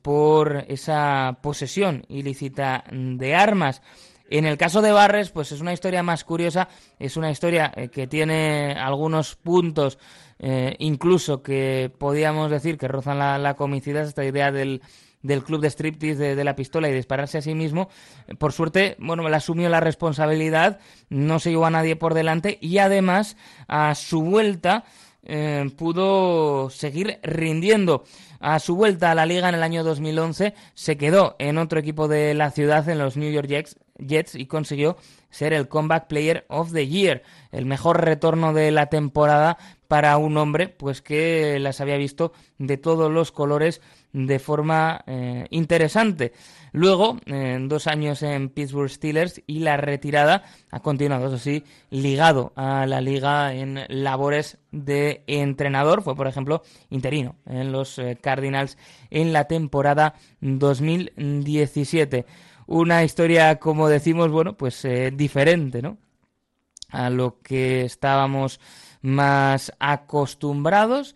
por 0.00 0.64
esa 0.68 1.38
posesión 1.42 2.06
ilícita 2.08 2.84
de 2.90 3.34
armas. 3.34 3.82
En 4.28 4.44
el 4.44 4.58
caso 4.58 4.82
de 4.82 4.90
Barres, 4.90 5.30
pues 5.30 5.52
es 5.52 5.60
una 5.60 5.72
historia 5.72 6.02
más 6.02 6.24
curiosa, 6.24 6.68
es 6.98 7.16
una 7.16 7.30
historia 7.30 7.72
eh, 7.76 7.88
que 7.88 8.06
tiene 8.06 8.72
algunos 8.72 9.36
puntos, 9.36 9.98
eh, 10.38 10.74
incluso 10.80 11.42
que 11.42 11.92
podíamos 11.96 12.50
decir 12.50 12.76
que 12.76 12.88
rozan 12.88 13.18
la, 13.18 13.54
comicidad, 13.54 14.02
esta 14.02 14.24
idea 14.24 14.50
del, 14.50 14.82
del 15.22 15.44
club 15.44 15.60
de 15.60 15.70
striptease 15.70 16.34
de, 16.34 16.44
la 16.44 16.56
pistola 16.56 16.88
y 16.88 16.92
dispararse 16.92 17.38
a 17.38 17.42
sí 17.42 17.54
mismo. 17.54 17.88
Por 18.38 18.52
suerte, 18.52 18.96
bueno, 18.98 19.26
él 19.26 19.34
asumió 19.34 19.68
la 19.68 19.80
responsabilidad, 19.80 20.80
no 21.08 21.38
se 21.38 21.50
llevó 21.50 21.66
a 21.66 21.70
nadie 21.70 21.94
por 21.94 22.14
delante 22.14 22.58
y 22.60 22.78
además 22.78 23.36
a 23.68 23.94
su 23.94 24.22
vuelta 24.22 24.84
eh, 25.22 25.70
pudo 25.76 26.68
seguir 26.70 27.20
rindiendo. 27.22 28.04
A 28.40 28.58
su 28.58 28.76
vuelta 28.76 29.12
a 29.12 29.14
la 29.14 29.24
liga 29.24 29.48
en 29.48 29.54
el 29.54 29.62
año 29.62 29.82
2011 29.84 30.54
se 30.74 30.96
quedó 30.96 31.36
en 31.38 31.58
otro 31.58 31.78
equipo 31.78 32.08
de 32.08 32.34
la 32.34 32.50
ciudad, 32.50 32.88
en 32.88 32.98
los 32.98 33.16
New 33.16 33.30
York 33.32 33.48
Jets, 33.48 33.76
Jets 33.98 34.34
y 34.34 34.46
consiguió 34.46 34.96
ser 35.30 35.52
el 35.52 35.68
Comeback 35.68 36.06
Player 36.06 36.44
of 36.48 36.72
the 36.72 36.86
Year, 36.86 37.22
el 37.52 37.66
mejor 37.66 38.04
retorno 38.04 38.52
de 38.52 38.70
la 38.70 38.86
temporada 38.86 39.58
para 39.88 40.16
un 40.16 40.36
hombre 40.36 40.68
pues 40.68 41.02
que 41.02 41.58
las 41.60 41.80
había 41.80 41.96
visto 41.96 42.32
de 42.58 42.76
todos 42.76 43.10
los 43.10 43.32
colores 43.32 43.80
de 44.12 44.38
forma 44.38 45.02
eh, 45.06 45.46
interesante. 45.50 46.32
Luego, 46.72 47.18
dos 47.60 47.86
años 47.86 48.22
en 48.22 48.50
Pittsburgh 48.50 48.90
Steelers 48.90 49.40
y 49.46 49.60
la 49.60 49.78
retirada 49.78 50.42
ha 50.70 50.80
continuado, 50.80 51.28
eso 51.28 51.38
sí, 51.38 51.64
ligado 51.90 52.52
a 52.54 52.86
la 52.86 53.00
liga 53.00 53.54
en 53.54 53.84
labores 53.88 54.58
de 54.72 55.22
entrenador. 55.26 56.02
Fue, 56.02 56.14
por 56.14 56.26
ejemplo, 56.26 56.62
interino 56.90 57.36
en 57.46 57.72
los 57.72 57.98
eh, 57.98 58.18
Cardinals 58.20 58.76
en 59.10 59.32
la 59.32 59.44
temporada 59.44 60.14
2017. 60.40 62.26
Una 62.66 63.04
historia, 63.04 63.58
como 63.58 63.88
decimos, 63.88 64.30
bueno, 64.30 64.56
pues 64.56 64.84
eh, 64.84 65.12
diferente, 65.14 65.82
¿no? 65.82 65.98
A 66.90 67.10
lo 67.10 67.40
que 67.40 67.82
estábamos 67.84 68.60
más 69.02 69.72
acostumbrados 69.78 71.14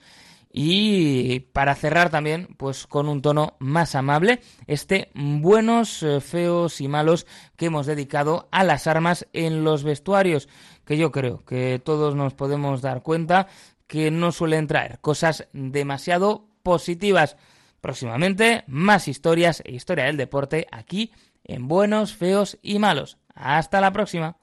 Y 0.53 1.41
para 1.53 1.77
cerrar 1.77 2.11
también, 2.11 2.49
pues 2.57 2.89
con 2.89 3.09
un 3.09 3.23
tono 3.23 3.55
más 3.61 3.95
amable, 3.95 4.41
este 4.67 5.11
buenos, 5.15 6.03
eh, 6.03 6.21
feos 6.21 6.81
y 6.81 6.89
malos 6.89 7.25
que 7.57 7.67
hemos 7.67 7.87
dedicado 7.87 8.49
a 8.51 8.65
las 8.65 8.89
armas 8.89 9.29
en 9.33 9.63
los 9.63 9.85
vestuarios, 9.85 10.49
que 10.85 10.97
yo 10.97 11.13
creo 11.13 11.45
que 11.45 11.81
todos 11.85 12.17
nos 12.17 12.35
podemos 12.35 12.83
dar 12.83 13.03
cuenta 13.03 13.47
que 13.87 14.11
no 14.11 14.33
suelen 14.33 14.67
traer 14.67 14.99
cosas 15.01 15.47
demasiado 15.53 16.49
positivas. 16.65 17.37
Próximamente, 17.81 18.65
más 18.67 19.07
historias 19.07 19.63
e 19.65 19.73
historia 19.73 20.07
del 20.07 20.17
deporte 20.17 20.67
aquí 20.73 21.13
en 21.45 21.69
Buenos, 21.69 22.15
Feos 22.15 22.59
y 22.63 22.79
Malos. 22.79 23.19
Hasta 23.35 23.81
la 23.81 23.93
próxima. 23.93 24.37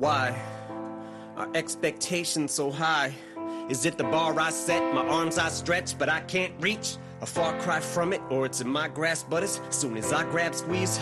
Why 0.00 0.34
are 1.36 1.50
expectations 1.52 2.52
so 2.52 2.70
high? 2.70 3.14
Is 3.70 3.86
it 3.86 3.96
the 3.96 4.02
bar 4.02 4.36
I 4.40 4.50
set, 4.50 4.92
my 4.92 5.06
arms 5.06 5.38
I 5.38 5.48
stretch, 5.48 5.96
but 5.96 6.08
I 6.08 6.22
can't 6.22 6.52
reach? 6.58 6.96
A 7.20 7.26
far 7.26 7.56
cry 7.60 7.78
from 7.78 8.12
it, 8.12 8.20
or 8.28 8.44
it's 8.44 8.60
in 8.60 8.68
my 8.68 8.88
grasp, 8.88 9.28
but 9.30 9.44
as 9.44 9.60
soon 9.70 9.96
as 9.96 10.12
I 10.12 10.24
grab 10.24 10.56
squeeze, 10.56 10.98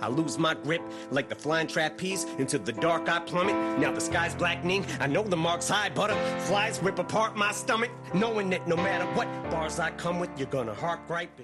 I 0.00 0.08
lose 0.08 0.38
my 0.38 0.54
grip 0.54 0.82
like 1.12 1.28
the 1.28 1.36
flying 1.36 1.68
trapeze. 1.68 2.24
Into 2.38 2.58
the 2.58 2.72
dark 2.72 3.08
I 3.08 3.20
plummet. 3.20 3.54
Now 3.78 3.92
the 3.92 4.00
sky's 4.00 4.34
blackening. 4.34 4.86
I 4.98 5.06
know 5.06 5.22
the 5.22 5.36
mark's 5.36 5.68
high. 5.68 5.90
Butterflies 5.90 6.82
rip 6.82 6.98
apart 6.98 7.36
my 7.36 7.52
stomach. 7.52 7.90
Knowing 8.12 8.50
that 8.50 8.66
no 8.66 8.76
matter 8.76 9.06
what 9.14 9.28
bars 9.48 9.78
I 9.78 9.92
come 9.92 10.18
with, 10.18 10.30
you're 10.36 10.48
gonna 10.48 10.74
heart 10.74 11.06
gripe 11.06 11.38